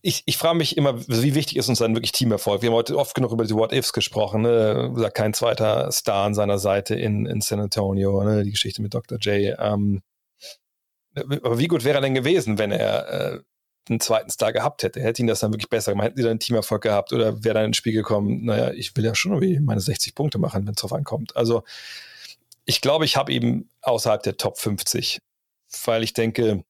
[0.00, 2.62] ich, ich frage mich immer, wie wichtig ist uns dann wirklich Teamerfolg?
[2.62, 4.42] Wir haben heute oft genug über die What-Ifs gesprochen.
[4.42, 5.10] Ne?
[5.14, 8.44] Kein zweiter Star an seiner Seite in, in San Antonio, ne?
[8.44, 9.18] die Geschichte mit Dr.
[9.18, 9.56] J.
[9.58, 10.02] Ähm,
[11.14, 13.40] aber wie gut wäre er denn gewesen, wenn er äh,
[13.88, 15.00] einen zweiten Star gehabt hätte?
[15.00, 16.06] Hätte ihn das dann wirklich besser gemacht?
[16.06, 19.04] Hätten sie dann einen Teamerfolg gehabt oder wäre dann ins Spiel gekommen, naja, ich will
[19.04, 21.36] ja schon irgendwie meine 60 Punkte machen, wenn es drauf ankommt.
[21.36, 21.64] Also
[22.64, 25.20] ich glaube, ich habe ihn außerhalb der Top 50,
[25.84, 26.64] weil ich denke,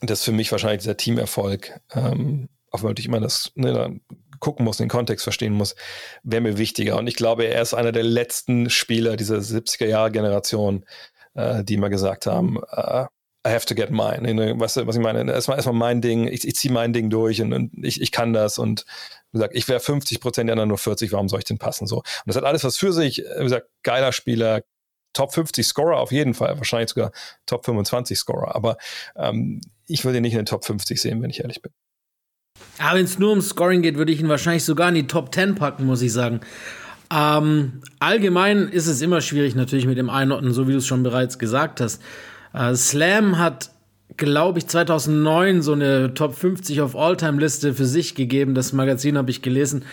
[0.00, 4.00] das ist für mich wahrscheinlich dieser Teamerfolg, ähm, auch wenn natürlich immer das ne,
[4.40, 5.74] gucken muss, den Kontext verstehen muss,
[6.22, 6.98] wäre mir wichtiger.
[6.98, 10.84] Und ich glaube, er ist einer der letzten Spieler dieser 70er-Jahre-Generation,
[11.34, 13.06] äh, die immer gesagt haben, uh,
[13.46, 14.22] I have to get mine.
[14.22, 15.30] Ne, weißt du, was ich meine?
[15.30, 18.32] Erstmal, erstmal mein Ding, ich, ich ziehe mein Ding durch und, und, ich, ich kann
[18.32, 18.58] das.
[18.58, 18.86] Und
[19.32, 21.86] wie gesagt, ich wäre 50 Prozent, die anderen nur 40, warum soll ich denn passen?
[21.86, 21.98] So.
[21.98, 23.18] Und das hat alles was für sich.
[23.18, 24.62] Wie gesagt, geiler Spieler,
[25.14, 27.12] Top 50 Scorer auf jeden Fall, wahrscheinlich sogar
[27.46, 28.54] Top 25 Scorer.
[28.54, 28.76] Aber
[29.16, 31.72] ähm, ich würde ihn nicht in den Top 50 sehen, wenn ich ehrlich bin.
[32.78, 35.34] Aber wenn es nur um Scoring geht, würde ich ihn wahrscheinlich sogar in die Top
[35.34, 36.40] 10 packen, muss ich sagen.
[37.12, 41.02] Ähm, allgemein ist es immer schwierig natürlich mit dem Einordnen, so wie du es schon
[41.02, 42.02] bereits gesagt hast.
[42.52, 43.70] Äh, Slam hat,
[44.16, 48.54] glaube ich, 2009 so eine Top 50 auf All-Time-Liste für sich gegeben.
[48.54, 49.84] Das Magazin habe ich gelesen.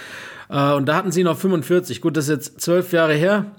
[0.50, 2.02] Äh, und da hatten sie noch 45.
[2.02, 3.52] Gut, das ist jetzt zwölf Jahre her.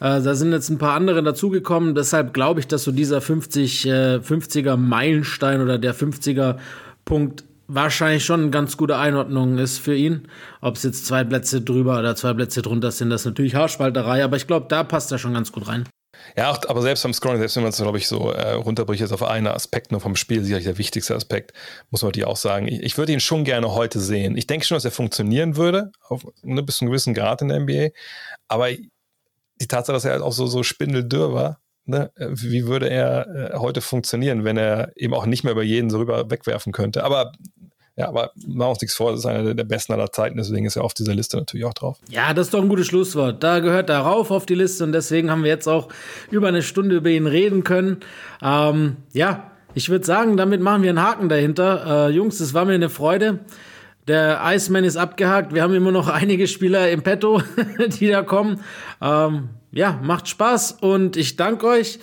[0.00, 1.94] Äh, da sind jetzt ein paar andere dazugekommen.
[1.94, 6.56] Deshalb glaube ich, dass so dieser 50, äh, 50er Meilenstein oder der 50er
[7.04, 10.28] Punkt wahrscheinlich schon eine ganz gute Einordnung ist für ihn.
[10.60, 14.24] Ob es jetzt zwei Plätze drüber oder zwei Plätze drunter sind, das ist natürlich Haarspalterei,
[14.24, 15.88] aber ich glaube, da passt er schon ganz gut rein.
[16.36, 19.12] Ja, aber selbst beim Scrolling, selbst wenn man es, glaube ich, so äh, runterbricht jetzt
[19.12, 21.52] auf einen Aspekt nur vom Spiel, sicherlich der wichtigste Aspekt,
[21.90, 22.68] muss man natürlich auch sagen.
[22.68, 24.36] Ich, ich würde ihn schon gerne heute sehen.
[24.36, 27.48] Ich denke schon, dass er funktionieren würde, auf ne, bis zu einem gewissen Grad in
[27.48, 27.88] der NBA.
[28.48, 28.68] Aber
[29.60, 32.10] die Tatsache, dass er halt auch so, so spindeldürr war, ne?
[32.16, 35.98] wie würde er äh, heute funktionieren, wenn er eben auch nicht mehr über jeden so
[35.98, 37.04] rüber wegwerfen könnte.
[37.04, 37.32] Aber
[37.96, 40.76] ja, aber machen uns nichts vor, das ist einer der besten aller Zeiten, deswegen ist
[40.76, 41.98] er auf dieser Liste natürlich auch drauf.
[42.08, 43.42] Ja, das ist doch ein gutes Schlusswort.
[43.42, 45.88] Da gehört er rauf auf die Liste und deswegen haben wir jetzt auch
[46.30, 47.98] über eine Stunde über ihn reden können.
[48.42, 52.08] Ähm, ja, ich würde sagen, damit machen wir einen Haken dahinter.
[52.08, 53.40] Äh, Jungs, es war mir eine Freude.
[54.10, 55.54] Der Iceman ist abgehakt.
[55.54, 57.42] Wir haben immer noch einige Spieler im Petto,
[58.00, 58.58] die da kommen.
[59.00, 62.00] Ähm, ja, macht Spaß und ich danke euch.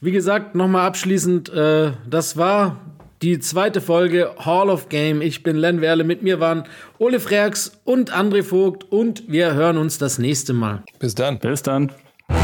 [0.00, 2.76] Wie gesagt, nochmal abschließend, äh, das war
[3.22, 5.20] die zweite Folge Hall of Game.
[5.20, 6.62] Ich bin Len Werle, mit mir waren
[6.98, 10.84] Ole Freaks und André Vogt und wir hören uns das nächste Mal.
[11.00, 11.40] Bis dann.
[11.40, 11.90] Bis dann.
[12.28, 12.36] We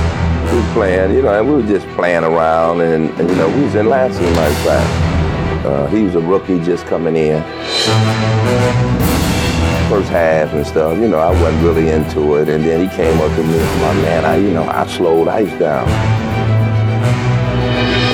[0.56, 3.76] were playing, you know, we were just playing around and, and you know, we was
[3.76, 5.07] in Lansing like that.
[5.64, 7.42] Uh, he was a rookie just coming in.
[9.90, 12.48] First half and stuff, you know, I wasn't really into it.
[12.48, 15.50] And then he came up to me, my man, I, you know, I slowed ice
[15.58, 15.86] down.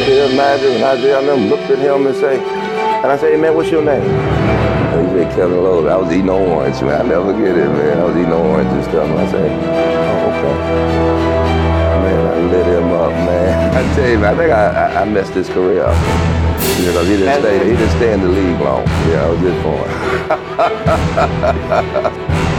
[0.05, 0.83] Can you imagine?
[0.83, 3.85] I, I remember looked at him and say, and I said, hey, man, what's your
[3.85, 4.03] name?
[4.03, 5.87] And he said, Kevin Lowe.
[5.87, 7.05] I was eating orange, man.
[7.05, 7.99] I never get it, man.
[7.99, 9.09] I was eating orange and stuff.
[9.09, 10.57] And I said, oh, okay.
[12.05, 13.75] Man, I lit him up, man.
[13.77, 16.34] I tell you, man, I think I, I, I messed his career up.
[16.77, 18.85] Because he didn't stay, he didn't stay in the league long.
[19.09, 19.77] Yeah, I was good for
[22.49, 22.54] him.